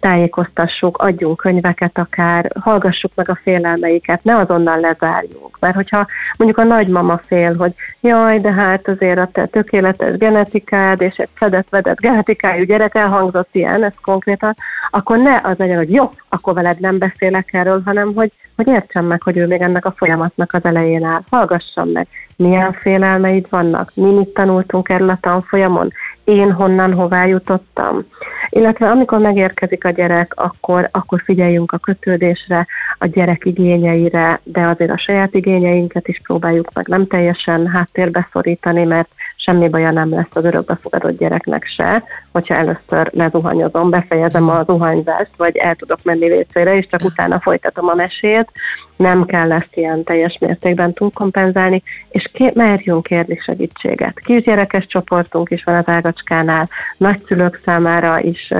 tájékoztassuk, 0.01 0.99
adjunk 0.99 1.37
könyveket 1.37 1.99
akár, 1.99 2.51
hallgassuk 2.61 3.13
meg 3.15 3.29
a 3.29 3.39
félelmeiket, 3.43 4.25
ne 4.25 4.37
azonnal 4.37 4.81
lezárjunk. 4.81 5.59
Mert 5.61 5.75
hogyha 5.75 6.07
mondjuk 6.37 6.61
a 6.61 6.75
nagymama 6.75 7.19
fél, 7.19 7.57
hogy 7.57 7.73
jaj, 8.01 8.39
de 8.39 8.53
hát 8.53 8.89
azért 8.89 9.19
a 9.19 9.29
te 9.33 9.47
tökéletes 9.47 10.17
genetikád, 10.17 11.01
és 11.01 11.17
egy 11.17 11.29
fedett-vedett 11.35 12.01
genetikájú 12.01 12.65
gyerek 12.65 12.95
elhangzott 12.95 13.49
ilyen, 13.53 13.85
ez 13.85 13.95
konkrétan, 14.03 14.55
akkor 14.91 15.19
ne 15.19 15.41
az 15.43 15.57
legyen, 15.57 15.77
hogy 15.77 15.93
jó, 15.93 16.11
akkor 16.29 16.55
veled 16.55 16.81
nem 16.81 16.99
beszélek 16.99 17.49
erről, 17.53 17.83
hanem 17.85 18.15
hogy, 18.15 18.33
hogy 18.57 18.69
értsem 18.69 19.05
meg, 19.05 19.23
hogy 19.23 19.37
ő 19.37 19.47
még 19.47 19.61
ennek 19.61 19.85
a 19.85 19.95
folyamatnak 19.97 20.53
az 20.53 20.65
elején 20.65 21.05
áll. 21.05 21.21
Hallgassam 21.31 21.89
meg, 21.89 22.07
milyen 22.37 22.73
félelmeid 22.73 23.47
vannak, 23.51 23.91
mi 23.95 24.11
mit 24.15 24.29
tanultunk 24.29 24.89
erről 24.89 25.11
a 25.11 25.19
tanfolyamon, 25.21 25.93
én 26.31 26.53
honnan, 26.53 26.95
hová 26.95 27.27
jutottam. 27.27 28.05
Illetve 28.49 28.91
amikor 28.91 29.19
megérkezik 29.19 29.85
a 29.85 29.91
gyerek, 29.91 30.33
akkor, 30.37 30.89
akkor 30.91 31.23
figyeljünk 31.25 31.73
a 31.73 31.79
kötődésre, 31.79 32.67
a 32.99 33.07
gyerek 33.07 33.45
igényeire, 33.45 34.41
de 34.43 34.61
azért 34.61 34.91
a 34.91 34.99
saját 34.99 35.35
igényeinket 35.35 36.09
is 36.09 36.21
próbáljuk 36.23 36.73
meg 36.73 36.87
nem 36.87 37.07
teljesen 37.07 37.67
háttérbe 37.67 38.29
szorítani, 38.33 38.85
mert 38.85 39.09
semmi 39.45 39.69
baja 39.69 39.91
nem 39.91 40.11
lesz 40.11 40.35
az 40.35 40.45
örökbefogadott 40.45 41.19
gyereknek 41.19 41.67
se, 41.77 42.03
hogyha 42.33 42.55
először 42.55 43.11
lezuhanyozom, 43.13 43.91
befejezem 43.91 44.49
a 44.49 44.65
zuhanyzást, 44.65 45.31
vagy 45.37 45.57
el 45.57 45.75
tudok 45.75 45.99
menni 46.03 46.29
vécére, 46.29 46.77
és 46.77 46.87
csak 46.91 47.05
utána 47.05 47.41
folytatom 47.41 47.89
a 47.89 47.95
mesét. 47.95 48.51
nem 48.97 49.25
kell 49.25 49.53
ezt 49.53 49.71
ilyen 49.77 50.05
teljes 50.05 50.37
mértékben 50.41 50.93
túlkompenzálni, 50.93 51.83
és 52.09 52.31
ké- 52.33 52.55
merjünk 52.55 53.03
kérni 53.03 53.39
segítséget. 53.45 54.21
Kisgyerekes 54.21 54.87
csoportunk 54.87 55.51
is 55.51 55.65
van 55.65 55.75
az 55.75 55.89
Ágacskánál, 55.89 56.69
nagyszülők 56.97 57.61
számára 57.65 58.21
is 58.21 58.53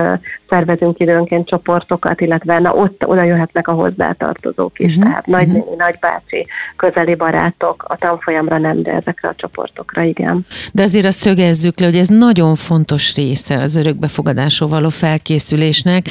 szervezünk 0.51 0.99
időnként 0.99 1.47
csoportokat, 1.47 2.21
illetve 2.21 2.59
na, 2.59 2.73
ott 2.73 3.05
oda 3.05 3.23
jöhetnek 3.23 3.67
a 3.67 3.71
hozzátartozók 3.71 4.79
is, 4.79 4.95
uh-huh. 4.95 5.09
tehát 5.09 5.25
nagynéni, 5.25 5.75
nagybácsi, 5.77 6.47
közeli 6.75 7.15
barátok 7.15 7.85
a 7.87 7.95
tanfolyamra 7.95 8.57
nem, 8.57 8.81
de 8.81 8.91
ezekre 8.91 9.27
a 9.27 9.33
csoportokra 9.35 10.01
igen. 10.01 10.45
De 10.71 10.83
azért 10.83 11.05
azt 11.05 11.19
szögezzük 11.19 11.79
le, 11.79 11.85
hogy 11.85 11.95
ez 11.95 12.07
nagyon 12.07 12.55
fontos 12.55 13.15
része 13.15 13.61
az 13.61 13.75
örökbefogadásról 13.75 14.69
való 14.69 14.89
felkészülésnek, 14.89 16.05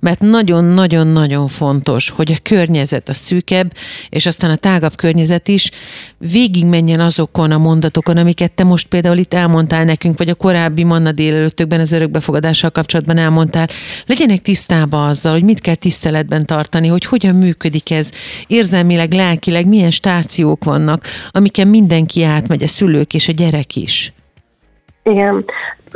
mert 0.00 0.20
nagyon-nagyon-nagyon 0.20 1.46
fontos, 1.48 2.10
hogy 2.10 2.32
a 2.32 2.40
környezet 2.42 3.08
a 3.08 3.14
szűkebb, 3.14 3.72
és 4.08 4.26
aztán 4.26 4.50
a 4.50 4.56
tágabb 4.56 4.96
környezet 4.96 5.48
is 5.48 5.70
végigmenjen 6.18 7.00
azokon 7.00 7.50
a 7.50 7.58
mondatokon, 7.58 8.16
amiket 8.16 8.52
te 8.52 8.64
most 8.64 8.88
például 8.88 9.16
itt 9.16 9.34
elmondtál 9.34 9.84
nekünk, 9.84 10.18
vagy 10.18 10.28
a 10.28 10.34
korábbi 10.34 10.84
Manna 10.84 11.12
délelőttökben 11.12 11.80
az 11.80 11.92
örökbefogadással 11.92 12.70
kapcsolatban 12.70 13.16
elmondtál. 13.16 13.66
Legyenek 14.06 14.38
tisztában 14.38 15.08
azzal, 15.08 15.32
hogy 15.32 15.44
mit 15.44 15.60
kell 15.60 15.74
tiszteletben 15.74 16.46
tartani, 16.46 16.88
hogy 16.88 17.04
hogyan 17.04 17.34
működik 17.34 17.90
ez 17.90 18.10
érzelmileg, 18.46 19.12
lelkileg, 19.12 19.66
milyen 19.66 19.90
stációk 19.90 20.64
vannak, 20.64 21.04
amiken 21.30 21.68
mindenki 21.68 22.22
átmegy, 22.22 22.62
a 22.62 22.66
szülők 22.66 23.14
és 23.14 23.28
a 23.28 23.32
gyerek 23.32 23.76
is. 23.76 24.12
Igen, 25.02 25.44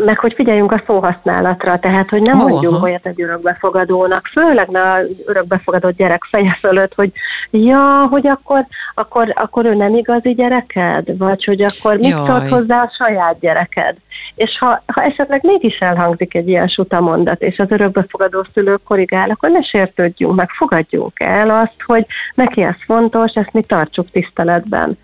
meg 0.05 0.19
hogy 0.19 0.35
figyeljünk 0.35 0.73
a 0.73 0.83
szóhasználatra, 0.87 1.79
tehát 1.79 2.09
hogy 2.09 2.23
nem 2.23 2.41
oh, 2.41 2.49
mondjunk 2.49 2.77
aha. 2.77 2.85
olyat 2.85 3.07
egy 3.07 3.23
örökbefogadónak, 3.23 4.27
főleg 4.27 4.69
ne 4.69 4.93
az 4.93 5.07
örökbefogadott 5.27 5.97
gyerek 5.97 6.25
feje 6.31 6.59
fölött, 6.61 6.95
hogy 6.95 7.13
ja, 7.51 8.07
hogy 8.11 8.27
akkor, 8.27 8.67
akkor, 8.95 9.33
akkor 9.35 9.65
ő 9.65 9.75
nem 9.75 9.95
igazi 9.95 10.35
gyereked, 10.35 11.19
vagy 11.19 11.45
hogy 11.45 11.63
akkor 11.63 11.97
mit 11.97 12.15
szólt 12.27 12.49
hozzá 12.49 12.83
a 12.83 12.93
saját 12.99 13.39
gyereked. 13.41 13.97
És 14.39 14.59
ha, 14.59 14.83
ha 14.87 15.03
esetleg 15.03 15.41
mégis 15.43 15.79
elhangzik 15.79 16.35
egy 16.35 16.49
ilyen 16.49 16.71
mondat, 16.89 17.43
és 17.43 17.59
az 17.59 17.71
örökbefogadó 17.71 18.47
szülő 18.53 18.77
korrigál, 18.85 19.31
akkor 19.31 19.51
ne 19.51 19.63
sértődjünk 19.63 20.35
meg, 20.35 20.51
fogadjunk 20.51 21.21
el 21.21 21.51
azt, 21.51 21.83
hogy 21.83 22.07
neki 22.35 22.63
ez 22.63 22.75
fontos, 22.85 23.33
ezt 23.35 23.53
mi 23.53 23.63
tartsuk 23.63 24.11
tiszteletben. 24.11 24.99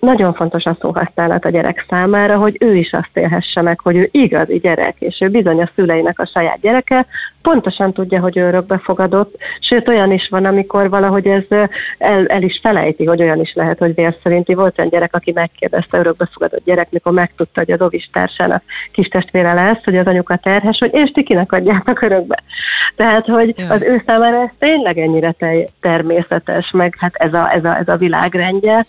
Nagyon 0.00 0.32
fontos 0.32 0.64
a 0.64 0.76
szóhasználat 0.80 1.44
a 1.44 1.50
gyerek 1.50 1.84
számára, 1.88 2.36
hogy 2.36 2.56
ő 2.60 2.76
is 2.76 2.92
azt 2.92 3.16
élhesse 3.16 3.62
meg, 3.62 3.80
hogy 3.80 3.96
ő 3.96 4.08
igazi 4.10 4.58
gyerek, 4.58 4.94
és 4.98 5.20
ő 5.20 5.28
bizony 5.28 5.62
a 5.62 5.70
szüleinek 5.74 6.18
a 6.18 6.26
saját 6.26 6.60
gyereke, 6.60 7.06
pontosan 7.42 7.92
tudja, 7.92 8.20
hogy 8.20 8.36
ő 8.36 8.42
örökbefogadott, 8.42 9.36
sőt 9.60 9.88
olyan 9.88 10.12
is 10.12 10.28
van, 10.28 10.44
amikor 10.44 10.88
valahogy 10.88 11.26
ez 11.26 11.44
el, 11.98 12.26
el 12.26 12.42
is 12.42 12.58
felejti, 12.62 13.04
hogy 13.04 13.22
olyan 13.22 13.40
is 13.40 13.52
lehet, 13.54 13.78
hogy 13.78 13.94
vér 13.94 14.16
szerinti. 14.22 14.54
Volt 14.54 14.78
olyan 14.78 14.90
gyerek, 14.90 15.14
aki 15.14 15.32
megkérdezte 15.32 15.98
örökbefogadott 15.98 16.64
gyerek, 16.64 16.90
mikor 16.90 17.12
megtudta, 17.12 17.60
hogy 17.60 17.70
a 17.70 17.76
dovis 17.76 18.08
társának 18.52 18.62
kis 18.92 19.08
testvére 19.08 19.52
lesz, 19.52 19.84
hogy 19.84 19.96
az 19.96 20.06
anyuka 20.06 20.36
terhes, 20.36 20.78
hogy 20.78 20.94
és 20.94 21.10
ti 21.10 21.22
kinek 21.22 21.52
adjátok 21.52 22.02
örökbe. 22.02 22.42
Tehát, 22.96 23.26
hogy 23.26 23.54
az 23.68 23.82
ő 23.82 24.02
számára 24.06 24.42
ez 24.42 24.50
tényleg 24.58 24.98
ennyire 24.98 25.34
természetes, 25.80 26.70
meg 26.70 26.94
hát 26.98 27.14
ez 27.14 27.34
a, 27.34 27.52
ez 27.52 27.64
a, 27.64 27.78
ez 27.78 27.88
a 27.88 27.96
világrendje. 27.96 28.86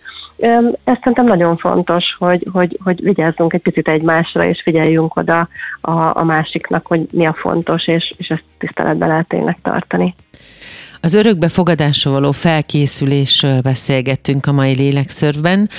Ez 0.84 0.98
szerintem 1.00 1.26
nagyon 1.26 1.58
fontos, 1.58 2.16
hogy, 2.20 2.48
hogy, 2.52 2.80
hogy 2.84 3.04
vigyázzunk 3.04 3.54
egy 3.54 3.62
picit 3.62 3.88
egymásra, 3.88 4.46
és 4.46 4.62
figyeljünk 4.62 5.16
oda 5.16 5.48
a, 5.82 6.20
a 6.20 6.24
másiknak, 6.24 6.88
hogy 6.88 7.06
mi 7.12 7.26
a 7.26 7.34
fontos, 7.34 7.88
és, 7.88 8.14
és 8.18 8.28
ezt 8.28 8.44
tiszteletben 8.58 9.08
lehet 9.08 9.28
tényleg 9.28 9.58
tartani. 9.62 10.16
Az 11.04 11.14
örökbefogadásra 11.14 12.12
való 12.12 12.32
felkészülésről 12.32 13.62
beszélgettünk 13.62 14.46
a 14.46 14.52
mai 14.52 14.76
lélekszörvben. 14.76 15.70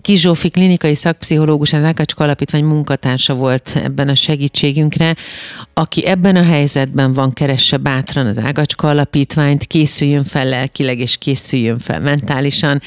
Kizsófi 0.00 0.48
klinikai 0.48 0.94
szakpszichológus, 0.94 1.72
az 1.72 1.82
Ákacska 1.82 2.24
Alapítvány 2.24 2.64
munkatársa 2.64 3.34
volt 3.34 3.80
ebben 3.84 4.08
a 4.08 4.14
segítségünkre, 4.14 5.16
aki 5.74 6.06
ebben 6.06 6.36
a 6.36 6.42
helyzetben 6.42 7.12
van, 7.12 7.32
keresse 7.32 7.76
bátran 7.76 8.26
az 8.26 8.38
Ágacska 8.38 8.88
Alapítványt, 8.88 9.64
készüljön 9.64 10.24
fel 10.24 10.48
lelkileg 10.48 10.98
és 10.98 11.16
készüljön 11.16 11.78
fel 11.78 12.00
mentálisan 12.00 12.82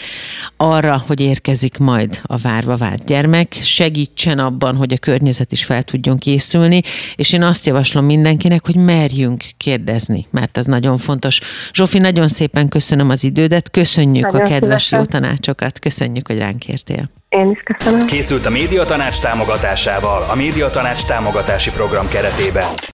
arra, 0.58 1.04
hogy 1.08 1.20
érkezik 1.20 1.78
majd 1.78 2.20
a 2.24 2.38
várva 2.38 2.76
vált 2.76 3.06
gyermek, 3.06 3.60
segítsen 3.64 4.40
abban, 4.40 4.76
hogy 4.76 4.94
a 4.94 4.98
környezet 4.98 5.52
is 5.52 5.64
fel 5.64 5.84
tudjon 5.84 6.18
készülni, 6.18 6.82
és 7.16 7.34
én 7.34 7.44
azt 7.44 7.66
javaslom 7.66 8.06
mindenkinek, 8.06 8.66
hogy 8.66 8.76
merjünk 8.76 9.44
kérdezni, 9.58 10.26
mert 10.32 10.58
ez 10.58 10.66
nagyon 10.66 10.98
fontos. 10.98 11.40
Zsófi, 11.88 12.00
nagyon 12.00 12.28
szépen 12.28 12.70
köszönöm 12.70 13.10
az 13.10 13.24
idődet, 13.24 13.72
köszönjük 13.72 14.26
nagyon 14.26 14.42
a 14.42 14.50
kedves 14.50 14.84
szívesen. 14.84 15.00
jó 15.00 15.06
tanácsokat, 15.06 15.80
köszönjük, 15.80 16.28
hogy 16.28 16.38
ránk 16.38 16.68
értél. 16.68 17.04
Én 17.30 17.52
is 17.52 17.64
köszönöm. 17.64 18.06
Készült 18.06 18.46
a 18.46 18.50
Médiatanács 18.50 19.20
támogatásával, 19.20 20.26
a 20.30 20.36
Médiatanács 20.36 21.04
támogatási 21.06 21.72
program 21.72 22.08
keretében. 22.08 22.68